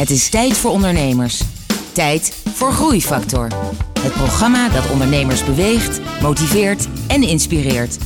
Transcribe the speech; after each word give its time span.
Het 0.00 0.10
is 0.10 0.28
tijd 0.28 0.56
voor 0.56 0.70
ondernemers. 0.70 1.42
Tijd 1.92 2.34
voor 2.54 2.72
Groeifactor. 2.72 3.48
Het 4.00 4.12
programma 4.12 4.68
dat 4.68 4.90
ondernemers 4.90 5.44
beweegt, 5.44 6.00
motiveert 6.22 6.88
en 7.06 7.22
inspireert. 7.22 7.98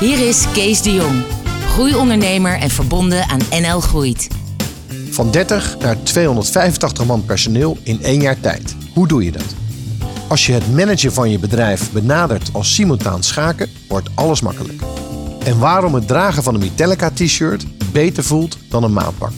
Hier 0.00 0.28
is 0.28 0.44
Kees 0.52 0.82
de 0.82 0.94
Jong, 0.94 1.22
groeiondernemer 1.68 2.58
en 2.58 2.70
verbonden 2.70 3.28
aan 3.28 3.40
NL 3.60 3.80
Groeit. 3.80 4.28
Van 5.10 5.30
30 5.30 5.76
naar 5.78 6.02
285 6.02 7.06
man 7.06 7.24
personeel 7.24 7.78
in 7.82 8.02
één 8.02 8.20
jaar 8.20 8.40
tijd. 8.40 8.74
Hoe 8.94 9.08
doe 9.08 9.24
je 9.24 9.32
dat? 9.32 9.54
Als 10.28 10.46
je 10.46 10.52
het 10.52 10.74
managen 10.74 11.12
van 11.12 11.30
je 11.30 11.38
bedrijf 11.38 11.92
benadert 11.92 12.48
als 12.52 12.74
simultaan 12.74 13.22
schaken, 13.22 13.70
wordt 13.88 14.08
alles 14.14 14.40
makkelijk. 14.40 14.82
En 15.44 15.58
waarom 15.58 15.94
het 15.94 16.08
dragen 16.08 16.42
van 16.42 16.54
een 16.54 16.60
Metallica 16.60 17.10
t-shirt 17.10 17.92
beter 17.92 18.24
voelt 18.24 18.58
dan 18.68 18.82
een 18.82 18.92
maatpak. 18.92 19.32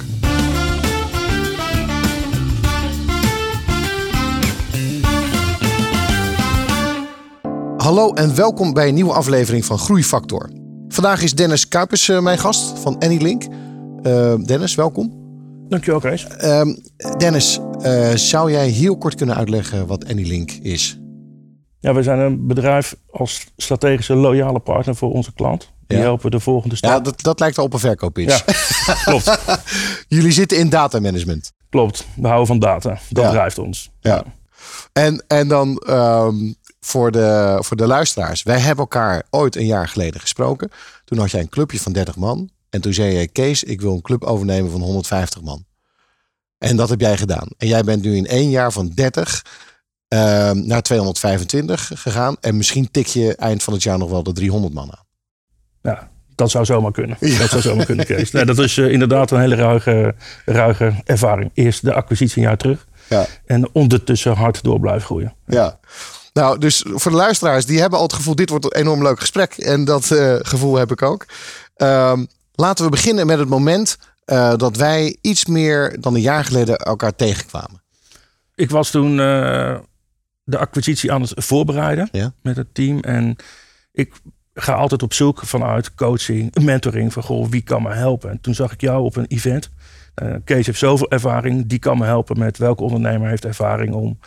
Hallo 7.83 8.13
en 8.13 8.35
welkom 8.35 8.73
bij 8.73 8.89
een 8.89 8.95
nieuwe 8.95 9.13
aflevering 9.13 9.65
van 9.65 9.79
Groeifactor. 9.79 10.51
Vandaag 10.89 11.23
is 11.23 11.35
Dennis 11.35 11.69
Kuipers 11.69 12.09
uh, 12.09 12.21
mijn 12.21 12.39
gast 12.39 12.79
van 12.79 12.99
Anylink. 12.99 13.45
Uh, 14.03 14.35
Dennis, 14.35 14.75
welkom. 14.75 15.13
Dankjewel, 15.69 16.01
Kees. 16.01 16.27
Uh, 16.41 16.63
Dennis, 17.19 17.61
uh, 17.81 18.11
zou 18.15 18.51
jij 18.51 18.69
heel 18.69 18.99
kort 18.99 19.15
kunnen 19.15 19.37
uitleggen 19.37 19.87
wat 19.87 20.09
Anylink 20.09 20.51
is? 20.51 20.99
Ja, 21.81 21.95
we 21.95 22.03
zijn 22.03 22.19
een 22.19 22.47
bedrijf 22.47 22.97
als 23.11 23.47
strategische 23.57 24.15
loyale 24.15 24.61
partner 24.61 24.97
voor 24.97 25.13
onze 25.13 25.33
klant. 25.33 25.73
Die 25.87 25.99
ja. 25.99 26.03
helpen 26.03 26.31
de 26.31 26.41
volgende 26.41 26.77
stap. 26.77 26.91
Ja, 26.91 27.01
dat, 27.01 27.23
dat 27.23 27.41
lijkt 27.41 27.59
al 27.59 27.65
op 27.65 27.73
een 27.73 27.79
verkooppitch. 27.79 28.45
Ja, 28.87 28.95
klopt. 29.05 29.39
Jullie 30.09 30.33
zitten 30.33 30.59
in 30.59 30.69
datamanagement. 30.69 31.53
Klopt, 31.71 32.07
we 32.17 32.27
houden 32.27 32.47
van 32.47 32.59
data. 32.59 32.99
Dat 33.09 33.25
ja. 33.25 33.31
drijft 33.31 33.59
ons. 33.59 33.91
Ja. 34.01 34.25
En, 34.93 35.25
en 35.27 35.49
dan 35.49 35.83
um, 35.91 36.55
voor, 36.85 37.11
de, 37.11 37.59
voor 37.61 37.77
de 37.77 37.87
luisteraars. 37.87 38.43
Wij 38.43 38.59
hebben 38.59 38.85
elkaar 38.85 39.23
ooit 39.31 39.57
een 39.57 39.67
jaar 39.67 39.89
geleden 39.89 40.21
gesproken. 40.21 40.71
Toen 41.05 41.19
had 41.19 41.31
jij 41.31 41.41
een 41.41 41.49
clubje 41.49 41.81
van 41.81 41.93
30 41.93 42.17
man. 42.17 42.51
En 42.71 42.81
toen 42.81 42.93
zei 42.93 43.19
je, 43.19 43.29
Kees, 43.29 43.65
ik 43.65 43.81
wil 43.81 43.95
een 43.95 44.03
club 44.03 44.25
overnemen 44.25 44.71
van 44.71 44.81
150 44.81 45.43
man. 45.43 45.65
En 46.59 46.77
dat 46.77 46.89
heb 46.89 47.01
jij 47.01 47.17
gedaan. 47.17 47.49
En 47.59 47.67
jij 47.67 47.83
bent 47.83 48.03
nu 48.03 48.17
in 48.17 48.27
één 48.27 48.51
jaar 48.51 48.73
van 48.73 48.89
30 48.89 49.45
uh, 50.09 50.51
naar 50.51 50.83
225 50.83 51.91
gegaan. 51.95 52.37
En 52.41 52.57
misschien 52.57 52.91
tik 52.91 53.07
je 53.07 53.37
eind 53.37 53.63
van 53.63 53.73
het 53.73 53.83
jaar 53.83 53.99
nog 53.99 54.11
wel 54.11 54.23
de 54.23 54.33
300 54.33 54.75
man 54.75 54.93
aan. 54.93 55.05
Ja, 55.83 56.11
dat 56.35 56.51
zou 56.51 56.65
zomaar 56.65 56.93
kunnen. 56.93 57.17
Ja. 57.21 57.39
Dat 57.39 57.49
zou 57.49 57.63
zomaar 57.63 57.87
kunnen, 57.87 58.07
Kees. 58.07 58.31
Nee, 58.31 58.45
dat 58.45 58.59
is 58.59 58.77
uh, 58.77 58.93
inderdaad 58.93 59.31
een 59.31 59.41
hele 59.41 59.55
ruige, 59.55 60.15
ruige 60.45 60.95
ervaring. 61.05 61.51
Eerst 61.55 61.85
de 61.85 61.95
acquisitie 61.95 62.43
een 62.43 62.49
jaar 62.49 62.57
terug. 62.57 62.87
Ja. 63.09 63.27
En 63.47 63.69
ondertussen 63.73 64.33
hard 64.33 64.63
door 64.63 64.81
blijven 64.81 65.03
groeien. 65.03 65.35
Ja. 65.47 65.79
Nou, 66.33 66.59
dus 66.59 66.85
voor 66.87 67.11
de 67.11 67.17
luisteraars, 67.17 67.67
die 67.67 67.81
hebben 67.81 67.99
al 67.99 68.05
het 68.05 68.15
gevoel, 68.15 68.35
dit 68.35 68.51
wordt 68.51 68.65
een 68.65 68.81
enorm 68.81 69.03
leuk 69.03 69.21
gesprek. 69.21 69.53
En 69.53 69.85
dat 69.85 70.11
uh, 70.11 70.37
gevoel 70.39 70.77
heb 70.77 70.91
ik 70.91 71.03
ook. 71.03 71.27
Um, 71.77 72.27
laten 72.53 72.85
we 72.85 72.91
beginnen 72.91 73.27
met 73.27 73.39
het 73.39 73.49
moment 73.49 73.99
uh, 74.27 74.57
dat 74.57 74.77
wij 74.77 75.17
iets 75.21 75.47
meer 75.47 76.01
dan 76.01 76.15
een 76.15 76.21
jaar 76.21 76.45
geleden 76.45 76.77
elkaar 76.77 77.17
tegenkwamen. 77.17 77.83
Ik 78.55 78.71
was 78.71 78.91
toen 78.91 79.11
uh, 79.11 79.79
de 80.45 80.59
acquisitie 80.59 81.13
aan 81.13 81.21
het 81.21 81.33
voorbereiden 81.37 82.09
ja? 82.13 82.33
met 82.43 82.57
het 82.57 82.75
team. 82.75 83.01
En 83.01 83.37
ik 83.93 84.15
ga 84.55 84.75
altijd 84.75 85.03
op 85.03 85.13
zoek 85.13 85.41
vanuit 85.45 85.95
coaching, 85.95 86.55
mentoring. 86.61 87.13
Van 87.13 87.23
goh, 87.23 87.49
wie 87.49 87.63
kan 87.63 87.83
me 87.83 87.93
helpen? 87.93 88.31
En 88.31 88.41
toen 88.41 88.55
zag 88.55 88.73
ik 88.73 88.81
jou 88.81 89.05
op 89.05 89.17
een 89.17 89.27
event. 89.27 89.71
Uh, 90.23 90.35
Kees 90.45 90.67
heeft 90.67 90.79
zoveel 90.79 91.11
ervaring. 91.11 91.67
Die 91.67 91.79
kan 91.79 91.99
me 91.99 92.05
helpen 92.05 92.39
met 92.39 92.59
welke 92.59 92.83
ondernemer 92.83 93.29
heeft 93.29 93.45
ervaring 93.45 93.95
om 93.95 94.19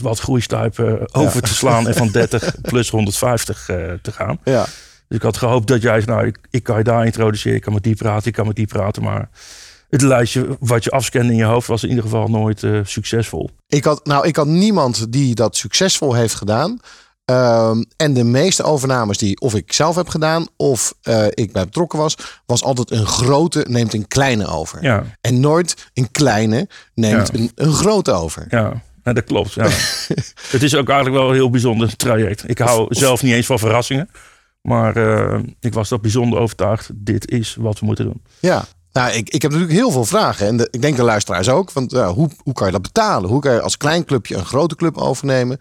wat 0.00 0.18
groeistuipen 0.18 1.14
over 1.14 1.34
ja. 1.34 1.48
te 1.48 1.54
slaan. 1.54 1.88
En 1.88 1.94
van 1.94 2.10
30 2.20 2.54
plus 2.60 2.90
150 2.90 3.68
uh, 3.68 3.76
te 4.02 4.12
gaan. 4.12 4.38
Ja. 4.44 4.64
Dus 5.08 5.18
ik 5.18 5.22
had 5.22 5.36
gehoopt 5.36 5.66
dat 5.66 5.82
jij 5.82 6.02
nou, 6.06 6.26
ik, 6.26 6.38
ik 6.50 6.62
kan 6.62 6.78
je 6.78 6.84
daar 6.84 7.04
introduceren. 7.04 7.56
Ik 7.56 7.62
kan 7.62 7.72
met 7.72 7.82
die 7.82 7.96
praten, 7.96 8.28
ik 8.28 8.32
kan 8.32 8.46
met 8.46 8.56
die 8.56 8.66
praten. 8.66 9.02
Maar 9.02 9.28
het 9.88 10.02
lijstje 10.02 10.56
wat 10.60 10.84
je 10.84 10.90
afscande 10.90 11.32
in 11.32 11.38
je 11.38 11.44
hoofd 11.44 11.68
was 11.68 11.82
in 11.82 11.88
ieder 11.88 12.04
geval 12.04 12.28
nooit 12.28 12.62
uh, 12.62 12.80
succesvol. 12.84 13.50
Ik 13.68 13.84
had, 13.84 14.06
nou, 14.06 14.26
ik 14.26 14.36
had 14.36 14.46
niemand 14.46 15.12
die 15.12 15.34
dat 15.34 15.56
succesvol 15.56 16.14
heeft 16.14 16.34
gedaan. 16.34 16.80
Um, 17.24 17.84
en 17.96 18.14
de 18.14 18.24
meeste 18.24 18.62
overnames 18.62 19.18
die 19.18 19.40
of 19.40 19.54
ik 19.54 19.72
zelf 19.72 19.96
heb 19.96 20.08
gedaan 20.08 20.46
of 20.56 20.94
uh, 21.02 21.26
ik 21.30 21.52
bij 21.52 21.64
betrokken 21.64 21.98
was, 21.98 22.16
was 22.46 22.62
altijd 22.62 22.90
een 22.90 23.06
grote 23.06 23.64
neemt 23.68 23.94
een 23.94 24.08
kleine 24.08 24.46
over. 24.46 24.82
Ja. 24.82 25.04
En 25.20 25.40
nooit 25.40 25.90
een 25.94 26.10
kleine 26.10 26.68
neemt 26.94 27.30
ja. 27.32 27.38
een, 27.38 27.50
een 27.54 27.72
grote 27.72 28.12
over. 28.12 28.46
Ja. 28.48 28.82
Nou, 29.02 29.16
dat 29.16 29.24
klopt. 29.24 29.52
Ja. 29.52 29.68
het 30.54 30.62
is 30.62 30.74
ook 30.74 30.88
eigenlijk 30.88 31.18
wel 31.20 31.28
een 31.28 31.34
heel 31.34 31.50
bijzonder 31.50 31.96
traject. 31.96 32.48
Ik 32.48 32.58
hou 32.58 32.88
of, 32.88 32.96
zelf 32.96 33.22
niet 33.22 33.32
eens 33.32 33.46
van 33.46 33.58
verrassingen. 33.58 34.10
Maar 34.62 34.96
uh, 34.96 35.38
ik 35.60 35.74
was 35.74 35.88
toch 35.88 36.00
bijzonder 36.00 36.38
overtuigd. 36.38 36.90
Dit 36.94 37.30
is 37.30 37.56
wat 37.58 37.78
we 37.78 37.86
moeten 37.86 38.04
doen. 38.04 38.22
Ja, 38.38 38.64
nou, 38.92 39.12
ik, 39.12 39.30
ik 39.30 39.42
heb 39.42 39.50
natuurlijk 39.50 39.78
heel 39.78 39.90
veel 39.90 40.04
vragen. 40.04 40.46
En 40.46 40.56
de, 40.56 40.68
ik 40.70 40.82
denk 40.82 40.96
de 40.96 41.02
luisteraars 41.02 41.48
ook. 41.48 41.72
Want 41.72 41.92
uh, 41.92 42.08
hoe, 42.08 42.28
hoe 42.42 42.52
kan 42.52 42.66
je 42.66 42.72
dat 42.72 42.82
betalen? 42.82 43.30
Hoe 43.30 43.40
kan 43.40 43.52
je 43.52 43.60
als 43.60 43.76
klein 43.76 44.04
clubje 44.04 44.36
een 44.36 44.46
grote 44.46 44.76
club 44.76 44.96
overnemen? 44.96 45.58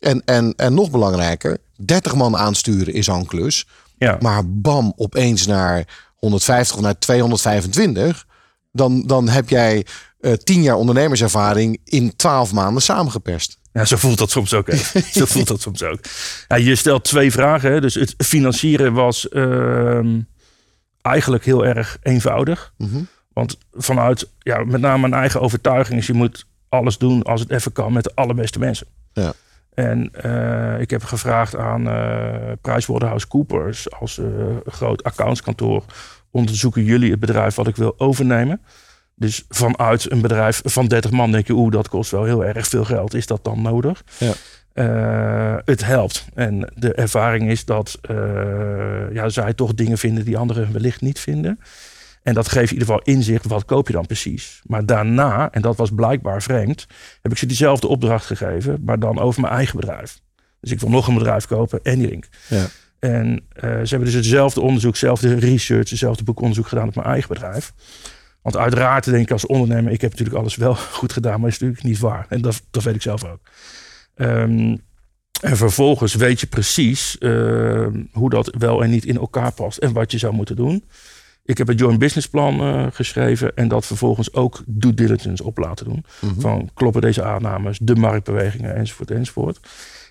En, 0.00 0.22
en, 0.24 0.54
en 0.56 0.74
nog 0.74 0.90
belangrijker, 0.90 1.58
30 1.76 2.14
man 2.14 2.36
aansturen 2.36 2.94
is 2.94 3.10
al 3.10 3.18
een 3.18 3.26
klus. 3.26 3.66
Ja. 3.98 4.16
Maar 4.20 4.42
bam, 4.46 4.92
opeens 4.96 5.46
naar 5.46 5.84
150 6.16 6.76
of 6.76 6.82
naar 6.82 6.98
225. 6.98 8.26
Dan, 8.72 9.02
dan 9.06 9.28
heb 9.28 9.48
jij 9.48 9.86
uh, 10.20 10.32
10 10.32 10.62
jaar 10.62 10.76
ondernemerservaring 10.76 11.80
in 11.84 12.16
12 12.16 12.52
maanden 12.52 12.82
samengeperst. 12.82 13.58
Ja, 13.72 13.84
zo 13.84 13.96
voelt 13.96 14.18
dat 14.18 14.30
soms 14.30 14.54
ook. 14.54 14.70
Zo 15.18 15.24
voelt 15.24 15.46
dat 15.46 15.60
soms 15.60 15.82
ook. 15.82 16.00
Ja, 16.48 16.56
je 16.56 16.76
stelt 16.76 17.04
twee 17.04 17.32
vragen. 17.32 17.72
Hè. 17.72 17.80
Dus 17.80 17.94
het 17.94 18.14
financieren 18.18 18.92
was 18.92 19.26
uh, 19.30 20.14
eigenlijk 21.02 21.44
heel 21.44 21.66
erg 21.66 21.98
eenvoudig. 22.02 22.72
Mm 22.76 22.90
-hmm. 22.90 23.08
Want 23.32 23.58
vanuit 23.72 24.28
ja, 24.38 24.64
met 24.64 24.80
name 24.80 25.00
mijn 25.00 25.20
eigen 25.20 25.40
overtuiging 25.40 25.98
is 25.98 26.06
je 26.06 26.12
moet 26.12 26.46
alles 26.68 26.98
doen 26.98 27.22
als 27.22 27.40
het 27.40 27.50
even 27.50 27.72
kan 27.72 27.92
met 27.92 28.04
de 28.04 28.12
allerbeste 28.14 28.58
mensen. 28.58 28.86
Ja. 29.12 29.32
En 29.74 30.10
uh, 30.24 30.80
ik 30.80 30.90
heb 30.90 31.04
gevraagd 31.04 31.56
aan 31.56 31.88
uh, 31.88 32.52
PricewaterhouseCoopers 32.60 33.90
als 33.90 34.18
uh, 34.18 34.26
groot 34.66 35.02
accountskantoor 35.02 35.84
onderzoeken 36.30 36.84
jullie 36.84 37.10
het 37.10 37.20
bedrijf 37.20 37.54
wat 37.54 37.66
ik 37.66 37.76
wil 37.76 37.94
overnemen. 37.98 38.60
Dus 39.18 39.44
vanuit 39.48 40.10
een 40.10 40.20
bedrijf 40.20 40.60
van 40.64 40.86
30 40.86 41.10
man 41.10 41.32
denk 41.32 41.46
je, 41.46 41.52
oeh, 41.52 41.72
dat 41.72 41.88
kost 41.88 42.10
wel 42.10 42.24
heel 42.24 42.44
erg 42.44 42.66
veel 42.66 42.84
geld. 42.84 43.14
Is 43.14 43.26
dat 43.26 43.44
dan 43.44 43.62
nodig? 43.62 44.04
Ja. 44.18 44.32
Uh, 44.74 45.56
het 45.64 45.84
helpt. 45.84 46.26
En 46.34 46.72
de 46.74 46.92
ervaring 46.92 47.50
is 47.50 47.64
dat 47.64 47.98
uh, 48.10 48.16
ja, 49.12 49.28
zij 49.28 49.54
toch 49.54 49.74
dingen 49.74 49.98
vinden 49.98 50.24
die 50.24 50.36
anderen 50.36 50.72
wellicht 50.72 51.00
niet 51.00 51.20
vinden. 51.20 51.60
En 52.22 52.34
dat 52.34 52.48
geeft 52.48 52.70
in 52.72 52.78
ieder 52.78 52.88
geval 52.88 53.14
inzicht, 53.14 53.46
wat 53.46 53.64
koop 53.64 53.86
je 53.86 53.92
dan 53.92 54.06
precies? 54.06 54.60
Maar 54.64 54.86
daarna, 54.86 55.50
en 55.50 55.62
dat 55.62 55.76
was 55.76 55.90
blijkbaar 55.90 56.42
vreemd, 56.42 56.86
heb 57.22 57.32
ik 57.32 57.38
ze 57.38 57.46
diezelfde 57.46 57.86
opdracht 57.86 58.26
gegeven, 58.26 58.82
maar 58.84 58.98
dan 58.98 59.18
over 59.18 59.40
mijn 59.40 59.52
eigen 59.52 59.80
bedrijf. 59.80 60.20
Dus 60.60 60.70
ik 60.70 60.80
wil 60.80 60.90
nog 60.90 61.08
een 61.08 61.14
bedrijf 61.14 61.46
kopen, 61.46 61.80
Anylink. 61.82 62.28
Ja. 62.48 62.66
En 62.98 63.28
uh, 63.30 63.60
ze 63.60 63.88
hebben 63.88 64.04
dus 64.04 64.14
hetzelfde 64.14 64.60
onderzoek, 64.60 64.90
hetzelfde 64.90 65.34
research, 65.34 65.90
hetzelfde 65.90 66.24
boekonderzoek 66.24 66.66
gedaan 66.66 66.88
op 66.88 66.94
mijn 66.94 67.06
eigen 67.06 67.28
bedrijf. 67.28 67.72
Want 68.42 68.56
uiteraard 68.56 69.04
denk 69.04 69.22
ik 69.22 69.30
als 69.30 69.46
ondernemer, 69.46 69.92
ik 69.92 70.00
heb 70.00 70.10
natuurlijk 70.10 70.38
alles 70.38 70.56
wel 70.56 70.74
goed 70.98 71.12
gedaan, 71.12 71.40
maar 71.40 71.48
is 71.48 71.58
natuurlijk 71.58 71.86
niet 71.86 71.98
waar. 71.98 72.26
En 72.28 72.40
dat, 72.40 72.62
dat 72.70 72.82
weet 72.82 72.94
ik 72.94 73.02
zelf 73.02 73.24
ook. 73.24 73.40
Um, 74.16 74.80
en 75.40 75.56
vervolgens 75.56 76.14
weet 76.14 76.40
je 76.40 76.46
precies 76.46 77.16
uh, 77.20 77.86
hoe 78.12 78.30
dat 78.30 78.54
wel 78.58 78.82
en 78.82 78.90
niet 78.90 79.04
in 79.04 79.16
elkaar 79.16 79.52
past 79.52 79.78
en 79.78 79.92
wat 79.92 80.10
je 80.10 80.18
zou 80.18 80.34
moeten 80.34 80.56
doen. 80.56 80.84
Ik 81.44 81.58
heb 81.58 81.68
een 81.68 81.76
joint 81.76 81.98
business 81.98 82.28
plan 82.28 82.60
uh, 82.60 82.86
geschreven 82.92 83.56
en 83.56 83.68
dat 83.68 83.86
vervolgens 83.86 84.32
ook 84.32 84.62
due 84.66 84.94
diligence 84.94 85.44
op 85.44 85.58
laten 85.58 85.84
doen. 85.84 86.04
Mhm. 86.20 86.40
Van 86.40 86.70
kloppen 86.74 87.00
deze 87.00 87.22
aannames, 87.22 87.78
de 87.82 87.94
marktbewegingen 87.94 88.74
enzovoort 88.74 89.10
enzovoort. 89.10 89.60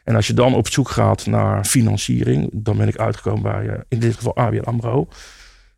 En 0.03 0.15
als 0.15 0.27
je 0.27 0.33
dan 0.33 0.53
op 0.53 0.67
zoek 0.67 0.89
gaat 0.89 1.25
naar 1.25 1.65
financiering, 1.65 2.49
dan 2.53 2.77
ben 2.77 2.87
ik 2.87 2.97
uitgekomen 2.97 3.41
bij 3.41 3.65
uh, 3.65 3.73
in 3.87 3.99
dit 3.99 4.15
geval 4.15 4.35
ABN 4.35 4.63
AMRO. 4.63 5.07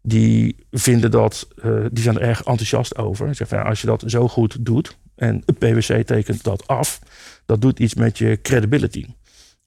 Die 0.02 0.66
vinden 0.72 1.12
dat, 1.12 1.48
uh, 1.66 1.86
die 1.92 2.04
zijn 2.04 2.16
er 2.16 2.22
erg 2.22 2.44
enthousiast 2.44 2.98
over. 2.98 3.28
Ze 3.28 3.34
zeggen, 3.34 3.58
ja, 3.58 3.64
als 3.64 3.82
je 3.82 3.88
dat 3.88 4.04
zo 4.06 4.28
goed 4.28 4.66
doet 4.66 4.98
en 5.16 5.44
PwC 5.58 6.06
tekent 6.06 6.44
dat 6.44 6.68
af, 6.68 7.00
dat 7.46 7.62
doet 7.62 7.80
iets 7.80 7.94
met 7.94 8.18
je 8.18 8.40
credibility. 8.42 9.06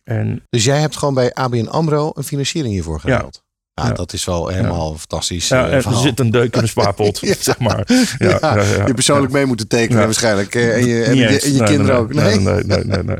En, 0.04 0.46
dus 0.50 0.64
jij 0.64 0.80
hebt 0.80 0.96
gewoon 0.96 1.14
bij 1.14 1.32
ABN 1.32 1.66
AMRO 1.66 2.10
een 2.14 2.24
financiering 2.24 2.74
hiervoor 2.74 3.00
gehaald? 3.00 3.40
Ja. 3.44 3.50
Ja, 3.74 3.86
ja, 3.86 3.92
dat 3.92 4.12
is 4.12 4.24
wel 4.24 4.48
helemaal 4.48 4.90
ja. 4.90 4.98
fantastisch. 4.98 5.48
Ja, 5.48 5.68
er 5.68 5.84
zit 5.94 6.20
een 6.20 6.30
deuk 6.30 6.54
in 6.54 6.60
de 6.60 6.66
spaarpot, 6.66 7.18
zeg 7.40 7.58
maar. 7.58 7.84
Je 7.88 8.92
persoonlijk 8.94 9.32
mee 9.32 9.46
moeten 9.46 9.68
tekenen 9.68 10.04
waarschijnlijk. 10.04 10.54
En 10.54 10.86
je, 10.86 11.02
en 11.04 11.16
je, 11.16 11.26
en 11.26 11.52
je 11.52 11.58
nee, 11.58 11.68
kinderen. 11.68 12.06
Nee? 12.08 12.38
Nee, 12.38 12.64
nee, 12.64 12.84
nee, 12.84 13.02
nee, 13.02 13.16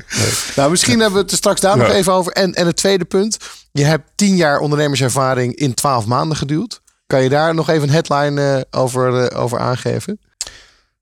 Nou, 0.57 0.71
misschien 0.71 1.01
hebben 1.01 1.17
we 1.17 1.23
het 1.23 1.31
er 1.31 1.37
straks 1.37 1.61
daar 1.61 1.77
nog 1.77 1.89
even 1.89 2.13
over. 2.13 2.33
En, 2.33 2.53
en 2.53 2.67
het 2.67 2.77
tweede 2.77 3.05
punt. 3.05 3.37
Je 3.73 3.85
hebt 3.85 4.11
tien 4.15 4.37
jaar 4.37 4.59
ondernemerservaring 4.59 5.55
in 5.55 5.75
twaalf 5.75 6.07
maanden 6.07 6.37
geduwd. 6.37 6.83
Kan 7.13 7.23
je 7.23 7.29
daar 7.29 7.55
nog 7.55 7.69
even 7.69 7.83
een 7.83 7.95
headline 7.95 8.41
uh, 8.41 8.81
over, 8.83 9.33
uh, 9.33 9.41
over 9.41 9.59
aangeven? 9.59 10.21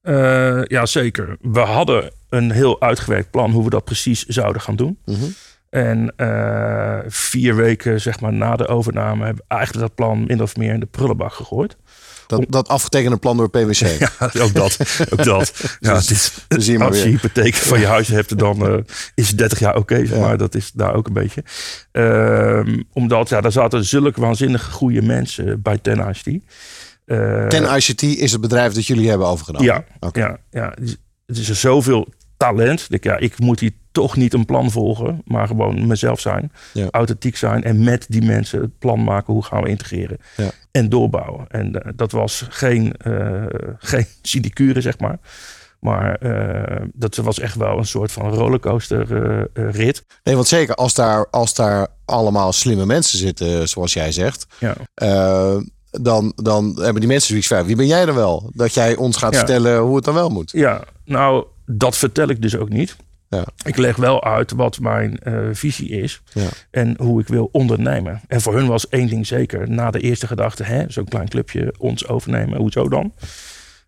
Uh, 0.03 0.65
ja, 0.65 0.87
zeker. 0.87 1.37
We 1.41 1.61
hadden 1.61 2.11
een 2.29 2.51
heel 2.51 2.81
uitgewerkt 2.81 3.31
plan 3.31 3.51
hoe 3.51 3.65
we 3.65 3.71
dat 3.71 3.85
precies 3.85 4.25
zouden 4.25 4.63
gaan 4.63 4.77
doen. 4.77 4.99
Mhm. 5.05 5.25
En 5.71 6.13
uh, 6.17 6.99
vier 7.07 7.55
weken 7.57 8.01
zeg 8.01 8.21
maar, 8.21 8.33
na 8.33 8.57
de 8.57 8.67
overname 8.67 9.25
hebben 9.25 9.45
we 9.49 9.55
eigenlijk 9.55 9.87
dat 9.87 9.95
plan 9.95 10.25
min 10.27 10.43
of 10.43 10.57
meer 10.57 10.73
in 10.73 10.81
de 10.81 10.87
prullenbak 10.87 11.33
gegooid. 11.33 11.77
Dat, 12.27 12.45
dat 12.49 12.69
afgetekende 12.69 13.17
plan 13.17 13.37
door 13.37 13.51
PwC. 13.51 13.81
Ja, 14.33 14.43
ook 14.43 14.55
dat. 14.55 14.79
ook 15.11 15.25
dat. 15.25 15.53
Ja, 15.81 15.95
het 15.95 16.11
is, 16.11 16.33
Dan 16.49 16.61
zie 16.63 16.73
je 16.73 16.79
maar 16.79 16.89
als 16.89 16.97
je 16.97 17.03
weer. 17.03 17.13
hypotheek 17.13 17.55
van 17.55 17.81
je 17.81 17.87
huis 17.87 18.09
hebt, 18.09 18.39
dan 18.39 18.67
eh, 18.67 18.75
is 19.15 19.31
30 19.37 19.59
jaar 19.59 19.77
oké. 19.77 19.97
zeg 20.07 20.17
Ja. 20.17 20.21
maar 20.21 20.37
dat 20.39 20.55
is 20.55 20.71
daar 20.73 20.95
ook 20.95 21.07
een 21.07 21.13
beetje. 21.13 21.45
Ehm, 21.93 22.83
omdat 22.93 23.29
ja, 23.29 23.41
daar 23.41 23.53
zaten 23.53 23.85
zulke 23.85 24.21
waanzinnige 24.21 24.71
goede 24.71 25.03
mensen 25.03 25.63
bij 25.63 25.79
Ten 25.79 25.99
ICT. 26.09 26.43
Eh, 27.05 27.47
Ten 27.47 27.77
ICT 27.77 28.03
is 28.03 28.33
het 28.33 28.41
bedrijf 28.41 28.73
dat 28.73 28.87
jullie 28.87 29.09
hebben 29.09 29.27
overgenomen. 29.27 29.67
ja, 29.67 29.85
ja, 30.13 30.39
ja. 30.51 30.73
Het 31.25 31.39
is- 31.39 31.49
er 31.49 31.55
zoveel 31.55 32.09
talent. 32.37 32.87
Ik, 32.89 33.05
ja, 33.05 33.17
ik 33.17 33.39
moet 33.39 33.61
hier 33.61 33.73
toch 33.93 34.17
niet 34.17 34.35
een 34.35 34.45
plan 34.45 34.71
volgen, 34.71 35.23
maar 35.25 35.47
gewoon 35.47 35.87
mezelf 35.87 36.21
zijn. 36.21 36.53
Ja. 36.73 36.89
Authentiek 36.91 37.37
zijn 37.37 37.65
en 37.65 37.85
met 37.85 38.07
die 38.09 38.23
mensen 38.23 38.61
het 38.61 38.79
plan 38.79 39.05
maken. 39.05 39.33
Hoe 39.33 39.45
gaan 39.45 39.63
we 39.63 39.69
integreren 39.69 40.19
Ja. 40.37 40.51
en 40.71 40.89
doorbouwen. 40.89 41.45
En 41.49 41.83
eh, 41.83 41.93
dat 41.97 42.13
was 42.13 42.45
geen, 42.49 42.93
eh 42.97 43.45
geen 43.79 44.07
sinecure, 44.23 44.81
zeg 44.81 44.99
maar. 44.99 45.19
Maar 45.81 46.15
eh, 46.15 46.87
dat 46.93 47.17
was 47.17 47.39
echt 47.39 47.57
wel 47.57 47.79
een 47.79 47.87
soort 47.87 48.13
van 48.13 48.31
rollercoaster 48.35 49.07
rit. 49.55 50.05
Nee, 50.25 50.35
want 50.35 50.47
zeker 50.49 50.75
als 50.75 50.95
daar, 50.95 51.27
als 51.31 51.55
daar 51.55 51.87
allemaal 52.05 52.53
slimme 52.53 52.87
mensen 52.87 53.19
zitten, 53.19 53.69
zoals 53.69 53.93
jij 53.93 54.13
zegt, 54.13 54.47
Ja. 54.59 54.75
dan, 55.91 56.33
dan 56.37 56.65
hebben 56.81 57.01
die 57.01 57.09
mensen 57.11 57.29
zoiets 57.29 57.47
van, 57.47 57.65
wie 57.65 57.77
ben 57.77 57.87
jij 57.87 58.05
dan 58.07 58.15
wel? 58.15 58.51
Dat 58.55 58.75
jij 58.75 58.97
ons 58.97 59.17
gaat 59.17 59.33
Ja. 59.33 59.39
vertellen 59.39 59.79
hoe 59.79 59.97
het 59.97 60.05
dan 60.05 60.15
wel 60.15 60.29
moet. 60.31 60.51
Ja, 60.51 60.85
nou, 61.05 61.45
dat 61.67 61.97
vertel 61.97 62.29
ik 62.29 62.43
dus 62.43 62.57
ook 62.57 62.69
niet. 62.69 62.97
Ja. 63.37 63.45
Ik 63.65 63.77
leg 63.77 63.97
wel 63.97 64.25
uit 64.25 64.51
wat 64.53 64.79
mijn 64.81 65.19
eh, 65.19 65.49
visie 65.53 65.89
is 65.89 66.23
Ja. 66.33 66.49
en 66.71 66.95
hoe 66.99 67.21
ik 67.21 67.29
wil 67.29 67.49
ondernemen. 67.53 68.21
En 68.29 68.41
voor 68.41 68.55
hun 68.55 68.67
was 68.67 68.89
één 68.89 69.07
ding 69.07 69.27
zeker. 69.27 69.71
Na 69.71 69.91
de 69.91 70.01
eerste 70.01 70.27
gedachte, 70.27 70.63
hè, 70.63 70.85
zo'n 70.89 71.09
klein 71.09 71.29
clubje 71.29 71.75
ons 71.79 72.07
overnemen, 72.09 72.59
hoezo 72.59 72.89
dan? 72.89 73.15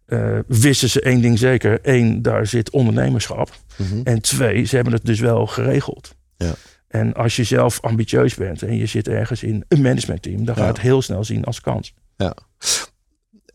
Eh, 0.06 0.39
wisten 0.47 0.89
ze 0.91 1.00
één 1.00 1.21
ding 1.21 1.39
zeker. 1.39 1.79
Eén, 1.83 2.23
daar 2.23 2.47
zit 2.47 2.71
ondernemerschap. 2.71 3.50
Mhm. 3.77 4.00
En 4.05 4.21
twee, 4.23 4.65
ze 4.65 4.75
hebben 4.75 4.93
het 4.94 5.05
dus 5.05 5.21
wel 5.21 5.47
geregeld. 5.47 6.15
Ja. 6.37 6.53
En 6.89 7.15
als 7.15 7.37
je 7.37 7.44
zelf 7.44 7.81
ambitieus 7.81 8.35
bent 8.35 8.62
en 8.62 8.77
je 8.77 8.87
zit 8.87 9.09
ergens 9.09 9.43
in 9.43 9.65
een 9.69 9.81
managementteam, 9.83 10.44
dan 10.44 10.55
ga 10.55 10.61
je 10.61 10.67
Ja. 10.67 10.73
het 10.73 10.83
heel 10.83 11.03
snel 11.03 11.25
zien 11.25 11.44
als 11.44 11.61
kans. 11.61 11.94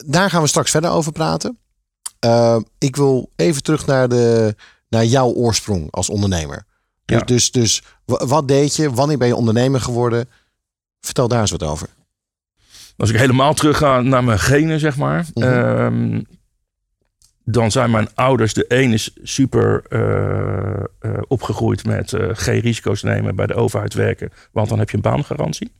Daar 0.06 0.30
gaan 0.30 0.42
we 0.42 0.48
straks 0.48 0.72
verder 0.72 0.90
over 0.90 1.12
praten. 1.12 1.58
Eh, 2.20 2.58
ik 2.78 2.96
wil 2.96 3.32
even 3.36 3.64
terug 3.64 3.86
naar, 3.86 4.10
de, 4.10 4.56
naar 4.90 5.06
jouw 5.06 5.28
oorsprong 5.34 5.92
als 5.92 6.10
ondernemer. 6.10 6.64
Dus, 7.06 7.18
Ja. 7.20 7.26
dus, 7.26 7.52
dus 7.52 7.84
wa- 8.06 8.26
wat 8.26 8.48
deed 8.48 8.76
je? 8.76 8.92
Wanneer 8.92 9.18
ben 9.18 9.28
je 9.28 9.36
ondernemer 9.36 9.82
geworden? 9.82 10.30
Vertel 11.02 11.28
daar 11.28 11.42
eens 11.42 11.52
wat 11.52 11.64
over. 11.64 11.88
Als 12.98 13.10
ik 13.10 13.18
helemaal 13.18 13.54
terug 13.54 13.78
ga 13.78 14.02
naar 14.02 14.24
mijn 14.24 14.40
genen, 14.40 14.80
zeg 14.80 14.98
maar. 14.98 15.26
Mhm. 15.34 15.46
ehm, 15.48 16.22
dan 17.44 17.72
zijn 17.72 17.92
mijn 17.92 18.10
ouders, 18.16 18.54
de 18.54 18.66
een 18.68 18.94
is 18.94 19.12
super 19.24 19.84
eh, 19.90 20.84
eh, 21.00 21.22
opgegroeid 21.28 21.86
met 21.86 22.14
eh, 22.14 22.30
geen 22.32 22.60
risico's 22.60 23.04
nemen, 23.04 23.36
bij 23.36 23.48
de 23.48 23.54
overheid 23.54 23.94
werken, 23.94 24.32
want 24.52 24.70
dan 24.70 24.80
heb 24.80 24.90
je 24.90 24.96
een 24.96 25.02
baangarantie. 25.04 25.72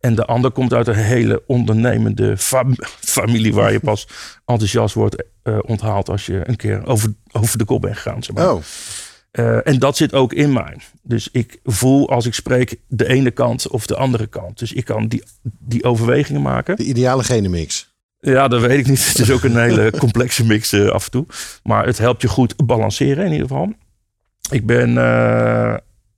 En 0.00 0.14
de 0.14 0.24
ander 0.24 0.50
komt 0.50 0.72
uit 0.72 0.86
een 0.86 0.94
hele 0.94 1.42
ondernemende 1.46 2.36
fam- 2.36 2.74
familie 3.00 3.54
waar 3.54 3.72
je 3.72 3.80
pas 3.80 4.06
enthousiast 4.44 4.94
wordt 4.94 5.24
eh, 5.42 5.58
onthaald 5.62 6.08
als 6.08 6.26
je 6.26 6.40
een 6.48 6.56
keer 6.56 6.86
over, 6.86 7.12
over 7.32 7.58
de 7.58 7.64
kop 7.64 7.80
bent 7.80 7.96
gegaan. 7.96 8.22
Zeg 8.22 8.36
maar. 8.36 8.52
Oh, 8.52 8.62
Eh, 9.30 9.66
en 9.66 9.78
dat 9.78 9.96
zit 9.96 10.12
ook 10.14 10.32
in 10.32 10.52
mij. 10.52 10.76
Dus 11.02 11.28
ik 11.32 11.58
voel 11.64 12.10
als 12.10 12.26
ik 12.26 12.34
spreek 12.34 12.76
de 12.88 13.08
ene 13.08 13.30
kant 13.30 13.68
of 13.68 13.86
de 13.86 13.96
andere 13.96 14.26
kant. 14.26 14.58
Dus 14.58 14.72
ik 14.72 14.84
kan 14.84 15.08
die, 15.08 15.22
die 15.42 15.84
overwegingen 15.84 16.42
maken. 16.42 16.76
de 16.76 16.84
ideale 16.84 17.24
genenmix. 17.24 17.88
Ja, 18.20 18.48
dat 18.48 18.60
weet 18.60 18.78
ik 18.78 18.86
niet. 18.86 19.06
Het 19.08 19.18
is 19.18 19.30
ook 19.30 19.42
een 19.42 19.56
hele 19.58 19.90
complexe 19.98 20.44
mix 20.46 20.72
eh, 20.72 20.88
af 20.88 21.04
en 21.04 21.10
toe. 21.10 21.26
Maar 21.62 21.86
het 21.86 21.98
helpt 21.98 22.22
je 22.22 22.28
goed 22.28 22.66
balanceren 22.66 23.24
in 23.24 23.32
ieder 23.32 23.46
geval. 23.48 23.72
Ik 24.50 24.66
ben, 24.66 24.94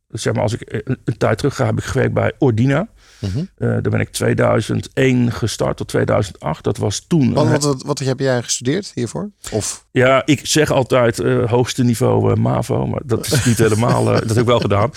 zeg 0.09 0.33
maar, 0.33 0.43
als 0.43 0.53
ik 0.55 0.83
een, 0.85 0.99
een 1.05 1.17
tijd 1.17 1.39
terug 1.39 1.55
ga, 1.55 1.65
heb 1.67 1.79
ik 1.79 1.85
gewerkt 1.85 2.15
bij 2.15 2.33
Ordina. 2.39 2.89
Eh, 3.23 3.39
daar 3.59 3.91
ben 3.91 4.01
ik 4.01 4.11
2001 4.11 5.33
gestart 5.33 5.77
tot 5.77 5.89
2008. 5.89 6.65
Dat 6.65 6.77
was 6.77 7.05
toen. 7.07 7.33
Wat, 7.33 7.49
wat, 7.49 7.65
wat, 7.65 7.83
wat 7.83 7.99
heb 7.99 8.19
jij 8.19 8.43
gestudeerd 8.43 8.93
hiervoor? 8.95 9.31
Of 9.51 9.87
ja, 9.91 10.23
ik 10.27 10.47
zeg 10.47 10.71
altijd 10.71 11.19
eh, 11.19 11.51
hoogste 11.51 11.85
niveau 11.85 12.31
eh, 12.31 12.37
MAVO, 12.37 12.87
maar 12.87 13.01
dat 13.05 13.27
is 13.27 13.45
niet 13.45 13.59
helemaal. 13.59 14.05
dat 14.05 14.29
heb 14.29 14.39
ik 14.39 14.45
wel 14.45 14.61
gedaan. 14.61 14.91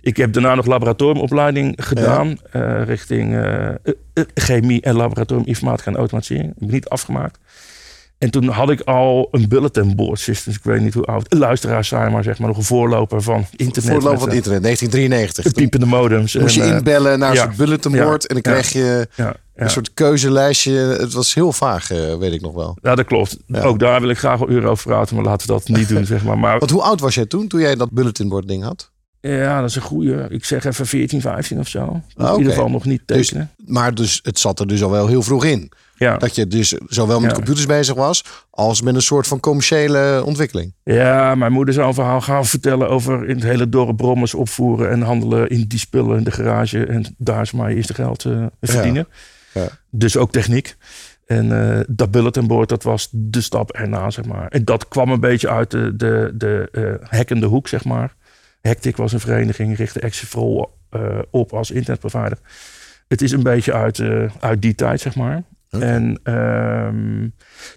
Ik 0.00 0.16
heb 0.16 0.32
daarna 0.32 0.54
nog 0.54 0.66
laboratoriumopleiding 0.66 1.74
gedaan 1.76 2.38
richting 2.84 3.38
chemie 4.34 4.80
en 4.80 4.94
laboratorium 4.94 5.46
informatica 5.46 5.90
en 5.90 5.96
automatisering. 5.96 6.50
Ik 6.50 6.58
ben 6.58 6.70
niet 6.70 6.88
afgemaakt. 6.88 7.38
En 8.20 8.30
toen 8.30 8.48
had 8.48 8.70
ik 8.70 8.80
al 8.80 9.28
een 9.30 9.48
bulletin 9.48 9.96
board 9.96 10.18
systems. 10.20 10.56
Ik 10.56 10.62
weet 10.64 10.80
niet 10.80 10.94
hoe 10.94 11.04
oud. 11.04 11.34
Luisteraars 11.34 11.88
zijn, 11.88 12.12
maar 12.12 12.22
zeg 12.22 12.38
maar 12.38 12.48
nog 12.48 12.56
een 12.56 12.62
voorloper 12.62 13.22
van 13.22 13.46
internet. 13.56 13.90
voorloop 13.90 14.10
met, 14.10 14.20
van 14.20 14.28
het 14.28 14.30
eh, 14.30 14.36
internet, 14.36 14.62
1993. 14.62 15.44
Toen 15.44 15.52
Piepende 15.52 15.86
modems. 15.86 16.34
moest 16.36 16.54
je 16.54 16.62
en, 16.62 16.70
eh, 16.70 16.76
inbellen 16.76 17.18
naar 17.18 17.28
een 17.30 17.34
ja. 17.36 17.42
soort 17.42 17.56
bulletin 17.56 17.90
Ja. 17.92 18.04
board 18.04 18.26
en 18.26 18.34
dan 18.34 18.42
kreeg 18.52 18.72
je 18.72 19.08
een 19.54 19.70
soort 19.70 19.94
keuzelijstje. 19.94 20.72
Het 20.72 21.12
was 21.12 21.34
heel 21.34 21.52
vaag, 21.52 21.90
eh, 21.90 22.16
weet 22.18 22.32
ik 22.32 22.40
nog 22.40 22.54
wel. 22.54 22.78
ja, 22.82 22.94
dat 22.94 23.06
klopt. 23.06 23.36
Ook 23.52 23.78
daar 23.78 24.00
wil 24.00 24.10
ik 24.10 24.18
graag 24.18 24.38
wel 24.38 24.50
uren 24.50 24.70
over 24.70 24.90
praten, 24.90 25.16
maar 25.16 25.24
laten 25.24 25.46
we 25.46 25.52
dat 25.52 25.68
niet 25.68 25.88
doen, 25.88 26.04
zeg 26.14 26.24
maar. 26.24 26.38
Maar 26.38 26.58
Want 26.58 26.70
hoe 26.70 26.82
oud 26.82 27.00
was 27.00 27.14
jij 27.14 27.26
toen, 27.26 27.48
toen 27.48 27.60
jij 27.60 27.74
dat 27.74 27.90
bulletin 27.90 28.28
board 28.28 28.48
ding 28.48 28.62
had? 28.62 28.90
Ja, 29.20 29.60
dat 29.60 29.68
is 29.70 29.76
een 29.76 29.82
goede. 29.82 30.26
Ik 30.30 30.44
zeg 30.44 30.64
even 30.64 30.86
14, 30.86 31.20
15 31.20 31.58
of 31.58 31.68
zo. 31.68 32.00
In 32.16 32.36
ieder 32.36 32.52
geval 32.52 32.68
nog 32.70 32.84
niet 32.84 33.02
Dus- 33.06 33.26
tekenen. 33.28 33.50
Maar 33.66 33.94
dus, 33.94 34.20
het 34.22 34.38
zat 34.38 34.60
er 34.60 34.66
dus 34.66 34.82
al 34.82 34.90
wel 34.90 35.06
heel 35.06 35.22
vroeg 35.22 35.44
in. 35.44 35.72
Ja. 36.06 36.16
Dat 36.16 36.34
je 36.34 36.46
dus 36.46 36.74
zowel 36.86 37.20
met 37.20 37.30
Ja. 37.30 37.36
computers 37.36 37.66
bezig 37.66 37.94
was, 37.94 38.24
als 38.50 38.82
met 38.82 38.94
een 38.94 39.02
soort 39.02 39.26
van 39.26 39.40
commerciële 39.40 40.22
ontwikkeling. 40.24 40.74
ja, 40.84 41.34
mijn 41.34 41.52
moeder 41.52 41.74
zou 41.74 41.88
een 41.88 41.94
verhaal 41.94 42.20
gaan 42.20 42.46
vertellen 42.46 42.88
over 42.88 43.28
in 43.28 43.34
het 43.34 43.44
hele 43.44 43.68
dorp 43.68 43.96
brommers 43.96 44.34
opvoeren 44.34 44.90
en 44.90 45.02
handelen 45.02 45.48
in 45.48 45.64
die 45.68 45.78
spullen 45.78 46.18
in 46.18 46.24
de 46.24 46.30
garage. 46.30 46.86
En 46.86 47.14
daar 47.18 47.42
is 47.42 47.52
mijn 47.52 47.76
eerste 47.76 47.94
geld 47.94 48.24
eh, 48.24 48.46
verdienen. 48.60 49.08
Ja. 49.54 49.68
Dus 49.90 50.16
ook 50.16 50.32
techniek. 50.32 50.76
En 51.26 51.76
eh, 51.76 51.80
dat 51.88 52.10
bulletin 52.10 52.46
board, 52.46 52.68
dat 52.68 52.82
was 52.82 53.08
de 53.12 53.40
stap 53.40 53.70
erna, 53.70 54.10
zeg 54.10 54.24
maar. 54.24 54.48
En 54.48 54.64
dat 54.64 54.88
kwam 54.88 55.10
een 55.10 55.20
beetje 55.20 55.48
uit 55.48 55.70
de, 55.70 55.96
de, 55.96 56.32
de 56.34 56.68
eh, 56.72 57.08
hackende 57.10 57.46
hoek, 57.46 57.68
zeg 57.68 57.84
maar. 57.84 58.14
Hectic 58.60 58.96
was 58.96 59.12
een 59.12 59.20
vereniging, 59.20 59.76
richtte 59.76 60.00
Exifrol 60.00 60.78
eh 60.90 61.18
op 61.30 61.52
als 61.52 61.70
internetprovider. 61.70 62.38
Het 63.08 63.22
is 63.22 63.32
een 63.32 63.42
beetje 63.42 63.72
uit, 63.72 64.00
uit 64.40 64.62
die 64.62 64.74
tijd, 64.74 65.00
zeg 65.00 65.14
maar. 65.14 65.42
En 65.70 66.20
ehm, 66.22 67.28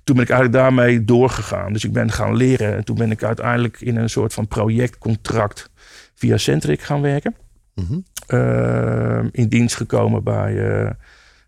toen 0.04 0.16
ben 0.16 0.24
ik 0.24 0.30
eigenlijk 0.30 0.54
daarmee 0.54 1.04
doorgegaan. 1.04 1.74
Dus 1.74 1.84
ik 1.84 1.92
ben 1.94 2.12
gaan 2.12 2.36
leren. 2.36 2.76
En 2.76 2.84
toen 2.84 2.96
ben 2.96 3.12
ik 3.12 3.24
uiteindelijk 3.24 3.82
in 3.82 3.96
een 3.96 4.10
soort 4.10 4.34
van 4.34 4.48
projectcontract 4.48 5.70
via 6.16 6.38
Centric 6.38 6.82
gaan 6.82 7.02
werken. 7.02 7.36
Mhm. 7.76 8.00
Ehm, 8.28 9.28
in 9.32 9.48
dienst 9.48 9.76
gekomen 9.76 10.24
bij, 10.24 10.70
eh, 10.70 10.90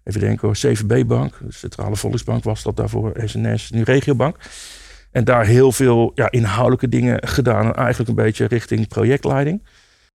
even 0.03 0.19
denken 0.19 0.47
hoor, 0.47 0.55
CVB-bank. 0.55 1.37
De 1.39 1.51
Centrale 1.51 1.95
Volksbank 1.95 2.43
was 2.43 2.63
dat 2.63 2.75
daarvoor, 2.75 3.11
SNS, 3.23 3.71
nu 3.71 3.81
Regiobank. 3.83 4.37
En 5.11 5.23
daar 5.23 5.45
heel 5.45 5.71
veel 5.71 6.11
ja, 6.15 6.31
inhoudelijke 6.31 6.89
dingen 6.89 7.27
gedaan. 7.27 7.65
En 7.65 7.73
eigenlijk 7.73 8.09
een 8.09 8.23
beetje 8.23 8.45
richting 8.45 8.87
projectleiding. 8.87 9.67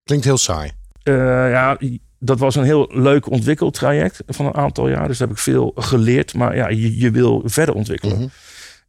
Klinkt 0.04 0.24
heel 0.24 0.38
saai. 0.38 0.70
Eh, 1.02 1.14
ja, 1.50 1.78
dat 2.22 2.38
was 2.38 2.54
een 2.54 2.64
heel 2.64 2.90
leuk 2.92 3.30
ontwikkeltraject 3.30 4.22
van 4.26 4.46
een 4.46 4.54
aantal 4.54 4.88
jaar. 4.88 5.08
Dus 5.08 5.18
daar 5.18 5.28
heb 5.28 5.36
ik 5.36 5.42
veel 5.42 5.72
geleerd. 5.74 6.34
Maar 6.34 6.56
ja, 6.56 6.68
je, 6.68 6.98
je 6.98 7.10
wil 7.10 7.42
verder 7.44 7.74
ontwikkelen. 7.74 8.16
Mhm. 8.16 8.26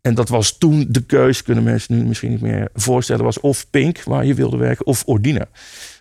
En 0.02 0.16
dat 0.16 0.30
was 0.30 0.58
toen 0.58 0.86
de 0.90 1.02
keus, 1.02 1.44
kunnen 1.44 1.64
mensen 1.64 1.98
nu 1.98 2.04
misschien 2.04 2.32
niet 2.32 2.42
meer 2.42 2.70
voorstellen, 2.74 3.24
was 3.24 3.40
of 3.40 3.70
Pink, 3.70 4.04
waar 4.04 4.26
je 4.26 4.34
wilde 4.34 4.58
werken, 4.58 4.86
of 4.86 5.04
Ordina. 5.06 5.48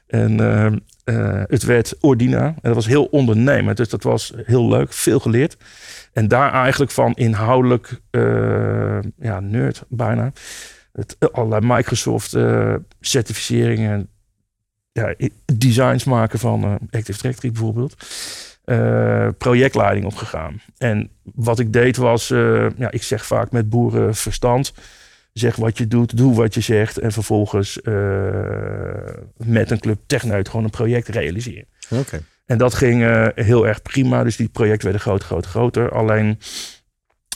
En 0.07 0.41
ehm, 0.41 0.79
eh, 1.05 1.43
het 1.47 1.63
werd 1.63 1.97
Ordina. 2.01 2.45
En 2.47 2.57
dat 2.63 2.75
was 2.75 2.87
heel 2.87 3.05
ondernemend. 3.05 3.77
Dus 3.77 3.89
dat 3.89 4.03
was 4.03 4.33
heel 4.45 4.69
leuk, 4.69 4.93
veel 4.93 5.21
geleerd. 5.21 5.57
En 6.13 6.29
daar 6.29 6.53
eigenlijk 6.53 6.91
van 6.91 7.15
inhoudelijk, 7.15 8.01
eh, 8.11 8.99
ja, 9.19 9.41
nerd 9.41 9.85
bijna. 9.89 10.33
Het, 10.93 11.17
allerlei 11.33 11.75
Microsoft 11.75 12.35
eh, 12.35 12.75
certificeringen. 13.01 14.09
Ja, 14.93 15.15
designs 15.57 16.05
maken 16.05 16.39
van 16.39 16.65
eh, 16.65 16.75
Active 16.91 17.21
Directory 17.21 17.53
bijvoorbeeld. 17.53 17.97
Eh, 18.65 19.29
projectleiding 19.39 20.07
opgegaan. 20.07 20.61
En 20.79 21.11
wat 21.35 21.59
ik 21.59 21.73
deed 21.73 21.97
was, 21.97 22.31
eh, 22.31 22.67
ja, 22.77 22.91
ik 22.91 23.03
zeg 23.03 23.27
vaak 23.27 23.51
met 23.51 23.69
boerenverstand. 23.69 24.73
Zeg 25.33 25.57
wat 25.57 25.79
je 25.79 25.87
doet, 25.87 26.17
doe 26.17 26.35
wat 26.35 26.55
je 26.55 26.61
zegt. 26.61 26.99
En 26.99 27.13
vervolgens 27.13 27.79
met 29.37 29.71
een 29.71 29.81
club 29.81 29.99
techneut 30.07 30.49
gewoon 30.49 30.65
een 30.65 30.71
project 30.71 31.09
realiseren. 31.09 31.67
Oké. 31.91 32.23
En 32.47 32.59
dat 32.59 32.75
ging 32.75 33.31
heel 33.35 33.67
erg 33.67 33.83
prima. 33.83 34.25
Dus 34.25 34.37
die 34.37 34.49
projecten 34.49 34.85
werden 34.85 35.01
groter, 35.01 35.27
groter, 35.27 35.51
groter. 35.51 35.93
Alleen 35.93 36.39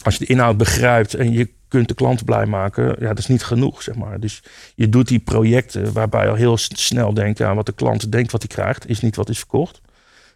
als 0.02 0.16
je 0.16 0.24
de 0.24 0.32
inhoud 0.32 0.56
begrijpt 0.56 1.14
en 1.14 1.32
je 1.32 1.48
kunt 1.74 1.88
de 1.88 1.94
klant 1.94 2.24
blij 2.24 2.46
maken, 2.46 2.96
ja, 2.98 3.08
dat 3.08 3.18
is 3.18 3.26
niet 3.26 3.44
genoeg, 3.44 3.82
zeg 3.82 3.94
maar. 3.94 4.20
Dus 4.20 4.42
je 4.74 4.88
doet 4.88 5.08
die 5.08 5.18
projecten 5.18 5.92
waarbij 5.92 6.22
je 6.22 6.28
al 6.28 6.34
heel 6.34 6.56
snel 6.56 7.14
denkt, 7.14 7.38
ja, 7.38 7.54
wat 7.54 7.66
de 7.66 7.72
klant 7.72 8.12
denkt 8.12 8.32
wat 8.32 8.42
hij 8.42 8.50
krijgt, 8.50 8.88
is 8.88 9.00
niet 9.00 9.16
wat 9.16 9.28
is 9.28 9.38
verkocht. 9.38 9.80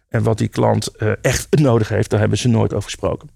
En 0.09 0.23
wat 0.23 0.37
die 0.37 0.47
klant 0.47 0.87
eh, 0.87 1.11
echt 1.21 1.47
nodig 1.59 1.89
heeft, 1.89 2.09
daar 2.09 2.19
hebben 2.19 2.37
ze 2.37 2.47
nooit 2.47 2.73
over 2.73 2.83
gesproken. 2.83 3.29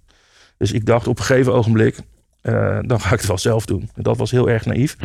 Dus 0.57 0.72
ik 0.72 0.86
dacht 0.86 1.07
op 1.07 1.19
een 1.19 1.25
gegeven 1.25 1.53
ogenblik, 1.53 1.98
uh, 2.41 2.79
dan 2.81 3.01
ga 3.01 3.13
ik 3.13 3.19
het 3.19 3.27
wel 3.27 3.38
zelf 3.38 3.65
doen. 3.65 3.89
En 3.93 4.03
dat 4.03 4.17
was 4.17 4.31
heel 4.31 4.50
erg 4.50 4.65
naïef. 4.65 4.95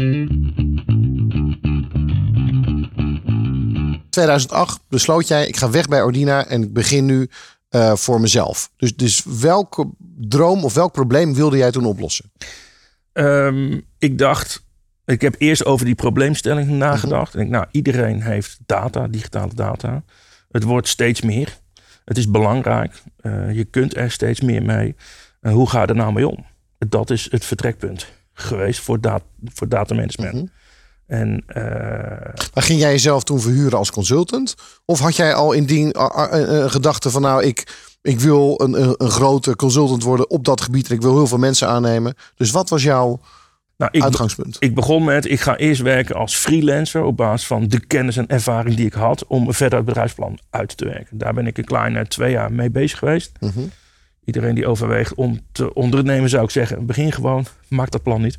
2008 4.10 4.80
besloot 4.88 5.28
jij, 5.28 5.46
ik 5.46 5.56
ga 5.56 5.70
weg 5.70 5.88
bij 5.88 6.02
Ordina 6.02 6.46
en 6.46 6.62
ik 6.62 6.72
begin 6.72 7.06
nu 7.06 7.28
uh, 7.70 7.94
voor 7.94 8.20
mezelf. 8.20 8.70
Dus, 8.76 8.96
dus 8.96 9.24
welke 9.40 9.90
droom 10.18 10.64
of 10.64 10.74
welk 10.74 10.92
probleem 10.92 11.34
wilde 11.34 11.56
jij 11.56 11.70
toen 11.70 11.84
oplossen? 11.84 12.30
Um, 13.12 13.86
ik 13.98 14.18
dacht, 14.18 14.66
ik 15.04 15.20
heb 15.20 15.34
eerst 15.38 15.64
over 15.64 15.86
die 15.86 15.94
probleemstelling 15.94 16.68
nagedacht. 16.68 17.34
En 17.34 17.40
ik, 17.40 17.48
nou, 17.48 17.66
iedereen 17.70 18.22
heeft 18.22 18.58
data, 18.66 19.08
digitale 19.08 19.54
data. 19.54 20.02
Het 20.50 20.62
wordt 20.62 20.88
steeds 20.88 21.20
meer. 21.20 21.58
Het 22.04 22.18
is 22.18 22.30
belangrijk. 22.30 23.02
Uh, 23.22 23.52
je 23.52 23.64
kunt 23.64 23.96
er 23.96 24.10
steeds 24.10 24.40
meer 24.40 24.62
mee. 24.62 24.96
Uh, 25.42 25.52
hoe 25.52 25.68
ga 25.68 25.80
je 25.80 25.86
er 25.86 25.94
nou 25.94 26.12
mee 26.12 26.28
om? 26.28 26.46
Dat 26.78 27.10
is 27.10 27.30
het 27.30 27.44
vertrekpunt 27.44 28.06
geweest 28.32 28.80
voor, 28.80 29.00
dat, 29.00 29.22
voor 29.44 29.68
data 29.68 29.94
management. 29.94 30.34
Mm 30.34 30.38
-hmm. 30.38 30.50
En, 31.06 31.44
uh, 31.48 31.64
maar 32.54 32.62
ging 32.62 32.80
jij 32.80 32.90
jezelf 32.90 33.24
toen 33.24 33.40
verhuren 33.40 33.78
als 33.78 33.90
consultant? 33.90 34.54
Of 34.84 34.98
had 34.98 35.16
jij 35.16 35.34
al 35.34 35.52
in 35.52 35.64
die 35.64 35.98
gedachte 36.68 37.10
van 37.10 37.22
nou, 37.22 37.44
ik, 37.44 37.87
ik 38.02 38.20
wil 38.20 38.60
een, 38.60 38.82
een, 38.82 38.94
een, 38.96 39.10
grote 39.10 39.56
consultant 39.56 40.02
worden 40.02 40.30
op 40.30 40.44
dat 40.44 40.60
gebied 40.60 40.88
en 40.88 40.94
ik 40.94 41.02
wil 41.02 41.16
heel 41.16 41.26
veel 41.26 41.38
mensen 41.38 41.68
aannemen. 41.68 42.14
Dus 42.34 42.50
wat 42.50 42.68
was 42.68 42.82
jouw 42.82 43.20
nou, 43.76 43.90
ik, 43.94 44.02
uitgangspunt? 44.02 44.56
Ik 44.58 44.74
begon 44.74 45.04
met, 45.04 45.30
ik 45.30 45.40
ga 45.40 45.56
eerst 45.56 45.80
werken 45.80 46.14
als 46.14 46.36
freelancer 46.36 47.02
op 47.02 47.16
basis 47.16 47.46
van 47.46 47.68
de 47.68 47.86
kennis 47.86 48.16
en 48.16 48.26
ervaring 48.26 48.76
die 48.76 48.86
ik 48.86 48.92
had 48.92 49.26
om 49.26 49.52
verder 49.52 49.78
het 49.78 49.86
bedrijfsplan 49.86 50.38
uit 50.50 50.76
te 50.76 50.84
werken. 50.84 51.18
Daar 51.18 51.34
ben 51.34 51.46
ik 51.46 51.58
een 51.58 51.64
kleine 51.64 52.06
twee 52.06 52.30
jaar 52.30 52.52
mee 52.52 52.70
bezig 52.70 52.98
geweest. 52.98 53.32
Mm 53.40 53.50
-hmm. 53.54 53.70
Iedereen 54.24 54.54
die 54.54 54.66
overweegt 54.66 55.14
om 55.14 55.40
te 55.52 55.74
ondernemen 55.74 56.28
zou 56.28 56.44
ik 56.44 56.50
zeggen, 56.50 56.86
begin 56.86 57.12
gewoon, 57.12 57.46
maak 57.68 57.90
dat 57.90 58.02
plan 58.02 58.22
niet. 58.22 58.36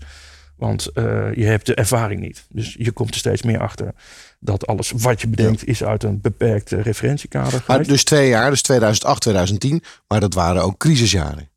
Want 0.55 0.89
uh, 0.93 1.03
je 1.33 1.45
hebt 1.45 1.65
de 1.65 1.73
ervaring 1.73 2.21
niet. 2.21 2.45
Dus 2.49 2.75
je 2.79 2.91
komt 2.91 3.09
er 3.09 3.19
steeds 3.19 3.41
meer 3.41 3.59
achter 3.59 3.93
dat 4.39 4.67
alles 4.67 4.91
wat 4.95 5.21
je 5.21 5.27
bedenkt 5.27 5.67
is 5.67 5.83
uit 5.83 6.03
een 6.03 6.21
beperkt 6.21 6.71
referentiekader. 6.71 7.63
Maar 7.67 7.83
dus 7.83 8.03
twee 8.03 8.29
jaar, 8.29 8.49
dus 8.49 8.61
2008, 8.61 9.21
2010. 9.21 9.83
Maar 10.07 10.19
dat 10.19 10.33
waren 10.33 10.63
ook 10.63 10.77
crisisjaren. 10.77 11.49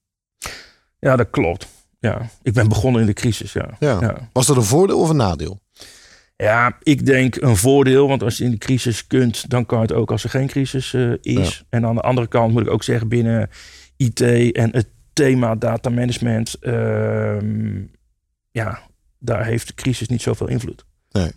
Ja, 0.98 1.16
dat 1.16 1.30
klopt. 1.30 1.66
Ja, 1.98 2.30
ik 2.42 2.52
ben 2.52 2.68
begonnen 2.68 3.00
in 3.00 3.06
de 3.06 3.12
crisis. 3.12 3.52
Ja. 3.52 3.68
ja. 3.78 4.00
ja. 4.00 4.28
Was 4.32 4.46
dat 4.46 4.56
een 4.56 4.62
voordeel 4.62 4.98
of 4.98 5.08
een 5.08 5.16
nadeel? 5.16 5.60
Ja, 6.36 6.76
ik 6.82 7.06
denk 7.06 7.36
een 7.36 7.56
voordeel. 7.56 8.08
Want 8.08 8.22
als 8.22 8.36
je 8.36 8.44
in 8.44 8.50
de 8.50 8.58
crisis 8.58 9.06
kunt, 9.06 9.50
dan 9.50 9.66
kan 9.66 9.80
het 9.80 9.92
ook 9.92 10.10
als 10.10 10.24
er 10.24 10.30
geen 10.30 10.46
crisis 10.46 10.92
uh, 10.92 11.14
is. 11.20 11.58
Ja. 11.58 11.64
En 11.68 11.86
aan 11.86 11.94
de 11.94 12.00
andere 12.00 12.26
kant 12.26 12.52
moet 12.52 12.62
ik 12.62 12.70
ook 12.70 12.82
zeggen, 12.82 13.08
binnen 13.08 13.50
IT 13.96 14.20
en 14.52 14.70
het 14.72 14.88
thema 15.12 15.54
data 15.54 15.90
management. 15.90 16.56
Uh, 16.60 17.36
ja, 18.50 18.80
daar 19.18 19.44
heeft 19.44 19.66
de 19.66 19.74
crisis 19.74 20.08
niet 20.08 20.22
zoveel 20.22 20.48
invloed. 20.48 20.84
Nee. 21.10 21.32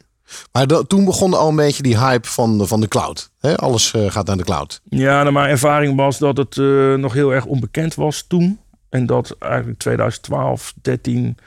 Maar 0.51 0.67
dat, 0.67 0.89
toen 0.89 1.05
begon 1.05 1.33
al 1.33 1.49
een 1.49 1.55
beetje 1.55 1.83
die 1.83 1.99
hype 1.99 2.27
van 2.27 2.57
de, 2.57 2.67
van 2.67 2.81
de 2.81 2.87
cloud. 2.87 3.31
He, 3.39 3.55
alles 3.55 3.93
uh, 3.93 4.11
gaat 4.11 4.27
naar 4.27 4.37
de 4.37 4.43
cloud. 4.43 4.81
Ja, 4.89 5.21
nou, 5.21 5.33
mijn 5.33 5.49
ervaring 5.49 5.95
was 5.95 6.17
dat 6.17 6.37
het 6.37 6.55
uh, 6.55 6.95
nog 6.95 7.13
heel 7.13 7.33
erg 7.33 7.45
onbekend 7.45 7.95
was 7.95 8.25
toen. 8.27 8.59
En 8.89 9.05
dat 9.05 9.35
eigenlijk 9.39 9.79
2012, 9.79 10.73
13 10.81 11.37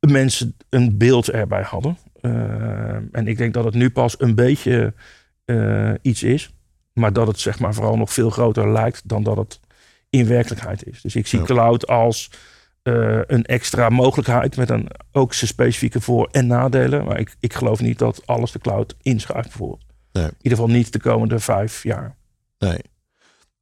mensen 0.00 0.56
een 0.68 0.96
beeld 0.98 1.30
erbij 1.30 1.62
hadden. 1.62 1.98
Uh, 2.20 2.32
en 3.12 3.26
ik 3.26 3.36
denk 3.36 3.54
dat 3.54 3.64
het 3.64 3.74
nu 3.74 3.90
pas 3.90 4.14
een 4.18 4.34
beetje 4.34 4.94
iets 6.02 6.22
is. 6.22 6.50
Maar 6.92 7.12
dat 7.12 7.26
het 7.26 7.40
zeg 7.40 7.58
maar 7.58 7.74
vooral 7.74 7.96
nog 7.96 8.12
veel 8.12 8.30
groter 8.30 8.72
lijkt 8.72 9.02
dan 9.04 9.22
dat 9.22 9.36
het 9.36 9.60
in 10.10 10.26
werkelijkheid 10.26 10.86
is. 10.86 11.00
Dus 11.00 11.16
ik 11.16 11.26
zie 11.26 11.38
ja. 11.38 11.44
cloud 11.44 11.86
als 11.86 12.30
uh, 12.82 13.20
een 13.26 13.44
extra 13.44 13.88
mogelijkheid 13.88 14.56
met 14.56 14.70
een, 14.70 14.88
ook 15.12 15.34
zijn 15.34 15.50
specifieke 15.50 16.00
voor- 16.00 16.28
en 16.30 16.46
nadelen. 16.46 17.04
Maar 17.04 17.18
ik, 17.18 17.36
ik 17.40 17.54
geloof 17.54 17.80
niet 17.80 17.98
dat 17.98 18.22
alles 18.26 18.52
de 18.52 18.58
cloud 18.58 18.94
inschuift 19.02 19.48
bijvoorbeeld. 19.48 19.84
Nee. 20.12 20.24
In 20.24 20.34
ieder 20.42 20.58
geval 20.58 20.74
niet 20.74 20.92
de 20.92 21.00
komende 21.00 21.38
vijf 21.38 21.82
jaar. 21.82 22.16
Nee. 22.58 22.78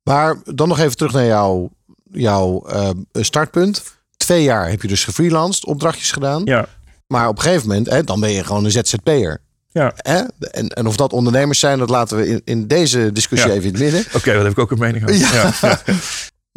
Maar 0.03 0.37
dan 0.45 0.69
nog 0.69 0.79
even 0.79 0.97
terug 0.97 1.13
naar 1.13 1.27
jouw, 1.27 1.71
jouw 2.11 2.67
uh, 2.69 2.91
startpunt. 3.13 3.99
Twee 4.17 4.43
jaar 4.43 4.69
heb 4.69 4.83
je 4.83 4.89
dus 4.89 5.05
gefreelanced, 5.05 5.65
opdrachtjes 5.65 6.13
gedaan. 6.13 6.43
Ja. 6.45 6.67
Maar 7.07 7.29
op 7.29 7.37
een 7.37 7.43
gegeven 7.43 7.69
moment, 7.69 7.91
hè, 7.91 8.05
dan 8.05 8.21
ben 8.21 8.31
je 8.31 8.45
gewoon 8.45 8.65
een 8.65 8.71
ZZP'er. 8.71 9.41
Ja. 9.73 9.93
Hè? 9.97 10.23
En, 10.51 10.69
en 10.69 10.87
of 10.87 10.97
dat 10.97 11.13
ondernemers 11.13 11.59
zijn, 11.59 11.79
dat 11.79 11.91
laten 11.91 12.17
we 12.17 12.29
in, 12.29 12.43
in 12.45 12.67
deze 12.67 13.13
discussie 13.13 13.51
ja. 13.51 13.55
even 13.57 13.67
in 13.67 13.75
het 13.75 13.83
midden. 13.83 14.01
Oké, 14.01 14.17
okay, 14.17 14.35
daar 14.35 14.43
heb 14.43 14.53
ik 14.53 14.59
ook 14.59 14.71
een 14.71 14.79
mening 14.79 15.09
over. 15.09 15.21
Ja. 15.35 15.53
ja. 15.61 15.95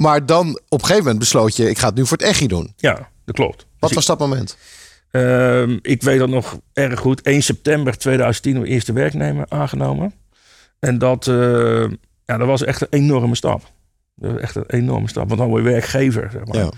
Maar 0.04 0.26
dan 0.26 0.48
op 0.50 0.80
een 0.80 0.86
gegeven 0.86 1.04
moment 1.04 1.20
besloot 1.20 1.56
je, 1.56 1.70
ik 1.70 1.78
ga 1.78 1.88
het 1.88 1.96
nu 1.96 2.06
voor 2.06 2.18
het 2.18 2.26
echi 2.28 2.48
doen. 2.48 2.74
Ja, 2.76 3.10
dat 3.26 3.36
klopt. 3.36 3.66
Wat 3.80 3.90
dus 3.90 3.94
was 3.94 4.06
dat 4.06 4.20
moment? 4.20 4.58
Uh, 5.12 5.70
ik 5.82 6.02
weet 6.02 6.20
dat 6.20 6.30
nog 6.30 6.60
erg 6.74 7.00
goed. 7.00 7.22
1 7.22 7.44
september 7.44 7.98
2010 7.98 8.62
de 8.62 8.68
eerste 8.68 8.94
werknemer 8.94 9.46
aangenomen. 9.50 10.14
En 10.80 10.98
dat, 10.98 11.28
uh, 11.28 11.90
ja, 12.26 12.38
dat 12.38 12.48
was 12.48 12.64
echt 12.64 12.82
een 12.82 12.88
enorme 12.90 13.36
stap. 13.36 13.72
Dat 14.16 14.32
was 14.32 14.42
echt 14.42 14.56
een 14.56 14.70
enorme 14.70 15.10
stap. 15.10 15.28
Want 15.28 15.40
dan 15.40 15.50
word 15.50 15.64
je 15.64 15.70
werkgever. 15.70 16.30
Zeg 16.32 16.46
maar. 16.46 16.58
Ja. 16.58 16.72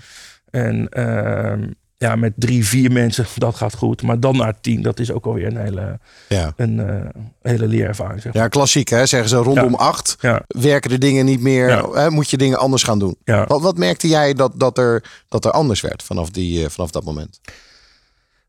En 0.50 0.88
uh, 0.98 1.68
ja, 1.98 2.16
met 2.16 2.32
drie, 2.36 2.66
vier 2.66 2.92
mensen, 2.92 3.26
dat 3.36 3.54
gaat 3.54 3.74
goed. 3.74 4.02
Maar 4.02 4.20
dan 4.20 4.36
naar 4.36 4.60
tien, 4.60 4.82
dat 4.82 5.00
is 5.00 5.12
ook 5.12 5.26
alweer 5.26 5.46
een 5.46 5.56
hele, 5.56 5.98
ja. 6.28 6.52
een, 6.56 6.78
uh, 6.78 7.22
hele 7.42 7.66
leerervaring. 7.66 8.22
Zeg 8.22 8.32
maar. 8.32 8.42
Ja, 8.42 8.48
klassiek 8.48 8.88
hè, 8.88 9.06
zeggen 9.06 9.28
ze 9.28 9.36
rondom 9.36 9.70
Ja. 9.70 9.76
acht. 9.76 10.16
Ja. 10.20 10.42
Werken 10.46 10.90
de 10.90 10.98
dingen 10.98 11.24
niet 11.24 11.40
meer, 11.40 11.94
hè, 11.94 12.10
moet 12.10 12.30
je 12.30 12.36
dingen 12.36 12.58
anders 12.58 12.82
gaan 12.82 12.98
doen. 12.98 13.16
Wat, 13.24 13.60
wat 13.60 13.76
merkte 13.76 14.08
jij 14.08 14.34
dat, 14.34 14.52
dat, 14.60 14.78
er, 14.78 15.24
dat 15.28 15.44
er 15.44 15.50
anders 15.50 15.80
werd 15.80 16.02
vanaf, 16.02 16.30
die, 16.30 16.64
eh, 16.64 16.70
vanaf 16.70 16.90
dat 16.90 17.04
moment? 17.04 17.40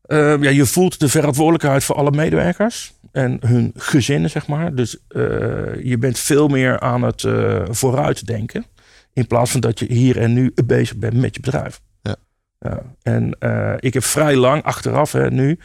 Uh, 0.06 0.42
ja, 0.42 0.50
je 0.50 0.66
voelt 0.66 1.00
de 1.00 1.08
verantwoordelijkheid 1.08 1.84
voor 1.84 1.96
alle 1.96 2.10
medewerkers 2.10 2.92
en 3.12 3.38
hun 3.46 3.72
gezinnen, 3.76 4.30
zeg 4.30 4.46
maar. 4.46 4.74
Dus 4.74 4.96
uh, 5.08 5.22
je 5.82 5.96
bent 5.98 6.18
veel 6.18 6.48
meer 6.48 6.80
aan 6.80 7.02
het 7.02 7.26
vooruitdenken. 7.70 8.64
In 9.12 9.26
plaats 9.26 9.50
van 9.50 9.60
dat 9.60 9.78
je 9.78 9.86
hier 9.88 10.18
en 10.18 10.32
nu 10.32 10.52
bezig 10.64 10.96
bent 10.96 11.14
met 11.14 11.34
je 11.34 11.40
bedrijf. 11.40 11.80
Ja. 12.58 12.82
En 13.02 13.36
uh, 13.40 13.74
ik 13.78 13.94
heb 13.94 14.04
vrij 14.04 14.36
lang 14.36 14.62
achteraf 14.62 15.12
hè, 15.12 15.30
nu 15.30 15.58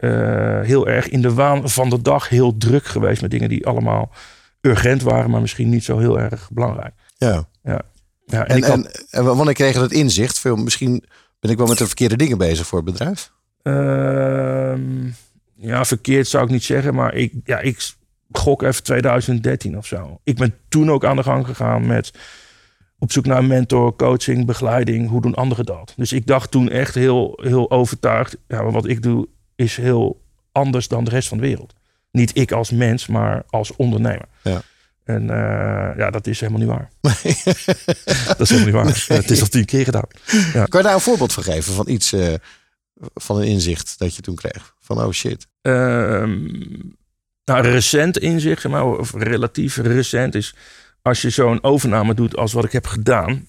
uh, 0.00 0.60
heel 0.60 0.88
erg 0.88 1.08
in 1.08 1.22
de 1.22 1.34
waan 1.34 1.70
van 1.70 1.90
de 1.90 2.02
dag 2.02 2.28
heel 2.28 2.56
druk 2.56 2.84
geweest 2.84 3.22
met 3.22 3.30
dingen 3.30 3.48
die 3.48 3.66
allemaal 3.66 4.12
urgent 4.60 5.02
waren, 5.02 5.30
maar 5.30 5.40
misschien 5.40 5.68
niet 5.68 5.84
zo 5.84 5.98
heel 5.98 6.20
erg 6.20 6.50
belangrijk. 6.50 6.94
Ja. 7.16 7.48
Ja. 7.62 7.82
ja 8.24 8.46
en, 8.46 8.86
en 9.10 9.24
wanneer 9.24 9.54
kreeg 9.54 9.72
je 9.72 9.78
dat 9.78 9.92
inzicht? 9.92 10.38
Veel, 10.38 10.56
misschien 10.56 11.04
ben 11.40 11.50
ik 11.50 11.56
wel 11.56 11.66
met 11.66 11.78
de 11.78 11.86
verkeerde 11.86 12.16
dingen 12.16 12.38
bezig 12.38 12.66
voor 12.66 12.82
het 12.82 12.92
bedrijf. 12.92 13.32
Ehm, 13.62 15.06
ja, 15.56 15.84
verkeerd 15.84 16.28
zou 16.28 16.44
ik 16.44 16.50
niet 16.50 16.64
zeggen, 16.64 16.94
maar 16.94 17.14
ik, 17.14 17.32
ja, 17.44 17.58
ik 17.58 17.94
gok 18.32 18.62
even 18.62 18.82
2013 18.82 19.76
of 19.76 19.86
zo. 19.86 20.20
Ik 20.24 20.36
ben 20.36 20.54
toen 20.68 20.90
ook 20.90 21.04
aan 21.04 21.16
de 21.16 21.22
gang 21.22 21.46
gegaan 21.46 21.86
met 21.86 22.12
op 23.02 23.12
zoek 23.12 23.26
naar 23.26 23.38
een 23.38 23.46
mentor, 23.46 23.96
coaching, 23.96 24.46
begeleiding. 24.46 25.08
Hoe 25.08 25.20
doen 25.20 25.34
anderen 25.34 25.64
dat? 25.64 25.92
Dus 25.96 26.12
ik 26.12 26.26
dacht 26.26 26.50
toen 26.50 26.70
echt 26.70 26.94
heel, 26.94 27.38
heel 27.42 27.70
overtuigd. 27.70 28.36
Ja, 28.48 28.62
maar 28.62 28.72
wat 28.72 28.86
ik 28.86 29.02
doe 29.02 29.28
is 29.54 29.76
heel 29.76 30.22
anders 30.52 30.88
dan 30.88 31.04
de 31.04 31.10
rest 31.10 31.28
van 31.28 31.38
de 31.38 31.46
wereld. 31.46 31.74
Niet 32.10 32.36
ik 32.36 32.52
als 32.52 32.70
mens, 32.70 33.06
maar 33.06 33.42
als 33.48 33.76
ondernemer. 33.76 34.28
Ja. 34.42 34.62
En 35.04 35.30
eh, 35.30 35.96
ja, 35.96 36.10
dat 36.10 36.26
is 36.26 36.40
helemaal 36.40 36.60
niet 36.60 36.68
waar. 36.68 36.90
dat 38.38 38.40
is 38.40 38.50
helemaal 38.50 38.84
niet 38.84 39.06
waar. 39.06 39.16
Het 39.16 39.30
is 39.30 39.40
al 39.40 39.48
tien 39.48 39.64
keer 39.64 39.84
gedaan. 39.84 40.08
Kan 40.52 40.80
je 40.80 40.86
daar 40.86 40.94
een 40.94 41.00
voorbeeld 41.00 41.32
van 41.32 41.42
geven 41.42 41.74
van 41.74 41.88
iets, 41.88 42.12
eh, 42.12 42.34
van 43.14 43.36
een 43.36 43.46
inzicht 43.46 43.98
dat 43.98 44.16
je 44.16 44.22
toen 44.22 44.34
kreeg? 44.34 44.74
Van 44.80 45.02
oh 45.02 45.12
shit. 45.12 45.46
Ehm, 45.62 46.48
nou, 47.44 47.62
recent 47.62 48.18
inzicht, 48.18 48.68
maar, 48.68 48.84
of 48.84 49.12
relatief 49.14 49.76
recent 49.76 50.34
is 50.34 50.54
als 51.02 51.22
je 51.22 51.30
zo'n 51.30 51.62
overname 51.62 52.14
doet 52.14 52.36
als 52.36 52.52
wat 52.52 52.64
ik 52.64 52.72
heb 52.72 52.86
gedaan. 52.86 53.46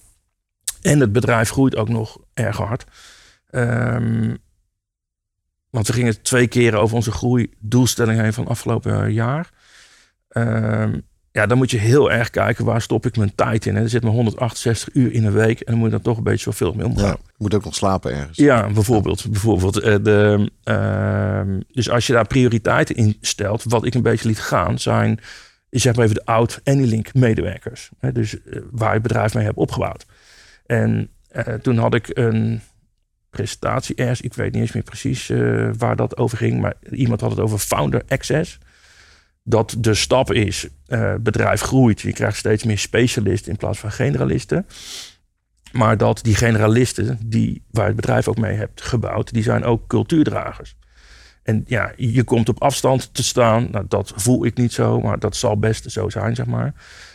En 0.82 1.00
het 1.00 1.12
bedrijf 1.12 1.50
groeit 1.50 1.76
ook 1.76 1.88
nog 1.88 2.18
erg 2.34 2.56
hard. 2.56 2.84
Ehm, 3.50 4.34
want 5.70 5.86
we 5.86 5.92
gingen 5.92 6.22
twee 6.22 6.46
keren 6.46 6.80
over 6.80 6.96
onze 6.96 7.10
groeidoelstelling 7.10 8.20
heen 8.20 8.32
van 8.32 8.48
afgelopen 8.48 9.12
jaar. 9.12 9.50
Ehm, 10.28 10.98
ja, 11.30 11.46
dan 11.46 11.58
moet 11.58 11.70
je 11.70 11.78
heel 11.78 12.10
erg 12.10 12.30
kijken 12.30 12.64
waar 12.64 12.82
stop 12.82 13.06
ik 13.06 13.16
mijn 13.16 13.34
tijd 13.34 13.66
in. 13.66 13.76
Hè. 13.76 13.82
Er 13.82 13.88
zit 13.88 14.02
maar 14.02 14.12
168 14.12 14.94
uur 14.94 15.12
in 15.12 15.24
een 15.24 15.32
week 15.32 15.60
en 15.60 15.64
dan 15.66 15.76
moet 15.76 15.84
je 15.86 15.94
dan 15.94 16.02
toch 16.02 16.16
een 16.16 16.22
beetje 16.22 16.44
zoveel 16.44 16.72
mee 16.72 16.86
omgaan. 16.86 17.04
Ja, 17.04 17.16
je 17.26 17.34
moet 17.36 17.54
ook 17.54 17.64
nog 17.64 17.74
slapen 17.74 18.12
ergens. 18.12 18.36
Ja, 18.36 18.70
bijvoorbeeld. 18.70 19.30
bijvoorbeeld 19.30 19.78
eh, 19.78 19.96
de, 20.02 20.50
ehm, 20.64 21.60
dus 21.72 21.90
als 21.90 22.06
je 22.06 22.12
daar 22.12 22.26
prioriteiten 22.26 22.96
in 22.96 23.16
stelt, 23.20 23.64
wat 23.64 23.86
ik 23.86 23.94
een 23.94 24.02
beetje 24.02 24.28
liet 24.28 24.40
gaan, 24.40 24.78
zijn 24.78 25.20
zeg 25.80 25.94
maar 25.94 26.04
even 26.04 26.16
de 26.16 26.24
oud 26.24 26.60
Anylink 26.64 27.14
medewerkers. 27.14 27.90
Hè, 27.98 28.12
dus 28.12 28.42
eh, 28.42 28.60
waar 28.70 28.88
je 28.88 28.94
het 28.94 29.02
bedrijf 29.02 29.34
mee 29.34 29.44
hebt 29.44 29.56
opgebouwd. 29.56 30.06
En 30.66 31.08
eh, 31.28 31.54
toen 31.54 31.78
had 31.78 31.94
ik 31.94 32.10
een 32.12 32.60
presentatie 33.30 33.94
ergens. 33.94 34.20
Ik 34.20 34.34
weet 34.34 34.52
niet 34.52 34.62
eens 34.62 34.72
meer 34.72 34.82
precies 34.82 35.30
eh, 35.30 35.70
waar 35.78 35.96
dat 35.96 36.16
over 36.16 36.38
ging. 36.38 36.60
Maar 36.60 36.74
iemand 36.90 37.20
had 37.20 37.30
het 37.30 37.40
over 37.40 37.58
founder 37.58 38.02
access. 38.08 38.58
Dat 39.42 39.76
de 39.78 39.94
stap 39.94 40.32
is, 40.32 40.68
bedrijf 41.20 41.60
groeit. 41.60 42.00
Je 42.00 42.12
krijgt 42.12 42.36
steeds 42.36 42.64
meer 42.64 42.78
specialisten 42.78 43.50
in 43.50 43.56
plaats 43.56 43.78
van 43.78 43.92
generalisten. 43.92 44.66
Maar 45.72 45.96
dat 45.96 46.20
die 46.22 46.34
generalisten, 46.34 47.18
die, 47.24 47.62
waar 47.70 47.86
het 47.86 47.96
bedrijf 47.96 48.28
ook 48.28 48.38
mee 48.38 48.56
hebt 48.56 48.82
gebouwd, 48.82 49.32
die 49.32 49.42
zijn 49.42 49.64
ook 49.64 49.86
cultuurdragers. 49.86 50.76
En 51.44 51.64
ja, 51.66 51.92
je 51.96 52.24
komt 52.24 52.48
op 52.48 52.62
afstand 52.62 53.14
te 53.14 53.22
staan. 53.22 53.68
Nou, 53.70 53.84
dat 53.88 54.12
voel 54.16 54.44
ik 54.44 54.56
niet 54.56 54.72
zo, 54.72 55.00
maar 55.00 55.18
dat 55.18 55.36
zal 55.36 55.58
best 55.58 55.90
zo 55.90 56.08
zijn, 56.08 56.34
zeg 56.34 56.46
maar. 56.46 56.74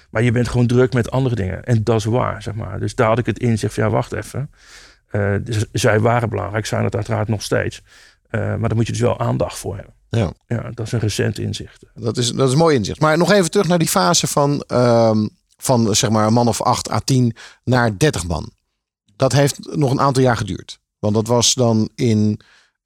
Maar 0.10 0.24
je 0.24 0.32
bent 0.32 0.48
gewoon 0.48 0.68
druk 0.68 0.94
met 0.94 1.12
andere 1.12 1.36
dingen. 1.36 1.64
En 1.64 1.84
dat 1.84 1.98
is 1.98 2.06
waar, 2.06 2.42
zeg 2.42 2.54
maar. 2.54 2.80
Dus 2.80 2.96
daar 2.96 3.08
had 3.08 3.18
ik 3.18 3.26
het 3.26 3.40
inzicht 3.40 3.74
van, 3.74 3.84
ja, 3.84 3.90
wacht 3.90 4.14
even. 4.14 4.50
Uh, 5.12 5.36
dus 5.44 5.66
zij 5.72 6.00
waren 6.00 6.30
belangrijk, 6.30 6.66
zijn 6.66 6.84
het 6.84 6.96
uiteraard 6.96 7.28
nog 7.28 7.42
steeds. 7.42 7.82
Uh, 8.32 8.42
maar 8.42 8.68
daar 8.70 8.76
moet 8.76 8.86
je 8.86 8.92
dus 8.92 9.02
wel 9.02 9.20
aandacht 9.20 9.58
voor 9.58 9.76
hebben. 9.76 9.94
Ja. 10.10 10.32
ja, 10.48 10.70
dat 10.74 10.86
is 10.86 10.92
een 10.92 11.00
recent 11.00 11.40
inzicht. 11.40 11.86
Dat 11.94 12.18
is, 12.18 12.32
dat 12.32 12.48
is 12.48 12.54
een 12.54 12.60
mooi 12.60 12.76
inzicht. 12.76 13.00
Maar 13.00 13.18
nog 13.18 13.32
even 13.32 13.52
terug 13.52 13.68
naar 13.68 13.80
die 13.80 13.88
fase 13.88 14.28
van, 14.28 14.64
uh, 14.68 15.18
van 15.58 15.96
zeg 15.96 16.10
maar 16.10 16.28
een 16.28 16.34
man 16.34 16.48
of 16.48 16.62
8 16.62 16.92
à 16.92 17.00
10 17.00 17.36
naar 17.64 17.98
30 17.98 18.28
man. 18.28 18.52
Dat 19.16 19.32
heeft 19.32 19.76
nog 19.76 19.92
een 19.92 20.00
aantal 20.00 20.24
jaar 20.24 20.38
geduurd. 20.38 20.80
Want 21.00 21.14
dat 21.14 21.28
was 21.28 21.54
dan 21.54 21.90
in 21.96 22.40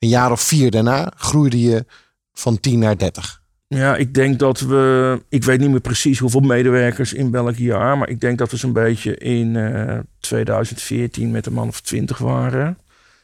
een 0.04 0.10
jaar 0.10 0.32
of 0.32 0.42
vier 0.42 0.72
daarna 0.72 1.12
groeide 1.16 1.62
je 1.62 1.86
van 2.34 2.60
10 2.60 2.80
naar 2.80 2.98
30. 2.98 3.42
Ja, 3.68 3.96
ik 3.96 4.14
denk 4.14 4.40
dat 4.40 4.60
we. 4.60 5.22
Ik 5.30 5.44
weet 5.44 5.60
niet 5.60 5.70
meer 5.70 5.80
precies 5.80 6.20
hoeveel 6.20 6.40
medewerkers 6.40 7.14
in 7.14 7.32
welk 7.32 7.56
jaar. 7.56 7.98
Maar 7.98 8.10
ik 8.10 8.22
denk 8.22 8.38
dat 8.38 8.52
we 8.52 8.58
zo'n 8.58 8.74
beetje 8.74 9.18
in 9.18 9.56
uh, 9.56 10.00
2014 10.20 11.32
met 11.32 11.46
een 11.46 11.54
man 11.54 11.68
of 11.68 11.82
20 11.82 12.18
waren. 12.18 12.78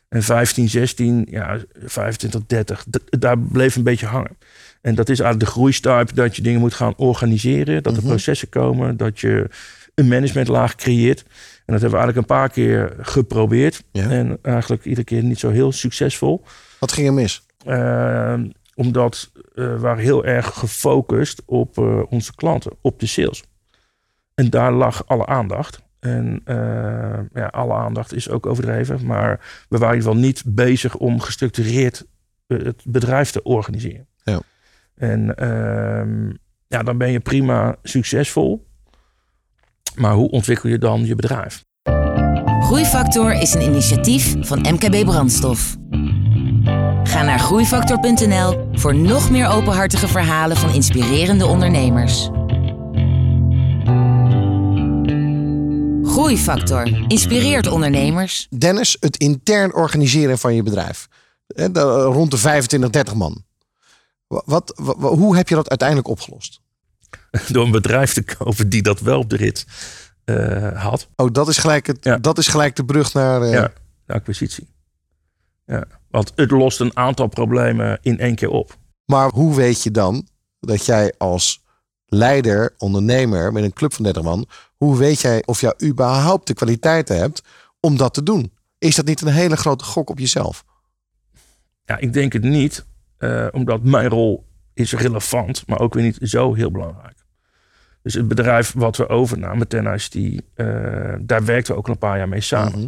En 0.10 0.24
15, 0.24 0.70
16, 0.70 1.28
ja, 1.30 1.60
25, 1.84 2.42
30. 2.48 2.86
daar 3.10 3.40
bleef 3.40 3.76
een 3.76 3.84
beetje 3.84 4.06
hangen. 4.06 4.38
En 4.82 4.96
dat 4.96 5.10
is 5.10 5.20
eigenlijk 5.20 5.50
de 5.50 5.58
groeistuip 5.58 6.16
dat 6.16 6.36
je 6.36 6.42
dingen 6.42 6.60
moet 6.60 6.74
gaan 6.74 6.94
organiseren. 6.98 7.84
Dat 7.84 7.94
er 7.94 8.02
mhm. 8.02 8.08
processen 8.08 8.50
komen. 8.50 8.98
Dat 8.98 9.20
je 9.20 9.50
een 9.96 10.08
managementlaag 10.08 10.76
creëert. 10.76 11.20
En 11.66 11.74
dat 11.76 11.82
hebben 11.82 12.00
we 12.00 12.06
eigenlijk 12.06 12.18
een 12.18 12.36
paar 12.38 12.50
keer 12.50 12.94
geprobeerd. 13.02 13.84
En 13.92 14.40
eigenlijk 14.42 14.86
iedere 14.86 15.06
keer 15.06 15.24
niet 15.24 15.40
zo 15.40 15.50
heel 15.50 15.72
succesvol. 15.72 16.44
Wat 16.80 16.92
ging 16.92 17.08
er 17.08 17.14
mis? 17.14 17.46
Uh, 17.68 18.40
omdat 18.76 19.32
uh, 19.34 19.44
we 19.54 19.80
waren 19.80 20.04
heel 20.04 20.26
erg 20.26 20.46
gefocust 20.46 21.42
op 21.46 21.78
uh, 21.78 22.02
onze 22.10 22.36
klanten, 22.36 22.72
op 22.82 23.00
de 23.00 23.06
sales. 23.06 23.44
En 24.36 24.50
daar 24.50 24.72
lag 24.72 25.08
alle 25.08 25.26
aandacht. 25.26 25.82
En 26.00 26.42
uh, 26.46 27.20
ja, 27.34 27.46
alle 27.46 27.74
aandacht 27.74 28.14
is 28.14 28.30
ook 28.30 28.46
overdreven. 28.46 29.06
Maar 29.06 29.66
we 29.70 29.78
waren 29.78 29.96
in 29.96 29.96
ieder 29.96 30.12
geval 30.12 30.28
niet 30.28 30.44
bezig 30.46 30.96
om 30.96 31.20
gestructureerd 31.20 32.06
het 32.48 32.82
bedrijf 32.86 33.32
te 33.32 33.44
organiseren. 33.44 34.08
Ja. 34.24 34.42
En 34.96 35.36
ehm, 35.36 36.30
ja, 36.68 36.84
dan 36.84 36.98
ben 36.98 37.12
je 37.12 37.20
prima 37.20 37.76
succesvol. 37.84 38.68
Maar 39.96 40.14
hoe 40.14 40.30
ontwikkel 40.30 40.70
je 40.70 40.78
dan 40.78 41.06
je 41.06 41.16
bedrijf? 41.16 41.64
Groeifactor 42.62 43.34
is 43.34 43.54
een 43.54 43.62
initiatief 43.62 44.36
van 44.40 44.60
MKB 44.60 45.06
Brandstof. 45.06 45.78
Ga 47.04 47.24
naar 47.24 47.40
groeifactor.nl 47.40 48.70
voor 48.72 48.96
nog 48.96 49.30
meer 49.30 49.48
openhartige 49.48 50.08
verhalen 50.08 50.58
van 50.58 50.74
inspirerende 50.74 51.46
ondernemers. 51.46 52.30
Groeifactor 56.04 57.06
inspireert 57.08 57.68
ondernemers. 57.68 58.48
Dennis, 58.58 58.98
het 59.00 59.18
intern 59.18 59.74
organiseren 59.74 60.38
van 60.38 60.56
je 60.56 60.64
bedrijf. 60.64 61.08
Rond 61.74 62.32
de 62.32 62.38
25, 62.38 62.90
30 62.90 63.14
man. 63.14 63.44
Wat, 64.28 64.74
hoe 65.00 65.36
heb 65.36 65.50
je 65.50 65.56
dat 65.56 65.70
uiteindelijk 65.70 66.08
opgelost? 66.08 66.62
Door 67.52 67.66
een 67.66 67.72
bedrijf 67.72 68.14
te 68.14 68.24
kopen 68.24 68.70
die 68.70 68.82
dat 68.82 69.00
wel 69.00 69.20
op 69.20 69.30
de 69.30 69.36
rit 69.36 69.66
uh, 70.26 70.84
had. 70.84 71.08
Oh, 71.16 71.32
dat 71.32 71.48
is 71.48 71.58
gelijk, 71.58 71.88
het, 71.88 72.24
dat 72.24 72.38
is 72.38 72.48
gelijk 72.48 72.76
de 72.76 72.86
brug 72.86 73.14
naar. 73.14 73.42
Uh... 73.42 73.52
Ja, 73.52 73.72
de 74.06 74.14
acquisitie. 74.14 74.68
Ja, 75.66 75.88
want 76.10 76.32
het 76.36 76.52
lost 76.52 76.80
een 76.80 76.98
aantal 76.98 77.28
problemen 77.28 78.00
in 78.02 78.20
één 78.20 78.36
keer 78.36 78.50
op. 78.50 78.78
Maar 79.06 79.30
hoe 79.30 79.56
weet 79.56 79.84
je 79.84 79.92
dan 79.92 80.28
dat 80.60 80.86
jij 80.86 81.14
als 81.18 81.64
leider, 82.06 82.74
ondernemer 82.78 83.52
met 83.52 83.64
een 83.64 83.74
club 83.74 83.94
van 83.94 84.04
30 84.04 84.24
man, 84.24 84.48
hoe 84.78 84.98
weet 84.98 85.22
jij 85.22 85.44
of 85.46 85.62
jij 85.62 85.74
überhaupt 85.84 86.48
de 86.48 86.54
kwaliteiten 86.54 87.18
hebt 87.18 87.44
om 87.80 87.98
dat 87.98 88.14
te 88.14 88.24
doen? 88.24 88.54
Is 88.78 88.96
dat 88.96 89.06
niet 89.06 89.22
een 89.22 89.28
hele 89.28 89.58
grote 89.58 89.84
gok 89.84 90.10
op 90.10 90.20
jezelf? 90.20 90.66
Ja, 91.86 91.98
ik 91.98 92.14
denk 92.14 92.34
het 92.34 92.44
niet, 92.44 92.86
uh, 93.20 93.48
omdat 93.52 93.84
mijn 93.84 94.10
rol 94.10 94.46
is 94.74 94.94
relevant, 94.94 95.68
maar 95.68 95.80
ook 95.80 95.94
weer 95.94 96.04
niet 96.04 96.18
zo 96.22 96.54
heel 96.54 96.72
belangrijk. 96.72 97.18
Dus 98.02 98.14
het 98.14 98.28
bedrijf 98.28 98.74
wat 98.74 98.98
we 98.98 99.08
overnamen, 99.08 99.68
Ten 99.68 99.86
ICT, 99.86 100.16
uh, 100.16 100.34
daar 101.22 101.46
werkten 101.46 101.74
we 101.74 101.80
ook 101.80 101.88
een 101.88 101.98
paar 101.98 102.18
jaar 102.18 102.30
mee 102.30 102.42
samen. 102.42 102.80
Mhm 102.80 102.88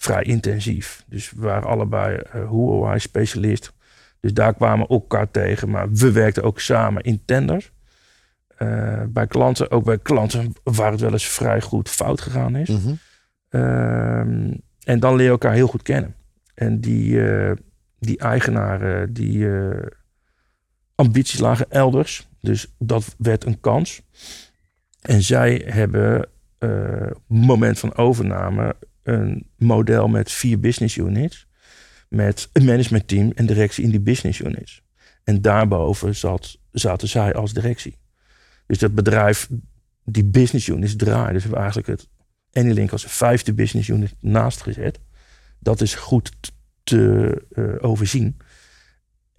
vrij 0.00 0.22
intensief. 0.22 1.04
Dus 1.06 1.30
we 1.30 1.40
waren 1.40 1.68
allebei 1.68 2.20
uh, 2.34 2.94
specialist. 2.96 3.72
Dus 4.20 4.32
daar 4.32 4.54
kwamen 4.54 4.86
we 4.86 4.92
elkaar 4.94 5.30
tegen. 5.30 5.70
Maar 5.70 5.92
we 5.92 6.12
werkten 6.12 6.42
ook 6.42 6.60
samen 6.60 7.02
in 7.02 7.22
tenders. 7.24 7.72
Uh, 8.58 9.02
bij 9.08 9.26
klanten, 9.26 9.70
ook 9.70 9.84
bij 9.84 9.98
klanten 9.98 10.52
waar 10.62 10.90
het 10.90 11.00
wel 11.00 11.12
eens 11.12 11.28
vrij 11.28 11.60
goed 11.60 11.88
fout 11.88 12.20
gegaan 12.20 12.56
is. 12.56 12.68
Mm 12.68 12.98
en 14.80 15.00
dan 15.00 15.14
leer 15.14 15.24
je 15.24 15.30
elkaar 15.30 15.52
heel 15.52 15.66
goed 15.66 15.82
kennen. 15.82 16.14
En 16.54 16.80
die, 16.80 17.12
uh, 17.12 17.52
die 17.98 18.18
eigenaren, 18.18 19.12
die 19.12 19.48
ambities 20.94 21.40
lagen 21.40 21.70
elders. 21.70 22.28
Dus 22.40 22.74
dat 22.78 23.14
werd 23.18 23.44
een 23.44 23.60
kans. 23.60 24.02
En 25.00 25.22
zij 25.22 25.62
hebben 25.66 26.28
moment 27.26 27.78
van 27.78 27.96
overname 27.96 28.76
een 29.02 29.46
model 29.56 30.08
met 30.08 30.32
vier 30.32 30.60
business 30.60 30.96
units. 30.96 31.46
Met 32.08 32.48
een 32.52 32.64
managementteam 32.64 33.32
en 33.34 33.46
directie 33.46 33.84
in 33.84 33.90
die 33.90 34.00
business 34.00 34.40
units. 34.40 34.82
En 35.24 35.42
daarboven 35.42 36.16
zat, 36.16 36.58
zaten 36.72 37.08
zij 37.08 37.34
als 37.34 37.52
directie. 37.52 37.98
Dus 38.66 38.78
dat 38.78 38.94
bedrijf, 38.94 39.48
die 40.04 40.24
business 40.24 40.68
units 40.68 40.96
draaien. 40.96 41.32
Dus 41.32 41.42
we 41.44 41.48
hebben 41.48 41.58
eigenlijk 41.58 41.88
het 41.88 42.08
Anylink 42.52 42.92
als 42.92 43.04
vijfde 43.04 43.54
business 43.54 43.88
unit 43.88 44.14
naast 44.20 44.62
gezet. 44.62 45.00
Dat 45.58 45.80
is 45.80 45.94
goed 45.94 46.32
te 46.82 47.42
uh, 47.52 47.74
overzien. 47.78 48.36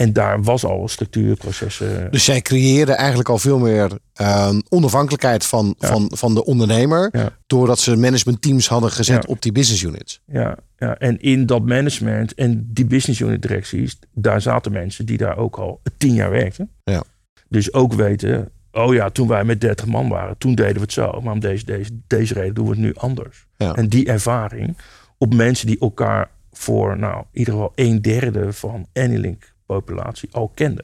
En 0.02 0.14
daar 0.14 0.44
was 0.44 0.66
al 0.66 0.88
structuurprocessen. 0.88 2.12
Dus 2.12 2.24
zij 2.24 2.42
creëerden 2.42 2.98
eigenlijk 2.98 3.30
al 3.30 3.38
veel 3.38 3.60
meer 3.60 3.92
uh, 4.22 4.54
onafhankelijkheid 4.70 5.46
van, 5.46 5.76
van, 5.80 6.12
van 6.14 6.34
de 6.34 6.46
ondernemer. 6.46 7.34
Doordat 7.48 7.80
ze 7.80 7.96
managementteams 7.96 8.68
hadden 8.68 8.92
gezet 8.92 9.26
op 9.26 9.42
die 9.42 9.52
business 9.52 9.84
units. 9.84 10.22
Ja, 10.26 10.58
ja, 10.78 10.98
en 10.98 11.20
in 11.20 11.46
dat 11.46 11.66
management 11.66 12.34
en 12.34 12.70
die 12.74 12.86
business 12.86 13.20
unit 13.20 13.42
directies, 13.42 14.00
daar 14.14 14.42
zaten 14.42 14.72
mensen 14.72 15.06
die 15.06 15.18
daar 15.18 15.38
ook 15.38 15.56
al 15.56 15.82
tien 15.98 16.14
jaar 16.14 16.32
werkten. 16.32 16.70
Ja. 16.84 17.04
Dus 17.50 17.74
ook 17.74 17.94
weten, 17.94 18.50
oh 18.72 18.94
ja, 18.94 19.10
toen 19.10 19.28
wij 19.28 19.44
met 19.44 19.62
30 19.62 19.86
man 19.86 20.10
waren, 20.10 20.38
toen 20.38 20.56
deden 20.56 20.76
we 20.76 20.82
het 20.82 20.94
zo. 20.94 21.22
Maar 21.24 21.34
om 21.34 21.40
deze, 21.40 21.66
deze, 21.66 21.92
deze 22.08 22.34
reden 22.34 22.54
doen 22.54 22.66
we 22.66 22.72
het 22.72 22.80
nu 22.80 22.94
anders. 22.96 23.46
En 23.58 23.88
die 23.88 24.06
ervaring 24.06 24.78
op 25.18 25.34
mensen 25.34 25.68
die 25.68 25.80
elkaar 25.80 26.30
voor, 26.52 26.98
nou, 26.98 27.18
in 27.18 27.40
ieder 27.40 27.54
geval 27.54 27.72
een 27.76 28.02
derde 28.02 28.54
van 28.54 28.88
Anylink 28.94 29.54
populatie 29.74 30.30
al 30.32 30.52
kende. 30.54 30.84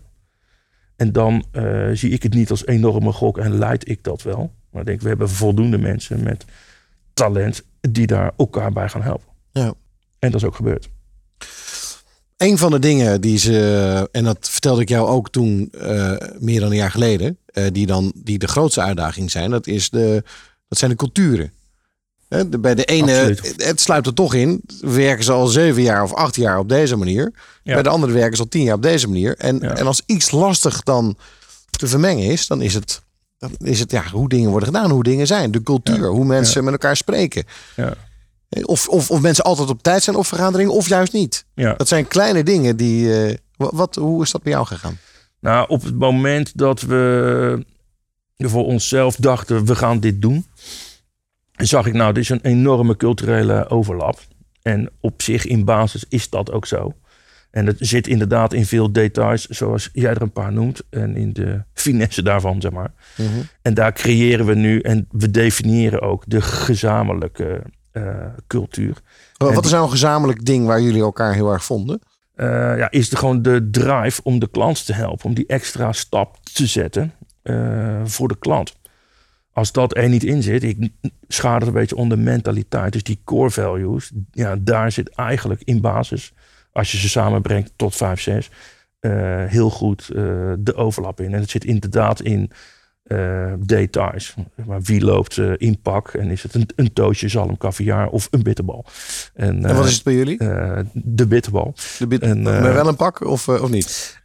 En 0.96 1.12
dan 1.12 1.46
uh, 1.52 1.90
zie 1.94 2.12
ik 2.12 2.24
het 2.24 2.34
niet 2.34 2.50
als 2.50 2.66
enorme 2.66 3.12
gok 3.12 3.38
en 3.38 3.58
leid 3.58 3.90
ik 3.90 4.04
dat 4.04 4.22
wel. 4.22 4.52
Maar 4.72 4.82
ik 4.82 4.88
denk, 4.88 5.02
we 5.02 5.08
hebben 5.08 5.30
voldoende 5.30 5.78
mensen 5.78 6.24
met 6.24 6.46
talent 7.14 7.64
die 7.82 8.08
daar 8.08 8.32
elkaar 8.38 8.72
bij 8.72 8.90
gaan 8.90 9.02
helpen. 9.02 9.28
Ja. 9.52 9.74
En 10.20 10.32
dat 10.32 10.42
is 10.42 10.48
ook 10.48 10.56
gebeurd. 10.56 10.90
Een 12.38 12.58
van 12.58 12.72
de 12.72 12.80
dingen 12.80 13.22
die 13.22 13.38
ze, 13.38 14.10
en 14.12 14.24
dat 14.24 14.50
vertelde 14.50 14.82
ik 14.82 14.90
jou 14.90 15.08
ook 15.08 15.30
toen, 15.30 15.72
uh, 15.76 16.16
meer 16.40 16.60
dan 16.60 16.70
een 16.70 16.78
jaar 16.78 16.92
geleden, 16.92 17.38
uh, 17.54 17.66
die 17.72 17.86
dan 17.86 18.12
die 18.16 18.38
de 18.38 18.48
grootste 18.48 18.82
uitdaging 18.82 19.32
zijn, 19.32 19.52
dat, 19.52 19.68
is 19.68 19.90
de, 19.90 20.24
dat 20.68 20.78
zijn 20.78 20.92
de 20.92 20.98
culturen. 20.98 21.52
Bij 22.60 22.76
de 22.76 22.86
ene, 22.86 23.38
het 23.58 23.82
sluit 23.82 24.06
er 24.06 24.14
toch 24.14 24.34
in, 24.34 24.62
werken 24.80 25.24
ze 25.24 25.32
al 25.32 25.48
zeven 25.48 25.82
jaar 25.82 26.04
of 26.04 26.14
acht 26.14 26.36
jaar 26.36 26.60
op 26.60 26.70
deze 26.70 26.96
manier. 26.96 27.34
Bij 27.64 27.84
de 27.84 27.90
andere 27.90 28.14
werken 28.14 28.36
ze 28.36 28.42
al 28.42 28.50
tien 28.50 28.64
jaar 28.64 28.76
op 28.76 28.82
deze 28.82 29.08
manier. 29.08 29.38
En, 29.38 29.62
en 29.78 29.88
als 29.88 30.02
iets 30.06 30.32
lastig 30.32 30.84
dan 30.84 31.18
te 31.70 31.88
vermengen 31.88 32.24
is, 32.24 32.48
dan 32.48 32.62
is 32.62 32.74
het, 32.74 33.02
dan 33.38 33.52
is 33.60 33.80
het 33.80 33.92
ja, 33.92 34.04
hoe 34.12 34.30
dingen 34.30 34.50
worden 34.50 34.68
gedaan, 34.68 34.92
hoe 34.92 35.04
dingen 35.04 35.28
zijn. 35.28 35.52
De 35.52 35.64
cultuur, 35.64 36.08
hoe 36.08 36.26
mensen 36.26 36.64
met 36.64 36.74
elkaar 36.74 36.98
spreken. 36.98 37.44
Of, 38.62 38.88
of, 38.88 39.12
of 39.12 39.22
mensen 39.22 39.44
altijd 39.44 39.70
op 39.70 39.84
tijd 39.84 40.04
zijn 40.04 40.16
op 40.16 40.26
vergaderingen, 40.26 40.74
of 40.74 40.88
juist 40.88 41.14
niet. 41.14 41.46
Dat 41.56 41.88
zijn 41.88 42.08
kleine 42.08 42.44
dingen 42.44 42.78
die. 42.78 43.28
Uh, 43.30 43.34
wat, 43.56 43.96
hoe 43.96 44.24
is 44.24 44.32
dat 44.32 44.44
bij 44.44 44.52
jou 44.52 44.66
gegaan? 44.66 44.98
Nou, 45.40 45.68
op 45.68 45.84
het 45.84 45.96
moment 45.98 46.52
dat 46.56 46.82
we 46.82 47.66
voor 48.38 48.66
onszelf 48.66 49.16
dachten, 49.16 49.66
we 49.66 49.76
gaan 49.76 50.00
dit 50.00 50.22
doen 50.22 50.46
zag 51.58 51.86
ik 51.86 51.94
nou, 51.94 52.14
dit 52.14 52.24
is 52.24 52.30
een 52.30 52.42
enorme 52.42 52.96
culturele 52.98 53.70
overlap. 53.70 54.20
En 54.62 54.90
op 55.00 55.22
zich 55.22 55.46
in 55.46 55.66
basis 55.66 56.06
is 56.10 56.30
dat 56.30 56.52
ook 56.52 56.66
zo. 56.66 56.94
En 57.52 57.66
het 57.66 57.78
zit 57.80 58.08
inderdaad 58.08 58.54
in 58.54 58.66
veel 58.66 58.92
details, 58.92 59.46
zoals 59.46 59.90
jij 59.94 60.10
er 60.12 60.22
een 60.22 60.32
paar 60.32 60.54
noemt. 60.54 60.82
En 60.90 61.16
in 61.16 61.34
de 61.34 61.64
finesse 61.74 62.22
daarvan, 62.22 62.62
zeg 62.62 62.72
maar. 62.72 62.94
Mhm. 63.18 63.30
En 63.62 63.74
daar 63.74 63.94
creëren 63.94 64.46
we 64.46 64.56
nu 64.56 64.80
en 64.80 65.08
we 65.12 65.32
definiëren 65.32 66.02
ook 66.02 66.24
de 66.28 66.42
gezamenlijke 66.42 67.62
eh, 67.92 68.26
cultuur. 68.48 68.98
Wat 69.38 69.52
En 69.52 69.62
is 69.62 69.72
nou 69.72 69.84
een 69.84 69.90
gezamenlijk 69.90 70.46
ding 70.46 70.66
waar 70.66 70.82
jullie 70.82 71.02
elkaar 71.02 71.34
heel 71.34 71.52
erg 71.52 71.64
vonden? 71.64 72.00
eh, 72.38 72.78
ja, 72.78 72.92
is 72.92 73.12
er 73.12 73.18
gewoon 73.18 73.42
de 73.42 73.70
drive 73.72 74.22
om 74.24 74.40
de 74.40 74.50
klant 74.50 74.86
te 74.86 74.94
helpen, 74.94 75.26
om 75.26 75.34
die 75.34 75.46
extra 75.48 75.92
stap 75.92 76.38
te 76.54 76.66
zetten 76.66 77.14
eh, 77.42 78.02
voor 78.04 78.28
de 78.28 78.38
klant. 78.40 78.76
Als 79.58 79.72
dat 79.72 79.98
er 79.98 80.10
niet 80.10 80.24
in 80.24 80.44
zit, 80.44 80.64
ik 80.64 80.90
schaar 81.28 81.60
het 81.60 81.68
een 81.68 81.74
beetje 81.74 81.96
onder 81.96 82.20
mentaliteit. 82.20 82.94
Dus 82.94 83.04
die 83.04 83.20
core 83.24 83.50
values, 83.50 84.12
ja, 84.32 84.56
daar 84.60 84.92
zit 84.92 85.10
eigenlijk 85.10 85.62
in 85.64 85.82
basis, 85.82 86.34
als 86.72 86.92
je 86.92 86.98
ze 86.98 87.10
samenbrengt 87.10 87.72
tot 87.76 87.96
5, 87.96 88.22
6, 88.22 88.50
eh, 89.00 89.12
heel 89.46 89.70
goed 89.70 90.10
eh, 90.10 90.54
de 90.60 90.76
overlap 90.76 91.22
in. 91.22 91.34
En 91.34 91.40
het 91.40 91.50
zit 91.50 91.66
inderdaad 91.66 92.22
in 92.22 92.52
eh, 93.08 93.54
details. 93.60 94.34
Maar 94.66 94.82
wie 94.82 95.02
loopt 95.02 95.38
eh, 95.38 95.52
in 95.58 95.80
pak 95.82 96.08
en 96.14 96.30
is 96.32 96.44
het 96.44 96.54
een, 96.56 96.70
een 96.76 96.94
toosje 96.94 97.28
zalm, 97.28 97.58
caviar 97.58 98.08
of 98.08 98.28
een 98.32 98.44
bitterbal? 98.44 98.86
En, 99.34 99.66
En 99.66 99.76
wat 99.76 99.84
eh, 99.84 99.90
is 99.90 99.94
het 99.96 100.04
bij 100.04 100.14
jullie? 100.14 100.38
eh, 100.40 100.80
de 100.94 101.28
bitterbal. 101.28 101.74
De 102.00 102.08
bit- 102.08 102.22
en, 102.22 102.42
met 102.42 102.74
wel 102.74 102.88
een 102.88 102.96
pak 102.96 103.22
of, 103.26 103.48
of 103.48 103.70
niet? 103.70 104.20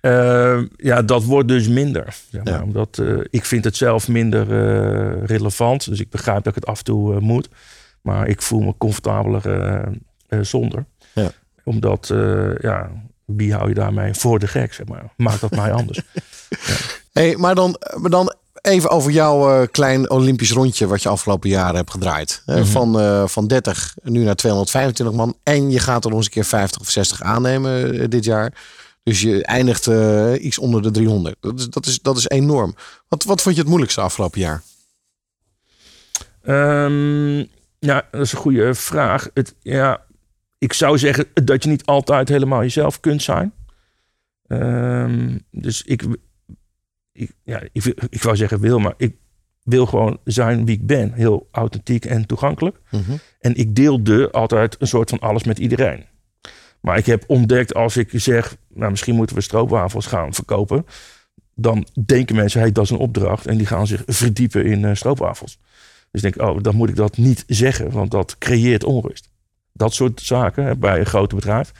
Ja, 0.77 1.03
dat 1.05 1.25
wordt 1.25 1.49
dus 1.49 1.69
minder. 1.69 2.17
Zeg 2.31 2.45
maar. 2.45 2.53
Ja. 2.55 2.63
Omdat, 2.63 2.99
eh, 2.99 3.17
ik 3.31 3.45
vind 3.45 3.65
het 3.65 3.77
zelf 3.77 4.09
minder 4.09 4.43
eh, 4.43 5.25
relevant. 5.25 5.89
Dus 5.89 6.01
ik 6.01 6.11
begrijp 6.11 6.45
dat 6.45 6.57
ik 6.57 6.61
het 6.63 6.67
af 6.67 6.79
en 6.79 6.85
toe 6.85 7.21
moet. 7.21 7.49
Maar 8.03 8.29
ik 8.29 8.43
voel 8.43 8.61
me 8.61 8.75
comfortabeler 8.79 9.61
eh, 9.63 9.83
eh, 10.29 10.39
zonder. 10.45 10.85
Ja. 11.15 11.31
Omdat, 11.65 12.11
eh, 12.11 12.55
ja, 12.61 12.91
wie 13.25 13.53
hou 13.55 13.69
je 13.69 13.75
daarmee 13.75 14.15
voor 14.15 14.39
de 14.39 14.47
gek? 14.47 14.73
Zeg 14.73 14.87
maar. 14.87 15.13
Maakt 15.17 15.41
dat 15.41 15.51
mij 15.51 15.73
anders. 15.73 16.01
Hey, 17.13 17.37
maar, 17.37 17.55
dan, 17.55 17.77
maar 17.97 18.11
dan 18.11 18.35
even 18.63 18.91
over 18.91 19.11
jouw 19.11 19.61
eh, 19.61 19.69
klein 19.71 20.11
Olympisch 20.11 20.51
rondje 20.53 20.87
wat 20.87 21.03
je 21.03 21.09
afgelopen 21.09 21.49
jaren 21.49 21.77
hebt 21.77 21.91
gedraaid. 21.91 22.43
Eh, 22.47 22.57
Mhm. 22.57 22.65
van, 22.65 23.01
eh, 23.01 23.27
van 23.27 23.47
30 23.47 23.95
nu 24.03 24.25
naar 24.25 24.35
225 24.35 25.17
man. 25.17 25.37
En 25.43 25.71
je 25.71 25.79
gaat 25.79 26.05
er 26.05 26.09
nog 26.11 26.19
eens 26.19 26.27
een 26.27 26.33
keer 26.33 26.45
50 26.45 26.81
of 26.81 26.91
60 26.91 27.23
aannemen 27.23 28.11
dit 28.11 28.25
jaar. 28.25 28.53
Dus 29.03 29.21
je 29.21 29.45
eindigt 29.45 29.87
iets 30.41 30.59
onder 30.59 30.83
de 30.83 30.91
300. 30.91 31.37
Dat 31.41 31.59
is, 31.59 31.67
dat 31.69 31.87
is, 31.87 32.01
dat 32.01 32.17
is 32.17 32.29
enorm. 32.29 32.75
Wat, 33.09 33.25
wat 33.25 33.43
vond 33.43 33.55
je 33.55 33.61
het 33.61 33.69
moeilijkste 33.71 34.01
afgelopen 34.01 34.41
jaar? 34.41 34.63
Ehm, 36.43 37.39
ja, 37.79 38.09
dat 38.11 38.21
is 38.21 38.33
een 38.33 38.39
goede 38.39 38.75
vraag. 38.75 39.29
Het, 39.35 39.55
ja, 39.63 40.01
ik 40.59 40.73
zou 40.73 40.99
zeggen 40.99 41.27
dat 41.45 41.63
je 41.63 41.69
niet 41.69 41.85
altijd 41.85 42.29
helemaal 42.29 42.61
jezelf 42.61 43.01
kunt 43.01 43.23
zijn. 43.23 43.53
Ehm, 44.47 45.39
dus 45.51 45.83
ik, 45.83 46.05
ik, 47.13 47.33
ja, 47.43 47.63
ik, 47.73 48.23
wou 48.23 48.37
zeggen 48.37 48.61
wil, 48.61 48.79
maar 48.79 48.95
ik 48.97 49.17
wil 49.63 49.87
gewoon 49.87 50.19
zijn 50.25 50.65
wie 50.65 50.77
ik 50.77 50.87
ben. 50.87 51.13
Heel 51.13 51.49
authentiek 51.51 52.05
en 52.05 52.27
toegankelijk. 52.27 52.81
En 53.41 53.55
ik 53.55 53.75
deelde 53.75 54.31
altijd 54.31 54.77
een 54.79 54.87
soort 54.87 55.11
van 55.11 55.19
alles 55.19 55.45
met 55.45 55.59
iedereen. 55.59 56.05
Maar 56.81 56.99
ik 56.99 57.07
heb 57.07 57.25
ontdekt 57.27 57.75
als 57.75 57.97
ik 57.97 58.11
zeg, 58.13 58.57
nou 58.69 58.91
misschien 58.91 59.15
moeten 59.15 59.37
we 59.37 59.43
stroopwafels 59.43 60.07
gaan 60.07 60.35
verkopen. 60.35 60.87
Dan 61.55 61.87
denken 62.07 62.37
mensen, 62.37 62.61
hey, 62.61 62.73
dat 62.73 62.85
is 62.85 62.91
een 62.91 62.97
opdracht. 62.97 63.47
En 63.47 63.57
die 63.57 63.67
gaan 63.67 63.87
zich 63.87 64.03
verdiepen 64.07 64.65
in 64.65 64.85
eh, 64.85 64.95
stroopwafels. 64.95 65.59
Dus 66.11 66.23
ik 66.23 66.35
denk, 66.35 66.49
oh, 66.51 66.63
dan 66.63 66.75
moet 66.77 66.89
ik 66.89 66.97
dat 66.97 67.17
niet 67.17 67.45
zeggen, 67.47 67.91
want 67.91 68.11
dat 68.11 68.39
creëert 68.39 68.85
onrust. 68.85 69.31
Dat 69.73 69.95
soort 69.95 70.21
zaken 70.21 70.65
hè, 70.65 70.77
bij 70.77 70.99
een 70.99 71.07
groot 71.07 71.35
bedrijf. 71.35 71.73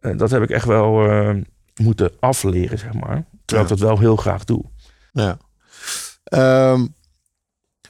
eh, 0.00 0.16
dat 0.16 0.30
heb 0.30 0.42
ik 0.42 0.50
echt 0.50 0.66
wel 0.66 1.08
eh, 1.08 1.36
moeten 1.80 2.10
afleren, 2.20 2.78
zeg 2.78 2.92
maar. 2.92 3.24
Terwijl 3.44 3.68
ik 3.70 3.78
dat 3.78 3.88
wel 3.88 3.98
heel 3.98 4.16
graag 4.16 4.44
doe. 4.44 4.64
Ja. 5.12 5.38
Ehm, 6.24 6.86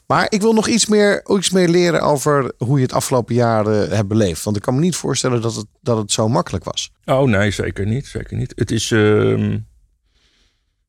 maar 0.07 0.27
ik 0.29 0.41
wil 0.41 0.53
nog 0.53 0.69
iets 0.69 0.87
meer, 0.87 1.37
iets 1.37 1.51
meer 1.51 1.69
leren 1.69 2.01
over 2.01 2.53
hoe 2.59 2.77
je 2.77 2.83
het 2.83 2.93
afgelopen 2.93 3.35
jaar 3.35 3.65
hebt 3.67 4.09
beleefd. 4.09 4.45
Want 4.45 4.57
ik 4.57 4.63
kan 4.63 4.75
me 4.75 4.81
niet 4.81 4.97
voorstellen 4.97 5.41
dat 5.41 5.55
het, 5.55 5.67
dat 5.81 5.97
het 5.97 6.13
zo 6.13 6.29
makkelijk 6.29 6.65
was. 6.65 6.93
Oh 7.05 7.29
nee, 7.29 7.51
zeker 7.51 7.87
niet. 7.87 8.07
Zeker 8.07 8.37
niet. 8.37 8.53
Het 8.57 8.71
is 8.71 8.91
ehm, 8.91 9.59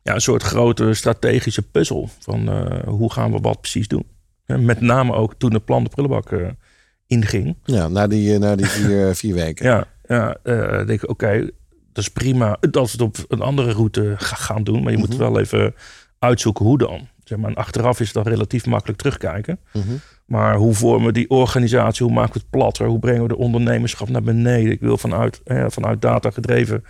ja, 0.05 0.13
een 0.13 0.21
soort 0.21 0.43
grote 0.43 0.93
strategische 0.93 1.61
puzzel 1.61 2.09
van 2.19 2.49
eh, 2.49 2.87
hoe 2.87 3.11
gaan 3.11 3.31
we 3.31 3.39
wat 3.39 3.61
precies 3.61 3.87
doen. 3.87 4.05
Ja, 4.45 4.57
met 4.57 4.81
name 4.81 5.13
ook 5.13 5.33
toen 5.37 5.49
de 5.49 5.59
plan 5.59 5.83
de 5.83 5.89
prullenbak 5.89 6.31
eh, 6.31 6.47
inging. 7.07 7.57
Ja, 7.63 7.87
na 7.87 8.07
die, 8.07 8.33
eh, 8.33 8.39
na 8.39 8.55
die 8.55 8.65
vier, 8.65 9.15
vier 9.21 9.33
weken. 9.33 9.65
Ja, 9.65 9.87
ja 10.07 10.37
denk 10.83 11.03
ik, 11.03 11.09
oké, 11.09 11.49
dat 11.95 12.03
is 12.03 12.09
prima 12.09 12.57
dat 12.59 12.85
we 12.85 12.91
het 12.91 13.01
op 13.01 13.17
een 13.27 13.41
andere 13.41 13.71
route 13.71 14.13
ga- 14.17 14.35
gaan 14.35 14.63
doen. 14.63 14.83
Maar 14.83 14.91
je 14.91 14.97
moet 14.97 15.09
Mhm. 15.09 15.17
wel 15.17 15.39
even 15.39 15.75
uitzoeken 16.19 16.65
hoe 16.65 16.77
dan. 16.77 17.07
Zeg 17.23 17.37
maar, 17.37 17.49
en 17.49 17.55
achteraf 17.55 17.99
is 17.99 18.05
het 18.05 18.15
dan 18.23 18.33
relatief 18.33 18.65
makkelijk 18.65 18.97
terugkijken. 18.97 19.59
Mhm. 19.73 19.83
Maar 20.25 20.55
hoe 20.55 20.73
vormen 20.73 21.05
we 21.07 21.11
die 21.13 21.29
organisatie? 21.29 22.05
Hoe 22.05 22.15
maken 22.15 22.33
we 22.33 22.39
het 22.39 22.49
platter? 22.49 22.87
Hoe 22.87 22.99
brengen 22.99 23.21
we 23.21 23.27
de 23.27 23.37
ondernemerschap 23.37 24.09
naar 24.09 24.21
beneden? 24.23 24.71
Ik 24.71 24.79
wil 24.79 24.97
vanuit, 24.97 25.41
eh, 25.43 25.65
vanuit 25.67 26.01
data 26.01 26.31
gedreven 26.31 26.83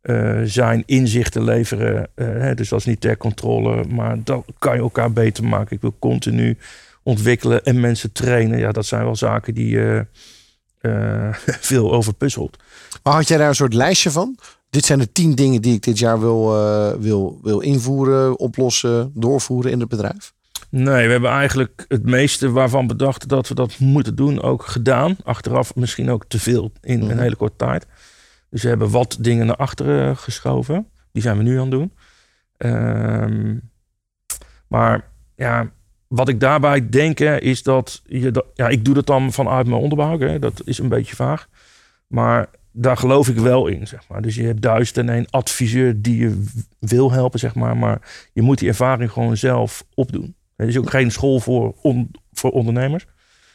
eh, 0.00 0.40
zijn, 0.44 0.82
inzichten 0.86 1.44
leveren. 1.44 2.08
Eh, 2.14 2.26
hè, 2.26 2.54
dus 2.54 2.68
dat 2.68 2.78
is 2.78 2.84
niet 2.84 3.00
ter 3.00 3.16
controle, 3.16 3.84
maar 3.84 4.16
dan 4.24 4.44
kan 4.58 4.74
je 4.74 4.80
elkaar 4.80 5.12
beter 5.12 5.44
maken. 5.44 5.76
Ik 5.76 5.80
wil 5.82 5.96
continu 5.98 6.56
ontwikkelen 7.02 7.64
en 7.64 7.80
mensen 7.80 8.12
trainen. 8.12 8.58
Ja, 8.58 8.72
dat 8.72 8.86
zijn 8.86 9.04
wel 9.04 9.16
zaken 9.16 9.54
die 9.54 9.68
je 9.68 10.06
eh, 10.84 11.28
veel 11.70 11.92
over 11.92 12.14
puzzelt. 12.14 12.56
Maar 13.02 13.14
had 13.14 13.28
jij 13.28 13.38
daar 13.38 13.48
een 13.48 13.54
soort 13.54 13.74
lijstje 13.74 14.10
van? 14.10 14.38
Dit 14.70 14.84
zijn 14.84 14.98
de 14.98 15.12
tien 15.12 15.34
dingen 15.34 15.62
die 15.62 15.74
ik 15.74 15.82
dit 15.82 15.98
jaar 15.98 16.20
wil, 16.20 16.56
eh, 16.56 16.92
wil, 17.00 17.38
wil 17.42 17.60
invoeren, 17.60 18.38
oplossen, 18.38 19.10
doorvoeren 19.14 19.70
in 19.70 19.80
het 19.80 19.88
bedrijf. 19.88 20.32
Nee, 20.70 21.06
we 21.06 21.12
hebben 21.12 21.30
eigenlijk 21.30 21.84
het 21.88 22.04
meeste 22.04 22.50
waarvan 22.50 22.86
bedacht 22.86 23.28
dat 23.28 23.48
we 23.48 23.54
dat 23.54 23.78
moeten 23.78 24.14
doen 24.16 24.42
ook 24.42 24.66
gedaan. 24.66 25.16
Achteraf 25.24 25.74
misschien 25.74 26.10
ook 26.10 26.24
te 26.28 26.38
veel 26.38 26.72
in 26.80 26.98
Mhm. 27.00 27.10
een 27.10 27.18
hele 27.18 27.36
korte 27.36 27.56
tijd. 27.56 27.86
Dus 28.50 28.62
we 28.62 28.68
hebben 28.68 28.90
wat 28.90 29.16
dingen 29.20 29.46
naar 29.46 29.56
achteren 29.56 30.16
geschoven. 30.16 30.86
Die 31.12 31.22
zijn 31.22 31.36
we 31.36 31.42
nu 31.42 31.54
aan 31.56 31.60
het 31.62 31.70
doen. 31.70 31.92
Ehm, 32.56 33.56
maar 34.68 35.08
ja, 35.36 35.70
wat 36.14 36.28
ik 36.28 36.40
daarbij 36.40 36.88
denk 36.88 37.18
hè, 37.18 37.40
is 37.40 37.62
dat 37.62 38.02
je 38.06 38.30
dat, 38.30 38.44
ja, 38.54 38.68
ik 38.68 38.84
doe 38.84 38.94
dat 38.94 39.06
dan 39.06 39.32
vanuit 39.32 39.66
mijn 39.66 39.80
onderbouw. 39.82 40.18
Hè, 40.18 40.38
dat 40.38 40.60
is 40.64 40.78
een 40.78 40.88
beetje 40.88 41.16
vaag. 41.16 41.48
Maar 42.06 42.48
daar 42.72 42.96
geloof 42.96 43.28
ik 43.28 43.36
wel 43.38 43.66
in, 43.66 43.86
zeg 43.86 44.08
maar. 44.08 44.22
Dus 44.22 44.34
je 44.34 44.42
hebt 44.42 44.62
duizend 44.62 44.98
en 44.98 45.08
één 45.08 45.26
adviseur 45.30 46.02
die 46.02 46.16
je 46.18 46.44
wil 46.78 47.12
helpen, 47.12 47.38
zeg 47.38 47.54
maar. 47.54 47.76
Maar 47.76 48.28
je 48.32 48.42
moet 48.42 48.58
die 48.58 48.68
ervaring 48.68 49.10
gewoon 49.12 49.36
zelf 49.36 49.84
opdoen. 49.94 50.34
Er 50.56 50.68
is 50.68 50.78
ook 50.78 50.90
geen 50.90 51.10
school 51.10 51.40
voor, 51.40 51.74
on- 51.82 52.10
voor 52.32 52.50
ondernemers. 52.50 53.06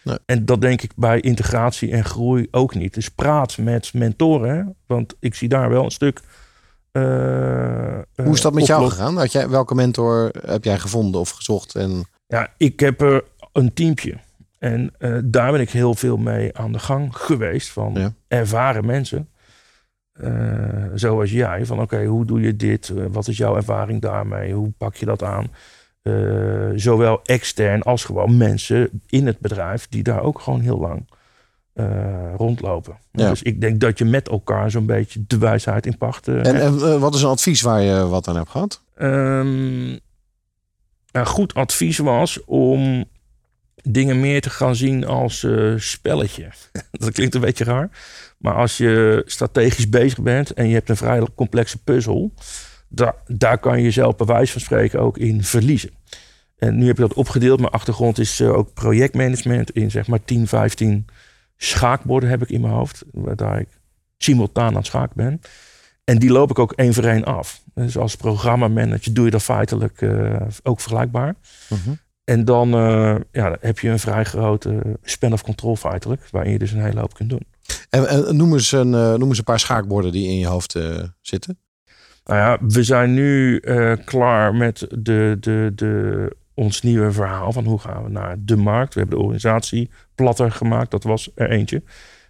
Nee. 0.03 0.17
En 0.25 0.45
dat 0.45 0.61
denk 0.61 0.81
ik 0.81 0.91
bij 0.95 1.19
integratie 1.19 1.91
en 1.91 2.05
groei 2.05 2.47
ook 2.51 2.75
niet. 2.75 2.93
Dus 2.93 3.09
praat 3.09 3.57
met 3.57 3.93
mentoren. 3.93 4.55
Hè? 4.57 4.63
Want 4.87 5.15
ik 5.19 5.35
zie 5.35 5.49
daar 5.49 5.69
wel 5.69 5.83
een 5.83 5.91
stuk. 5.91 6.19
eh, 6.91 7.99
Hoe 8.15 8.33
is 8.33 8.41
dat 8.41 8.53
met 8.53 8.65
jou 8.65 8.81
oplop- 8.81 8.97
gegaan? 8.97 9.17
Had 9.17 9.31
jij, 9.31 9.49
welke 9.49 9.75
mentor 9.75 10.31
heb 10.45 10.63
jij 10.63 10.79
gevonden 10.79 11.19
of 11.21 11.29
gezocht? 11.29 11.75
En, 11.75 12.05
Ja, 12.29 12.47
ik 12.57 12.79
heb 12.79 13.01
er 13.01 13.23
een 13.53 13.73
teampje. 13.73 14.13
En 14.59 14.91
eh, 14.97 15.17
daar 15.23 15.51
ben 15.51 15.61
ik 15.61 15.69
heel 15.69 15.95
veel 15.95 16.17
mee 16.17 16.57
aan 16.57 16.71
de 16.71 16.79
gang 16.79 17.15
geweest. 17.17 17.69
Van 17.69 17.93
Ja. 17.93 18.13
ervaren 18.27 18.85
mensen. 18.85 19.29
Eh, 20.13 20.31
zoals 20.95 21.31
jij. 21.31 21.65
Van 21.65 21.81
oké, 21.81 22.05
hoe 22.05 22.25
doe 22.25 22.41
je 22.41 22.55
dit? 22.55 22.89
Eh, 22.89 23.03
wat 23.09 23.27
is 23.27 23.37
jouw 23.37 23.55
ervaring 23.55 24.01
daarmee? 24.01 24.53
Hoe 24.53 24.71
pak 24.77 24.95
je 24.95 25.05
dat 25.05 25.23
aan? 25.23 25.47
Zowel 26.75 27.19
extern 27.23 27.81
als 27.81 28.03
gewoon 28.03 28.37
mensen 28.37 29.01
in 29.07 29.27
het 29.27 29.39
bedrijf. 29.39 29.87
Die 29.89 30.03
daar 30.03 30.21
ook 30.21 30.39
gewoon 30.39 30.59
heel 30.59 30.79
lang 30.79 31.07
rondlopen. 32.37 32.97
Ja. 33.11 33.29
Dus 33.29 33.41
ik 33.41 33.61
denk 33.61 33.79
dat 33.79 33.97
je 33.97 34.05
met 34.05 34.29
elkaar 34.29 34.71
zo'n 34.71 34.85
beetje 34.85 35.23
de 35.27 35.37
wijsheid 35.37 35.85
in 35.85 35.97
pacht 35.97 36.27
en, 36.27 36.43
en 36.43 36.99
wat 36.99 37.15
is 37.15 37.21
een 37.21 37.29
advies 37.29 37.61
waar 37.61 37.81
je 37.81 38.07
wat 38.07 38.27
aan 38.27 38.35
hebt 38.35 38.49
gehad? 38.49 38.83
Ehm, 38.95 39.97
een 41.11 41.25
goed 41.25 41.53
advies 41.53 41.97
was 41.97 42.45
om 42.45 43.05
dingen 43.83 44.19
meer 44.19 44.41
te 44.41 44.49
gaan 44.49 44.75
zien 44.75 45.05
als 45.05 45.43
eh, 45.43 45.73
spelletje. 45.77 46.49
dat 46.91 47.11
klinkt 47.11 47.35
een 47.35 47.41
beetje 47.41 47.63
raar. 47.63 47.89
Maar 48.37 48.53
als 48.53 48.77
je 48.77 49.23
strategisch 49.25 49.89
bezig 49.89 50.21
bent 50.21 50.53
en 50.53 50.67
je 50.67 50.73
hebt 50.73 50.89
een 50.89 50.97
vrij 50.97 51.27
complexe 51.35 51.83
puzzel, 51.83 52.33
daar, 52.87 53.15
daar 53.27 53.57
kan 53.57 53.77
je 53.77 53.83
jezelf 53.83 54.15
bij 54.15 54.25
wijze 54.25 54.51
van 54.51 54.61
spreken 54.61 54.99
ook 54.99 55.17
in 55.17 55.43
verliezen. 55.43 55.91
En 56.57 56.77
nu 56.77 56.87
heb 56.87 56.95
je 56.95 57.01
dat 57.01 57.13
opgedeeld. 57.13 57.59
Mijn 57.59 57.71
achtergrond 57.71 58.19
is 58.19 58.39
eh, 58.39 58.53
ook 58.53 58.73
projectmanagement 58.73 59.71
in 59.71 59.91
zeg 59.91 60.07
maar 60.07 60.23
10, 60.23 60.47
15 60.47 61.05
schaakborden 61.57 62.29
heb 62.29 62.41
ik 62.41 62.49
in 62.49 62.61
mijn 62.61 62.73
hoofd. 62.73 63.03
Waar 63.11 63.59
ik 63.59 63.67
simultaan 64.17 64.67
aan 64.67 64.75
het 64.75 64.85
schaken 64.85 65.15
ben. 65.15 65.41
En 66.09 66.17
die 66.17 66.31
loop 66.31 66.49
ik 66.49 66.59
ook 66.59 66.71
één 66.71 66.93
voor 66.93 67.03
één 67.03 67.23
af. 67.23 67.61
Dus 67.73 67.97
als 67.97 68.15
programmamanager 68.15 69.13
doe 69.13 69.25
je 69.25 69.31
dat 69.31 69.43
feitelijk 69.43 70.01
eh, 70.01 70.41
ook 70.63 70.79
vergelijkbaar. 70.79 71.35
Mhm. 71.69 71.89
En 72.23 72.45
dan 72.45 72.73
eh, 72.73 73.15
ja, 73.31 73.57
heb 73.59 73.79
je 73.79 73.89
een 73.89 73.99
vrij 73.99 74.23
grote 74.23 74.97
span 75.03 75.33
of 75.33 75.43
control 75.43 75.75
feitelijk. 75.75 76.27
Waarin 76.31 76.51
je 76.51 76.59
dus 76.59 76.71
een 76.71 76.83
hele 76.83 76.99
hoop 76.99 77.13
kunt 77.13 77.29
doen. 77.29 77.45
En, 77.89 78.07
en 78.07 78.35
noem, 78.35 78.53
eens 78.53 78.71
een, 78.71 78.93
eh, 78.93 79.13
noem 79.13 79.27
eens 79.27 79.37
een 79.37 79.43
paar 79.43 79.59
schaakborden 79.59 80.11
die 80.11 80.27
in 80.27 80.37
je 80.37 80.47
hoofd 80.47 80.79
zitten. 81.21 81.59
Nou 82.23 82.39
ja, 82.39 82.67
we 82.67 82.83
zijn 82.83 83.13
nu 83.13 83.59
klaar 84.05 84.55
met 84.55 84.87
de, 84.89 85.37
de, 85.39 85.71
de, 85.75 86.35
ons 86.53 86.81
nieuwe 86.81 87.11
verhaal 87.11 87.51
van 87.51 87.65
hoe 87.65 87.79
gaan 87.79 88.03
we 88.03 88.09
naar 88.09 88.35
de 88.39 88.55
markt. 88.55 88.93
We 88.93 88.99
hebben 88.99 89.17
de 89.17 89.23
organisatie 89.23 89.89
platter 90.15 90.51
gemaakt, 90.51 90.91
dat 90.91 91.03
was 91.03 91.31
er 91.35 91.49
eentje. 91.49 91.83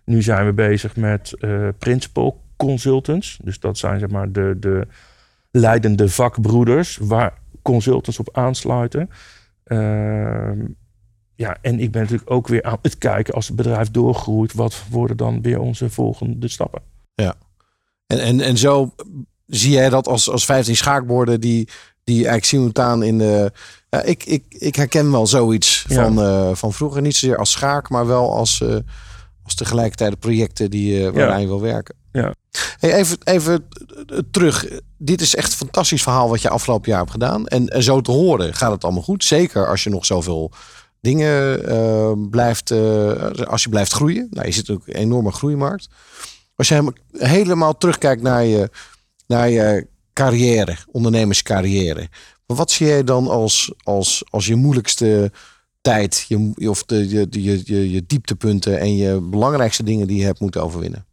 Nu 0.05 0.21
zijn 0.21 0.45
we 0.45 0.53
bezig 0.53 0.95
met 0.95 1.37
principal 1.77 2.47
consultants. 2.67 3.39
Dus 3.43 3.59
dat 3.59 3.77
zijn 3.77 3.99
zeg 3.99 4.09
maar 4.09 4.31
de, 4.31 4.55
de 4.59 4.87
leidende 5.51 6.09
vakbroeders 6.09 6.97
waar 7.01 7.33
consultants 7.61 8.19
op 8.19 8.29
aansluiten. 8.31 9.09
Ehm, 9.63 10.59
ja, 11.35 11.57
en 11.61 11.79
ik 11.79 11.91
ben 11.91 12.01
natuurlijk 12.01 12.31
ook 12.31 12.47
weer 12.47 12.63
aan 12.63 12.77
het 12.81 12.97
kijken 12.97 13.33
als 13.33 13.47
het 13.47 13.55
bedrijf 13.55 13.91
doorgroeit, 13.91 14.53
wat 14.53 14.83
worden 14.89 15.17
dan 15.17 15.41
weer 15.41 15.59
onze 15.59 15.89
volgende 15.89 16.47
stappen? 16.47 16.81
En, 18.07 18.19
en, 18.19 18.41
en 18.41 18.57
zo 18.57 18.93
zie 19.45 19.71
jij 19.71 19.89
dat 19.89 20.07
als, 20.07 20.29
als 20.29 20.45
15 20.45 20.75
schaakborden 20.75 21.41
die, 21.41 21.67
die 22.03 22.15
eigenlijk 22.15 22.45
simultaan 22.45 23.03
in 23.03 23.17
de. 23.17 23.51
Ja, 23.89 24.01
ik, 24.01 24.23
ik, 24.25 24.43
ik 24.49 24.75
herken 24.75 25.11
wel 25.11 25.27
zoiets 25.27 25.85
Ja. 25.87 26.03
van, 26.03 26.21
eh, 26.21 26.49
van 26.53 26.73
vroeger. 26.73 27.01
Niet 27.01 27.15
zozeer 27.15 27.37
als 27.37 27.51
schaak, 27.51 27.89
maar 27.89 28.07
wel 28.07 28.35
als, 28.35 28.61
eh, 28.61 28.75
als 29.43 29.55
tegelijkertijd 29.55 30.19
projecten 30.19 30.69
die, 30.69 31.05
eh 31.05 31.13
waaraan 31.13 31.41
je 31.41 31.47
wil 31.47 31.61
werken. 31.61 31.95
Ja. 32.11 32.33
Hey, 32.79 32.93
even, 32.93 33.17
even 33.23 33.67
eh, 34.07 34.17
terug. 34.31 34.65
Dit 34.97 35.21
is 35.21 35.35
echt 35.35 35.51
een 35.51 35.57
fantastisch 35.57 36.03
verhaal 36.03 36.29
wat 36.29 36.41
je 36.41 36.49
afgelopen 36.49 36.89
jaar 36.89 36.99
hebt 36.99 37.11
gedaan. 37.11 37.47
En, 37.47 37.83
zo 37.83 38.01
te 38.01 38.11
horen 38.11 38.53
gaat 38.53 38.71
het 38.71 38.83
allemaal 38.83 39.03
goed. 39.03 39.23
Zeker 39.23 39.67
als 39.67 39.83
je 39.83 39.89
nog 39.89 40.05
zoveel 40.05 40.51
dingen 41.01 41.65
eh, 41.67 42.11
blijft, 42.29 42.71
eh, 42.71 43.31
als 43.31 43.63
je 43.63 43.69
blijft 43.69 43.91
groeien. 43.91 44.27
Nou, 44.31 44.45
je 44.45 44.53
zit 44.53 44.69
ook 44.69 44.87
een 44.87 44.93
enorme 44.93 45.31
groeimarkt. 45.31 45.87
Als 46.55 46.67
je 46.67 46.93
helemaal, 47.11 47.77
terugkijkt 47.77 48.21
naar 48.21 48.43
je, 48.43 48.69
naar 49.27 49.49
je 49.49 49.87
carrière, 50.13 50.77
ondernemerscarrière. 50.91 52.07
Wat 52.45 52.71
zie 52.71 52.87
jij 52.87 53.03
dan 53.03 53.27
als, 53.27 53.73
als, 53.83 54.23
als 54.29 54.45
je 54.45 54.55
moeilijkste 54.55 55.31
tijd, 55.81 56.25
je, 56.27 56.53
of 56.69 56.83
de, 56.83 57.09
je, 57.09 57.27
je, 57.29 57.61
je, 57.65 57.91
je 57.91 58.05
dieptepunten 58.05 58.79
en 58.79 58.95
je 58.95 59.21
belangrijkste 59.21 59.83
dingen 59.83 60.07
die 60.07 60.17
je 60.17 60.25
hebt 60.25 60.39
moeten 60.39 60.63
overwinnen? 60.63 61.07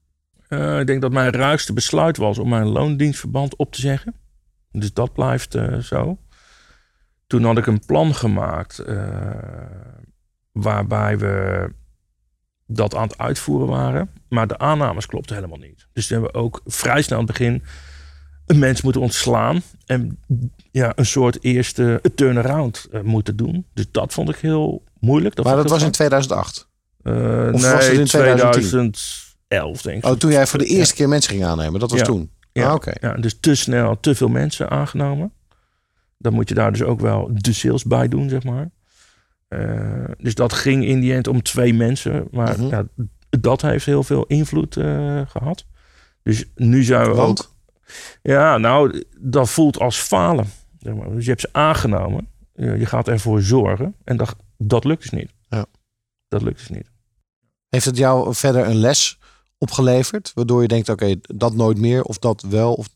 Eh, 0.48 0.80
ik 0.80 0.86
denk 0.86 1.00
dat 1.00 1.12
mijn 1.12 1.30
ruigste 1.30 1.72
besluit 1.72 2.16
was 2.16 2.38
om 2.38 2.48
mijn 2.48 2.66
loondienstverband 2.66 3.56
op 3.56 3.72
te 3.72 3.80
zeggen. 3.80 4.14
Dus 4.72 4.92
dat 4.92 5.12
blijft 5.12 5.54
eh, 5.54 5.78
zo. 5.78 6.18
Toen 7.26 7.44
had 7.44 7.58
ik 7.58 7.66
een 7.66 7.84
plan 7.86 8.14
gemaakt 8.14 8.78
eh, 8.78 9.20
waarbij 10.52 11.18
we 11.18 11.68
dat 12.66 12.94
aan 12.94 13.08
het 13.08 13.18
uitvoeren 13.18 13.68
waren. 13.68 14.10
Maar 14.28 14.46
de 14.46 14.58
aannames 14.58 15.06
klopten 15.06 15.34
helemaal 15.34 15.58
niet. 15.58 15.86
Dus 15.92 16.06
toen 16.06 16.16
hebben 16.20 16.40
we 16.40 16.46
ook 16.46 16.60
vrij 16.64 17.02
snel 17.02 17.18
aan 17.18 17.24
het 17.24 17.32
begin 17.32 17.62
een 18.46 18.58
mens 18.58 18.82
moeten 18.82 19.00
ontslaan. 19.00 19.62
En 19.86 20.20
ja, 20.70 20.92
een 20.94 21.06
soort 21.06 21.44
eerste 21.44 22.00
turnaround 22.14 22.88
moeten 23.02 23.36
doen. 23.36 23.66
Dus 23.74 23.90
dat 23.90 24.12
vond 24.12 24.28
ik 24.28 24.36
heel 24.36 24.84
moeilijk. 25.00 25.36
maar 25.36 25.44
vond 25.44 25.56
dat 25.56 25.70
was 25.70 25.78
in 25.78 25.84
heel 25.84 25.92
2008. 25.92 26.68
fijn. 27.02 27.16
Eh, 27.16 27.52
of 27.52 27.60
nee, 27.60 27.72
was 27.72 27.86
het 27.86 27.98
in 27.98 28.04
2010? 28.04 28.92
2011 29.48 29.82
denk 29.82 30.04
ik. 30.04 30.10
Oh, 30.10 30.16
toen 30.16 30.30
jij 30.30 30.46
voor 30.46 30.58
de 30.58 30.64
eerste 30.66 30.94
keer 30.94 31.08
mensen 31.08 31.30
ging 31.32 31.44
aannemen. 31.44 31.80
Dat 31.80 31.90
was 31.90 32.02
toen. 32.02 32.30
Ja, 32.52 32.68
Ah, 32.68 32.74
oké. 32.74 32.92
ja, 33.00 33.12
dus 33.14 33.40
te 33.40 33.54
snel, 33.54 34.00
te 34.00 34.14
veel 34.14 34.28
mensen 34.28 34.70
aangenomen. 34.70 35.32
Dan 36.18 36.32
moet 36.32 36.48
je 36.48 36.54
daar 36.54 36.72
dus 36.72 36.82
ook 36.82 37.00
wel 37.00 37.30
de 37.32 37.52
sales 37.52 37.84
bij 37.84 38.08
doen, 38.08 38.28
zeg 38.28 38.42
maar. 38.44 38.70
Eh, 39.48 40.04
dus 40.18 40.34
dat 40.34 40.52
ging 40.52 40.84
in 40.84 41.00
die 41.00 41.14
end 41.14 41.26
om 41.28 41.42
twee 41.42 41.74
mensen. 41.74 42.28
Maar 42.30 42.60
Mhm. 42.60 42.66
ja, 42.68 42.84
dat 43.30 43.62
heeft 43.62 43.86
heel 43.86 44.02
veel 44.02 44.24
invloed 44.24 44.76
eh, 44.76 45.20
gehad. 45.26 45.64
Dus 46.22 46.44
nu 46.54 46.82
zijn 46.82 47.08
we 47.08 47.14
Want? 47.14 47.40
ook... 47.40 47.54
Ja, 48.22 48.58
nou, 48.58 49.04
dat 49.20 49.50
voelt 49.50 49.78
als 49.78 49.96
falen. 49.98 50.46
Zeg 50.78 50.94
maar. 50.94 51.10
Dus 51.10 51.22
je 51.24 51.30
hebt 51.30 51.40
ze 51.40 51.48
aangenomen. 51.52 52.28
Je 52.54 52.78
je 52.78 52.86
gaat 52.86 53.08
ervoor 53.08 53.42
zorgen. 53.42 53.94
En 54.04 54.16
dat, 54.16 54.36
dat 54.58 54.84
lukt 54.84 55.02
dus 55.02 55.10
niet. 55.10 55.30
Ja. 55.48 55.66
Dat 56.28 56.42
lukt 56.42 56.58
dus 56.58 56.68
niet. 56.68 56.90
Heeft 57.68 57.84
het 57.84 57.96
jou 57.96 58.34
verder 58.34 58.66
een 58.66 58.76
les 58.76 59.18
opgeleverd? 59.58 60.32
Waardoor 60.34 60.62
je 60.62 60.68
denkt, 60.68 60.88
oké, 60.88 61.14
dat 61.20 61.54
nooit 61.54 61.78
meer. 61.78 62.02
Of 62.02 62.18
dat 62.18 62.44
wel. 62.48 62.74
Of... 62.74 62.88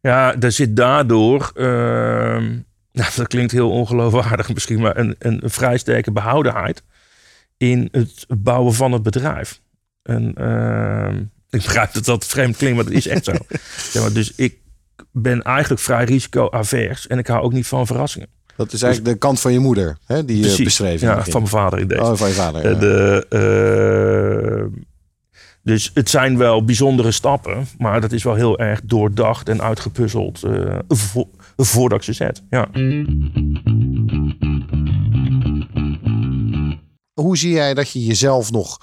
Ja, 0.00 0.36
er 0.40 0.52
zit 0.52 0.76
daardoor, 0.76 1.50
ehm, 1.54 2.44
nou, 2.98 3.10
dat 3.16 3.26
klinkt 3.26 3.52
heel 3.52 3.70
ongeloofwaardig 3.70 4.54
misschien, 4.54 4.80
maar 4.80 4.96
een, 4.96 5.14
een 5.18 5.40
vrij 5.44 5.78
sterke 5.78 6.12
behoudenheid 6.12 6.82
in 7.56 7.88
het 7.92 8.26
bouwen 8.38 8.74
van 8.74 8.92
het 8.92 9.02
bedrijf. 9.02 9.60
En 10.02 10.34
ehm, 10.34 11.16
ik 11.58 11.62
begrijp 11.64 11.92
dat 11.92 12.04
dat 12.04 12.26
vreemd 12.26 12.56
klinkt, 12.56 12.76
maar 12.76 12.84
dat 12.84 12.94
is 12.94 13.06
echt 13.06 13.24
zo. 13.24 13.32
Zeg 13.92 14.02
maar, 14.02 14.12
dus 14.12 14.32
ik 14.34 14.56
ben 15.12 15.42
eigenlijk 15.42 15.82
vrij 15.82 16.04
risico-avers 16.04 17.06
en 17.06 17.18
ik 17.18 17.26
hou 17.26 17.42
ook 17.42 17.52
niet 17.52 17.66
van 17.66 17.86
verrassingen. 17.86 18.28
Dat 18.56 18.72
is 18.72 18.82
eigenlijk 18.82 19.12
de 19.12 19.18
kant 19.18 19.40
van 19.40 19.52
je 19.52 19.58
moeder, 19.58 19.98
hè, 20.06 20.24
die 20.24 20.56
je 20.56 20.62
beschreef. 20.64 21.00
Ja, 21.00 21.24
van 21.24 21.32
mijn 21.32 21.46
vader 21.46 21.78
in 21.78 21.88
deze. 21.88 22.02
Oh, 22.02 22.14
van 22.16 22.28
je 22.28 22.34
vader. 22.34 22.62
ja. 22.62 22.70
Eh, 22.70 22.80
De, 22.80 23.26
eh, 23.28 24.80
dus 25.68 25.90
het 25.94 26.10
zijn 26.10 26.36
wel 26.38 26.64
bijzondere 26.64 27.10
stappen, 27.10 27.66
maar 27.78 28.00
dat 28.00 28.12
is 28.12 28.22
wel 28.22 28.34
heel 28.34 28.58
erg 28.58 28.80
doordacht 28.84 29.48
en 29.48 29.62
uitgepuzzeld 29.62 30.42
eh, 30.42 30.78
vo- 30.88 31.30
voordat 31.56 31.98
ik 31.98 32.04
ze 32.04 32.12
zet. 32.12 32.42
Ja. 32.50 32.68
Hoe 37.20 37.36
zie 37.36 37.52
jij 37.52 37.74
dat 37.74 37.90
je 37.90 38.04
jezelf 38.04 38.50
nog 38.50 38.78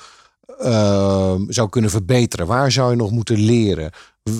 ehm, 0.59 1.41
zou 1.47 1.69
kunnen 1.69 1.89
verbeteren? 1.89 2.47
Waar 2.47 2.71
zou 2.71 2.89
je 2.89 2.95
nog 2.97 3.11
moeten 3.11 3.37
leren? 3.39 3.91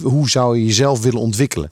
Hoe 0.04 0.30
zou 0.30 0.58
je 0.58 0.66
jezelf 0.66 1.02
willen 1.02 1.20
ontwikkelen 1.22 1.72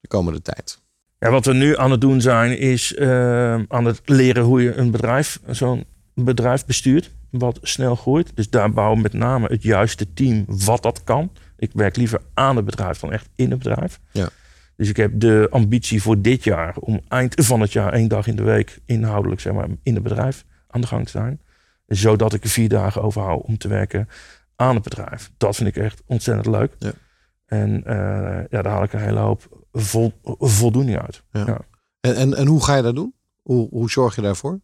de 0.00 0.08
komende 0.08 0.42
tijd? 0.42 0.78
Ja, 1.18 1.30
wat 1.30 1.44
we 1.44 1.52
nu 1.54 1.76
aan 1.76 1.90
het 1.90 2.00
doen 2.00 2.20
zijn, 2.20 2.58
is 2.58 2.94
eh, 2.94 3.54
aan 3.68 3.84
het 3.84 4.00
leren 4.04 4.42
hoe 4.42 4.62
je 4.62 4.74
een 4.74 4.90
bedrijf, 4.90 5.40
zo'n 5.50 5.84
bedrijf 6.14 6.64
bestuurt, 6.66 7.10
wat 7.30 7.58
snel 7.62 7.94
groeit. 7.94 8.36
Dus 8.36 8.50
daar 8.50 8.72
bouwen 8.72 8.96
we 8.96 9.02
met 9.02 9.12
name 9.12 9.46
het 9.46 9.62
juiste 9.62 10.12
team 10.12 10.44
wat 10.46 10.82
dat 10.82 11.04
kan. 11.04 11.32
Ik 11.56 11.70
werk 11.74 11.96
liever 11.96 12.20
aan 12.34 12.56
het 12.56 12.64
bedrijf 12.64 12.98
dan 12.98 13.12
echt 13.12 13.28
in 13.34 13.50
het 13.50 13.58
bedrijf. 13.58 14.00
Ja. 14.12 14.28
Dus 14.76 14.88
ik 14.88 14.96
heb 14.96 15.20
de 15.20 15.46
ambitie 15.50 16.02
voor 16.02 16.20
dit 16.20 16.44
jaar 16.44 16.76
om 16.76 17.00
eind 17.08 17.34
van 17.44 17.60
het 17.60 17.72
jaar 17.72 17.92
één 17.92 18.08
dag 18.08 18.26
in 18.26 18.36
de 18.36 18.42
week 18.42 18.78
inhoudelijk 18.84 19.40
zeg 19.40 19.52
maar, 19.52 19.68
in 19.82 19.94
het 19.94 20.02
bedrijf 20.02 20.44
aan 20.68 20.80
de 20.80 20.86
gang 20.86 21.04
te 21.04 21.10
zijn. 21.10 21.40
Zodat 21.86 22.32
ik 22.32 22.44
er 22.44 22.50
vier 22.50 22.68
dagen 22.68 23.02
overhoud 23.02 23.42
om 23.42 23.58
te 23.58 23.68
werken 23.68 24.08
aan 24.56 24.74
het 24.74 24.84
bedrijf. 24.84 25.30
Dat 25.36 25.56
vind 25.56 25.68
ik 25.68 25.76
echt 25.76 26.02
ontzettend 26.06 26.46
leuk. 26.46 26.74
Ja. 26.78 26.92
En 27.46 27.84
eh, 27.84 28.44
ja, 28.50 28.62
daar 28.62 28.72
haal 28.72 28.82
ik 28.82 28.92
een 28.92 29.00
hele 29.00 29.18
hoop 29.18 29.66
vol, 29.72 30.12
voldoening 30.38 30.98
uit. 31.00 31.22
Ja. 31.32 31.44
Ja. 31.46 31.60
En, 32.00 32.14
en, 32.14 32.34
en 32.34 32.46
hoe 32.46 32.64
ga 32.64 32.76
je 32.76 32.82
dat 32.82 32.94
doen? 32.94 33.14
Hoe, 33.42 33.68
hoe 33.70 33.90
zorg 33.90 34.14
je 34.14 34.22
daarvoor? 34.22 34.60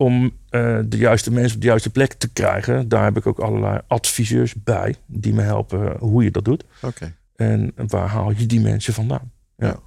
Om 0.00 0.32
eh, 0.48 0.78
de 0.84 0.96
juiste 0.96 1.30
mensen 1.30 1.54
op 1.54 1.60
de 1.60 1.66
juiste 1.66 1.90
plek 1.90 2.12
te 2.12 2.28
krijgen, 2.28 2.88
daar 2.88 3.04
heb 3.04 3.16
ik 3.16 3.26
ook 3.26 3.38
allerlei 3.38 3.80
adviseurs 3.86 4.54
bij 4.54 4.94
die 5.06 5.34
me 5.34 5.42
helpen 5.42 5.96
hoe 5.98 6.24
je 6.24 6.30
dat 6.30 6.44
doet. 6.44 6.64
Oké. 6.82 7.14
En 7.36 7.72
waar 7.76 8.08
haal 8.08 8.30
je 8.30 8.46
die 8.46 8.60
mensen 8.60 8.94
vandaan? 8.94 9.32
Ja, 9.56 9.80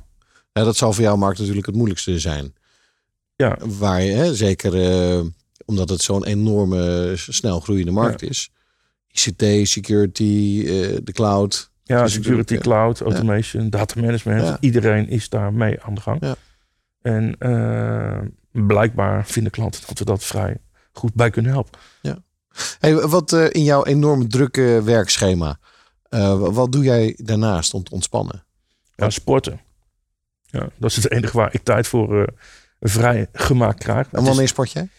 dat 0.63 0.75
zal 0.75 0.93
voor 0.93 1.03
jou, 1.03 1.17
Mark, 1.17 1.37
natuurlijk 1.37 1.65
het 1.65 1.75
moeilijkste 1.75 2.19
zijn. 2.19 2.53
Ja. 3.35 3.57
Waar 3.77 4.01
je, 4.01 4.11
hè, 4.11 4.35
zeker 4.35 4.81
eh, 4.81 5.21
omdat 5.65 5.89
het 5.89 6.01
zo'n 6.01 6.25
enorme, 6.25 7.13
snel 7.15 7.59
groeiende 7.59 7.91
markt 7.91 8.21
is. 8.21 8.51
ICT, 9.11 9.67
security, 9.67 10.63
eh, 10.65 10.97
de 11.03 11.11
cloud. 11.11 11.71
Ja, 11.83 12.07
security, 12.07 12.53
ja. 12.53 12.59
cloud, 12.59 13.01
automation, 13.01 13.69
data 13.69 14.01
management. 14.01 14.41
Ja. 14.41 14.57
Iedereen 14.59 15.09
is 15.09 15.29
daar 15.29 15.53
mee 15.53 15.81
aan 15.81 15.93
de 15.93 16.01
gang. 16.01 16.17
Ja. 16.21 16.35
En 17.01 17.35
blijkbaar 18.53 19.25
vinden 19.25 19.51
klanten 19.51 19.81
dat 19.87 19.99
we 19.99 20.05
dat 20.05 20.23
vrij 20.23 20.57
goed 20.91 21.13
bij 21.13 21.29
kunnen 21.29 21.51
helpen. 21.51 21.79
Hey, 22.79 22.95
wat 22.95 23.33
eh, 23.33 23.45
in 23.49 23.63
jouw 23.63 23.85
enorm 23.85 24.29
drukke 24.29 24.81
werkschema, 24.83 25.59
eh, 26.09 26.39
wa- 26.39 26.51
wat 26.51 26.71
doe 26.71 26.83
jij 26.83 27.13
daarnaast 27.17 27.73
om 27.73 27.83
te 27.83 27.91
ontspannen? 27.91 28.43
Ja, 28.95 29.09
sporten. 29.09 29.59
Ja, 30.45 30.67
dat 30.77 30.89
is 30.89 30.95
het 30.95 31.11
enige 31.11 31.37
waar 31.37 31.53
ik 31.53 31.63
tijd 31.63 31.87
voor 31.87 32.21
eh, 32.21 32.27
vrij 32.79 33.27
gemaakt 33.33 33.79
krijg. 33.79 34.07
En 34.11 34.23
wanneer 34.23 34.47
sport 34.47 34.71
jij? 34.71 34.89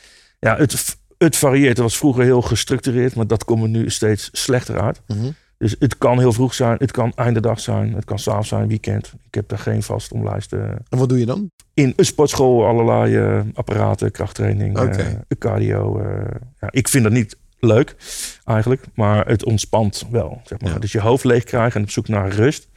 ja, 0.40 0.57
het, 0.57 0.97
het 1.19 1.37
varieert. 1.37 1.69
Het 1.69 1.79
was 1.79 1.97
vroeger 1.97 2.25
heel 2.25 2.43
gestructureerd, 2.43 3.14
maar 3.14 3.27
dat 3.27 3.45
komt 3.45 3.62
er 3.62 3.69
nu 3.69 3.90
steeds 3.90 4.29
slechter 4.33 4.81
uit. 4.81 5.01
Mhm. 5.07 5.31
Dus 5.64 5.77
het 5.79 5.98
kan 5.98 6.18
heel 6.18 6.33
vroeg 6.33 6.55
zijn, 6.55 6.77
het 6.79 6.90
kan 6.90 7.12
einde 7.14 7.40
dag 7.40 7.61
zijn, 7.61 7.94
het 7.94 8.05
kan 8.05 8.18
s'avonds 8.18 8.48
zijn, 8.48 8.68
weekend. 8.68 9.12
Ik 9.27 9.35
heb 9.35 9.48
daar 9.48 9.59
geen 9.59 9.83
vast 9.83 10.12
omlijst. 10.12 10.53
eh. 10.53 10.61
En 10.62 10.98
wat 10.98 11.09
doe 11.09 11.18
je 11.18 11.27
dan? 11.27 11.50
in 11.74 11.92
een 11.96 12.05
sportschool 12.05 12.66
allerlei 12.66 13.16
eh, 13.16 13.40
apparaten, 13.55 14.11
krachttraining, 14.11 14.79
eh, 14.79 15.07
cardio. 15.38 16.00
eh. 16.00 16.35
ja, 16.61 16.68
ik 16.70 16.88
vind 16.88 17.05
dat 17.05 17.12
niet 17.12 17.37
leuk 17.59 17.96
eigenlijk, 18.44 18.85
maar 18.94 19.27
het 19.27 19.44
ontspant 19.44 20.05
wel. 20.11 20.40
Zeg 20.44 20.61
maar. 20.61 20.72
Ja. 20.72 20.79
Dus 20.79 20.92
je 20.92 21.00
hoofd 21.00 21.24
leeg 21.24 21.44
krijgen 21.44 21.77
en 21.81 21.83
op 21.87 21.90
zoek 21.90 22.09
naar 22.09 22.29
rust, 22.29 22.68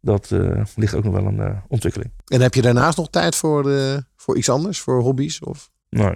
dat 0.00 0.30
ligt 0.74 0.94
ook 0.94 1.04
nog 1.04 1.12
wel 1.12 1.26
een 1.26 1.60
ontwikkeling. 1.68 2.10
En 2.26 2.40
heb 2.40 2.54
je 2.54 2.62
daarnaast 2.62 2.96
nog 2.96 3.10
tijd 3.10 3.36
voor, 3.36 3.72
voor 4.16 4.36
iets 4.36 4.48
anders, 4.50 4.80
voor 4.80 5.00
hobby's? 5.00 5.40
Of? 5.42 5.70
Nee. 5.88 6.14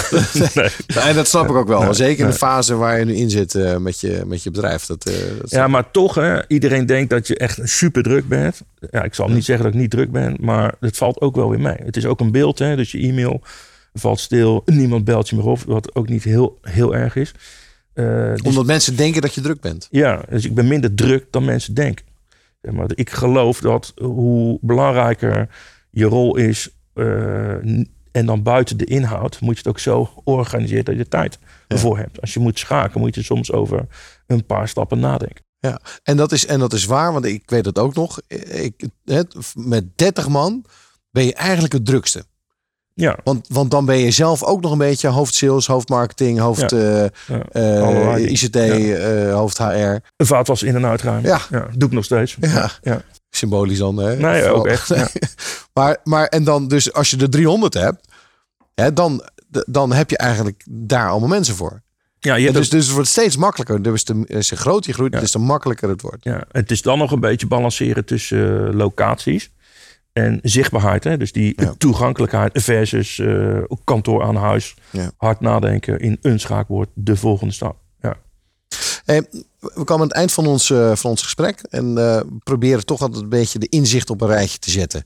Nee. 0.54 0.70
En 1.04 1.14
dat 1.14 1.28
snap 1.28 1.48
ik 1.48 1.54
ook 1.54 1.68
wel. 1.68 1.82
Nee, 1.82 1.92
Zeker 1.92 2.24
in 2.24 2.30
de 2.30 2.36
fase 2.36 2.74
waar 2.74 2.98
je 2.98 3.04
nu 3.04 3.14
in 3.14 3.30
zit 3.30 3.54
eh, 3.54 3.76
met, 3.76 4.00
je, 4.00 4.22
met 4.26 4.42
je 4.42 4.50
bedrijf. 4.50 4.86
Dat, 4.86 5.06
eh, 5.06 5.14
dat 5.40 5.50
Ja, 5.50 5.68
maar 5.68 5.90
toch, 5.90 6.14
hè, 6.14 6.48
iedereen 6.48 6.86
denkt 6.86 7.10
dat 7.10 7.26
je 7.26 7.36
echt 7.36 7.60
super 7.62 8.02
druk 8.02 8.28
bent. 8.28 8.60
Ja, 8.90 9.02
ik 9.02 9.14
zal 9.14 9.28
niet 9.28 9.44
zeggen 9.44 9.64
dat 9.64 9.74
ik 9.74 9.80
niet 9.80 9.90
druk 9.90 10.10
ben, 10.12 10.36
maar 10.40 10.74
het 10.80 10.96
valt 10.96 11.20
ook 11.20 11.36
wel 11.36 11.50
weer 11.50 11.60
mee. 11.60 11.76
Het 11.84 11.96
is 11.96 12.06
ook 12.06 12.20
een 12.20 12.32
beeld, 12.32 12.58
hè, 12.58 12.76
dus 12.76 12.92
je 12.92 12.98
e-mail 12.98 13.40
valt 13.92 14.20
stil, 14.20 14.62
niemand 14.64 15.04
belt 15.04 15.28
je 15.28 15.36
meer 15.36 15.44
op, 15.44 15.60
wat 15.66 15.94
ook 15.94 16.08
niet 16.08 16.24
heel, 16.24 16.58
heel 16.62 16.94
erg 16.94 17.16
is. 17.16 17.34
Eh, 17.92 18.30
dus- 18.30 18.42
Omdat 18.42 18.66
mensen 18.66 18.96
denken 18.96 19.22
dat 19.22 19.34
je 19.34 19.40
druk 19.40 19.60
bent. 19.60 19.88
Ja, 19.90 20.22
dus 20.28 20.44
ik 20.44 20.54
ben 20.54 20.68
minder 20.68 20.94
druk 20.94 21.26
dan 21.30 21.44
mensen 21.44 21.74
denken. 21.74 22.04
Maar 22.70 22.90
ik 22.94 23.10
geloof 23.10 23.60
dat 23.60 23.92
hoe 23.96 24.58
belangrijker 24.60 25.48
je 25.90 26.04
rol 26.04 26.36
is 26.36 26.68
eh, 26.94 27.54
en 28.18 28.26
dan 28.26 28.42
buiten 28.42 28.76
de 28.76 28.84
inhoud, 28.84 29.40
moet 29.40 29.52
je 29.54 29.58
het 29.58 29.68
ook 29.68 29.78
zo 29.78 30.10
organiseren 30.24 30.84
dat 30.84 30.96
je 30.96 31.08
tijd 31.08 31.38
ervoor 31.68 31.98
hebt. 31.98 32.20
Als 32.20 32.34
je 32.34 32.40
moet 32.40 32.58
schaken, 32.58 33.00
moet 33.00 33.14
je 33.14 33.22
soms 33.22 33.52
over 33.52 33.86
een 34.26 34.46
paar 34.46 34.68
stappen 34.68 34.98
nadenken. 34.98 35.44
Ja, 35.60 35.80
en 36.02 36.16
dat 36.16 36.32
is, 36.32 36.46
en 36.46 36.58
dat 36.58 36.72
is 36.72 36.84
waar, 36.84 37.12
want 37.12 37.24
ik 37.24 37.42
weet 37.50 37.64
het 37.64 37.78
ook 37.78 37.94
nog. 37.94 38.20
Ik, 38.48 38.88
het, 39.04 39.34
met 39.54 39.84
30 39.98 40.28
man 40.28 40.64
ben 41.10 41.24
je 41.24 41.34
eigenlijk 41.34 41.72
het 41.72 41.86
drukste. 41.86 42.24
Ja, 42.94 43.18
Want, 43.24 43.46
want 43.48 43.70
dan 43.70 43.84
ben 43.84 43.96
je 43.98 44.10
zelf 44.10 44.42
ook 44.42 44.60
nog 44.60 44.72
een 44.72 44.78
beetje 44.78 45.08
hoofd 45.08 45.34
sales, 45.34 45.66
hoofd 45.66 45.88
marketing, 45.88 46.38
hoofd 46.38 46.72
eh, 46.72 47.04
ja. 47.26 47.42
eh, 47.52 47.88
dingen. 47.88 48.32
ICT, 48.32 48.56
eh, 48.56 49.34
hoofd 49.34 49.58
HR. 49.58 49.62
Een 50.16 50.26
vaatwas 50.26 50.62
in- 50.62 50.74
en 50.74 50.86
uitruimen. 50.86 51.30
Ja. 51.50 51.68
doe 51.76 51.88
ik 51.88 51.94
nog 51.94 52.04
steeds. 52.04 52.36
Ja. 52.40 52.70
ja. 52.82 53.02
Symbolisch 53.30 53.78
dan. 53.78 53.96
Hè? 53.96 54.16
Nee, 54.16 54.48
ook 54.48 54.66
echt. 54.66 54.88
Ja. 54.88 55.08
maar, 55.78 55.96
maar 56.04 56.26
en 56.26 56.44
dan 56.44 56.68
dus 56.68 56.92
als 56.92 57.10
je 57.10 57.16
de 57.16 57.28
300 57.28 57.74
hebt, 57.74 58.07
hè, 58.82 58.92
dan, 58.92 59.22
dan 59.66 59.92
heb 59.92 60.10
je 60.10 60.16
eigenlijk 60.16 60.64
daar 60.70 61.08
allemaal 61.08 61.28
mensen 61.28 61.54
voor. 61.54 61.82
Ja, 62.18 62.34
je 62.34 62.52
dus, 62.52 62.70
dus 62.70 62.84
het 62.84 62.94
wordt 62.94 63.08
steeds 63.08 63.36
makkelijker. 63.36 63.82
Dus 63.82 64.04
de, 64.04 64.24
als 64.34 64.48
je 64.48 64.56
groot 64.56 64.84
je 64.84 64.92
groeit, 64.92 65.12
Ja. 65.12 65.20
dus 65.20 65.30
te 65.30 65.38
makkelijker 65.38 65.88
het 65.88 66.00
wordt. 66.02 66.24
Ja, 66.24 66.44
het 66.50 66.70
is 66.70 66.82
dan 66.82 66.98
nog 66.98 67.12
een 67.12 67.20
beetje 67.20 67.46
balanceren 67.46 68.04
tussen 68.04 68.68
eh, 68.68 68.74
locaties 68.74 69.50
en 70.12 70.38
zichtbaarheid. 70.42 71.04
Hè? 71.04 71.16
Dus 71.16 71.32
die 71.32 71.52
Ja. 71.62 71.74
toegankelijkheid 71.78 72.62
versus 72.62 73.18
eh, 73.18 73.58
kantoor 73.84 74.22
aan 74.22 74.36
huis. 74.36 74.74
Ja. 74.90 75.10
Hard 75.16 75.40
nadenken 75.40 75.98
in 76.00 76.18
een 76.22 76.40
schaakwoord, 76.40 76.88
de 76.94 77.16
volgende 77.16 77.52
stap. 77.54 77.76
We 79.08 79.84
komen 79.84 79.94
aan 79.94 80.00
het 80.00 80.12
eind 80.12 80.32
van 80.32 80.46
ons, 80.46 80.70
eh, 80.70 80.94
van 80.94 81.10
ons 81.10 81.22
gesprek. 81.22 81.60
En 81.70 81.98
eh, 81.98 82.20
proberen 82.44 82.84
toch 82.86 83.00
altijd 83.00 83.22
een 83.22 83.28
beetje 83.28 83.58
de 83.58 83.68
inzicht 83.68 84.10
op 84.10 84.20
een 84.20 84.28
rijtje 84.28 84.58
te 84.58 84.70
zetten. 84.70 85.04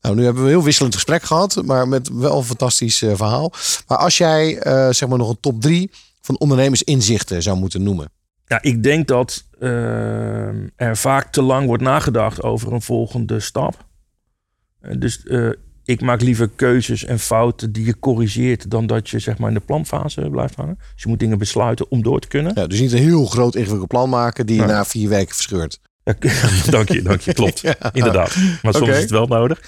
Nou, 0.00 0.16
nu 0.16 0.24
hebben 0.24 0.42
we 0.42 0.48
een 0.48 0.54
heel 0.54 0.64
wisselend 0.64 0.94
gesprek 0.94 1.22
gehad, 1.22 1.62
maar 1.64 1.88
met 1.88 2.08
wel 2.08 2.36
een 2.36 2.44
fantastisch 2.44 3.02
eh, 3.02 3.12
verhaal. 3.14 3.52
Maar 3.88 3.98
als 3.98 4.18
jij 4.18 4.58
zeg 4.90 5.08
maar 5.08 5.18
nog 5.18 5.28
een 5.28 5.40
top 5.40 5.60
drie 5.60 5.90
van 6.20 6.38
ondernemersinzichten 6.38 7.42
zou 7.42 7.56
moeten 7.56 7.82
noemen. 7.82 8.10
ja 8.46 8.62
ik 8.62 8.82
denk 8.82 9.08
dat 9.08 9.44
er 10.76 10.96
vaak 10.96 11.32
te 11.32 11.42
lang 11.42 11.66
wordt 11.66 11.82
nagedacht 11.82 12.42
over 12.42 12.72
een 12.72 12.82
volgende 12.82 13.40
stap. 13.40 13.86
Dus 14.98 15.22
ik 15.84 16.00
maak 16.00 16.20
liever 16.20 16.50
keuzes 16.56 17.04
en 17.04 17.18
fouten 17.18 17.72
die 17.72 17.84
je 17.86 17.98
corrigeert... 17.98 18.70
dan 18.70 18.86
dat 18.86 19.08
je 19.10 19.18
zeg 19.18 19.38
maar, 19.38 19.48
in 19.48 19.54
de 19.54 19.60
planfase 19.60 20.28
blijft 20.30 20.54
hangen. 20.54 20.78
Dus 20.94 21.02
je 21.02 21.08
moet 21.08 21.18
dingen 21.18 21.38
besluiten 21.38 21.90
om 21.90 22.02
door 22.02 22.20
te 22.20 22.28
kunnen. 22.28 22.52
Ja, 22.54 22.66
dus 22.66 22.80
niet 22.80 22.92
een 22.92 22.98
heel 22.98 23.26
groot 23.26 23.54
ingewikkeld 23.54 23.88
plan 23.88 24.08
maken 24.08 24.46
die 24.46 24.56
je 24.56 24.62
Ja. 24.62 24.68
na 24.68 24.84
vier 24.84 25.08
weken 25.08 25.34
verscheurt. 25.34 25.80
Ja, 26.04 26.14
dank 26.70 26.88
je, 26.88 27.02
dank 27.02 27.20
je. 27.20 27.32
Klopt. 27.32 27.62
Inderdaad. 27.92 28.36
Maar 28.62 28.74
soms 28.74 28.88
is 28.88 29.00
het 29.00 29.10
wel 29.10 29.26
nodig. 29.26 29.60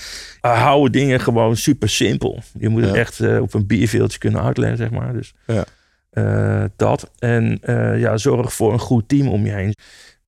Uh, 0.42 0.62
houden 0.62 0.92
dingen 0.92 1.20
gewoon 1.20 1.57
super 1.57 1.88
simpel. 1.88 2.42
Je 2.59 2.68
moet 2.68 2.83
het 2.85 2.94
echt 2.94 3.20
eh, 3.20 3.40
op 3.42 3.55
een 3.55 3.66
bierveeltje 3.66 4.18
kunnen 4.18 4.42
uitleggen, 4.42 4.76
zeg 4.79 4.90
maar. 4.90 5.12
Dus 5.12 5.35
Ja. 5.46 5.64
eh, 6.11 6.64
dat. 6.76 7.11
En 7.18 7.59
eh, 7.62 8.00
ja, 8.00 8.16
zorg 8.16 8.52
voor 8.55 8.72
een 8.72 8.79
goed 8.79 9.09
team 9.09 9.29
om 9.29 9.46
je 9.46 9.52
heen. 9.52 9.74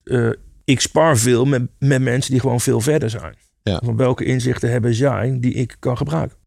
Eh, 0.03 0.29
ik 0.63 0.79
spar 0.79 1.17
veel 1.17 1.45
met, 1.45 1.61
met 1.79 2.01
mensen 2.01 2.31
die 2.31 2.39
gewoon 2.39 2.59
veel 2.61 2.81
verder 2.81 3.09
zijn. 3.09 3.33
Ja. 3.69 3.81
Van 3.83 3.95
welke 3.95 4.25
inzichten 4.25 4.71
hebben 4.71 4.93
zij 4.93 5.37
die 5.39 5.53
ik 5.53 5.75
kan 5.79 5.97
gebruiken? 5.97 6.37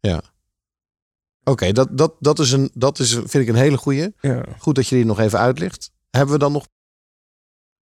Oké, 1.45 1.73
dat, 1.73 1.99
dat, 1.99 2.15
dat, 2.21 2.39
is 2.39 2.53
een, 2.53 2.71
dat 2.75 2.99
is, 2.99 3.13
vind 3.13 3.35
ik 3.35 3.49
een 3.49 3.55
hele 3.55 3.77
goeie. 3.77 4.15
Ja. 4.21 4.45
Goed 4.59 4.75
dat 4.75 4.89
je 4.89 4.95
die 4.95 5.05
nog 5.05 5.19
even 5.19 5.39
uitlicht. 5.39 5.91
Hebben 6.11 6.33
we 6.33 6.41
dan 6.41 6.53
nog 6.53 6.67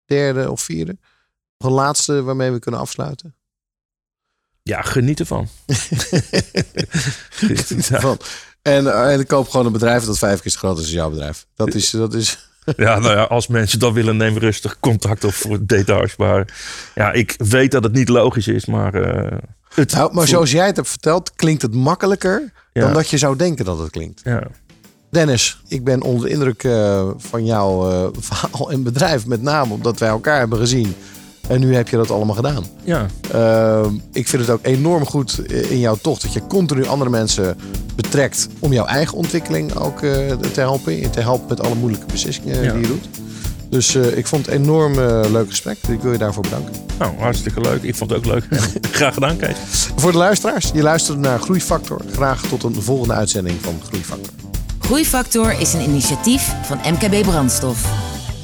derde 0.04 0.50
of 0.50 0.60
vierde? 0.60 0.98
Nog 1.58 1.70
een 1.70 1.76
laatste 1.76 2.22
waarmee 2.22 2.50
we 2.50 2.58
kunnen 2.58 2.80
afsluiten? 2.80 3.36
ja, 4.62 4.82
geniet 4.82 5.20
ervan. 5.20 5.48
Ja. 7.88 8.00
Van. 8.00 8.18
En, 8.62 8.86
eh, 8.86 9.12
en 9.12 9.26
koop 9.26 9.48
gewoon 9.48 9.66
een 9.66 9.72
bedrijf 9.72 10.04
dat 10.04 10.18
vijf 10.18 10.40
keer 10.40 10.50
zo 10.50 10.58
groot 10.58 10.76
is 10.76 10.82
als 10.82 10.92
jouw 10.92 11.10
bedrijf. 11.10 11.46
Dat 11.54 11.74
is, 11.74 11.90
dat 11.90 12.14
is 12.14 12.48
Ja, 12.76 12.98
nou 12.98 13.16
ja, 13.16 13.22
als 13.22 13.46
mensen 13.46 13.78
dat 13.78 13.92
willen, 13.92 14.16
neem 14.16 14.38
rustig 14.38 14.80
contact 14.80 15.24
op 15.24 15.32
voor 15.32 15.58
details. 15.66 16.16
Maar 16.16 16.54
ja, 16.94 17.12
ik 17.12 17.34
weet 17.38 17.70
dat 17.70 17.82
het 17.84 17.92
niet 17.92 18.08
logisch 18.08 18.48
is, 18.48 18.66
maar... 18.66 18.94
eh, 18.94 19.38
het 19.74 19.92
nou, 19.92 20.14
maar 20.14 20.28
zoals 20.28 20.50
jij 20.50 20.66
het 20.66 20.76
hebt 20.76 20.88
verteld, 20.88 21.32
klinkt 21.36 21.62
het 21.62 21.74
makkelijker 21.74 22.52
Ja. 22.72 22.80
dan 22.82 22.92
dat 22.92 23.08
je 23.08 23.18
zou 23.18 23.36
denken 23.36 23.64
dat 23.64 23.78
het 23.78 23.90
klinkt. 23.90 24.20
Ja. 24.24 24.42
Dennis, 25.10 25.62
ik 25.68 25.84
ben 25.84 26.02
onder 26.02 26.26
de 26.26 26.32
indruk 26.32 26.64
eh, 26.64 27.08
van 27.16 27.44
jouw 27.44 27.90
eh, 27.90 28.08
verhaal 28.18 28.70
en 28.70 28.82
bedrijf. 28.82 29.26
Met 29.26 29.42
name 29.42 29.72
omdat 29.72 29.98
wij 29.98 30.08
elkaar 30.08 30.38
hebben 30.38 30.58
gezien. 30.58 30.94
En 31.52 31.60
nu 31.60 31.74
heb 31.74 31.88
je 31.88 31.96
dat 31.96 32.10
allemaal 32.10 32.34
gedaan. 32.34 32.64
ja, 32.84 33.06
Uh, 33.34 33.86
ik 34.12 34.28
vind 34.28 34.42
het 34.42 34.50
ook 34.50 34.66
enorm 34.66 35.06
goed 35.06 35.40
in 35.50 35.78
jouw 35.78 35.96
tocht 36.02 36.22
dat 36.22 36.32
je 36.32 36.46
continu 36.46 36.86
andere 36.86 37.10
mensen 37.10 37.56
betrekt 37.96 38.48
om 38.58 38.72
jouw 38.72 38.84
eigen 38.86 39.16
ontwikkeling 39.18 39.74
ook 39.74 40.02
uh, 40.02 40.10
te 40.52 40.60
helpen. 40.60 41.10
Te 41.10 41.20
helpen 41.20 41.48
met 41.48 41.60
alle 41.64 41.74
moeilijke 41.74 42.06
beslissingen 42.12 42.62
Ja. 42.62 42.72
die 42.72 42.80
je 42.80 42.86
doet. 42.86 43.08
Dus 43.68 43.94
uh, 43.94 44.16
ik 44.16 44.26
vond 44.26 44.46
het 44.46 44.54
een 44.54 44.60
enorm 44.62 44.92
uh, 44.98 45.20
leuk 45.30 45.48
gesprek. 45.48 45.78
Ik 45.88 46.00
wil 46.00 46.12
je 46.12 46.18
daarvoor 46.18 46.42
bedanken. 46.42 46.72
nou, 46.98 47.12
hartstikke 47.18 47.60
leuk. 47.60 47.82
Ik 47.82 47.94
vond 47.96 48.10
het 48.10 48.18
ook 48.18 48.26
leuk. 48.26 48.44
Graag 48.90 49.14
gedaan, 49.14 49.36
Kees. 49.36 49.56
Voor 49.96 50.12
de 50.12 50.18
luisteraars, 50.18 50.70
je 50.74 50.82
luistert 50.82 51.18
naar 51.18 51.38
Groeifactor. 51.40 52.00
Graag 52.12 52.42
tot 52.42 52.62
een 52.62 52.82
volgende 52.82 53.14
uitzending 53.14 53.56
van 53.60 53.74
Groeifactor. 53.86 54.32
Groeifactor 54.78 55.60
is 55.60 55.72
een 55.72 55.82
initiatief 55.82 56.54
van 56.62 56.78
MKB 56.92 57.22
Brandstof. 57.22 57.84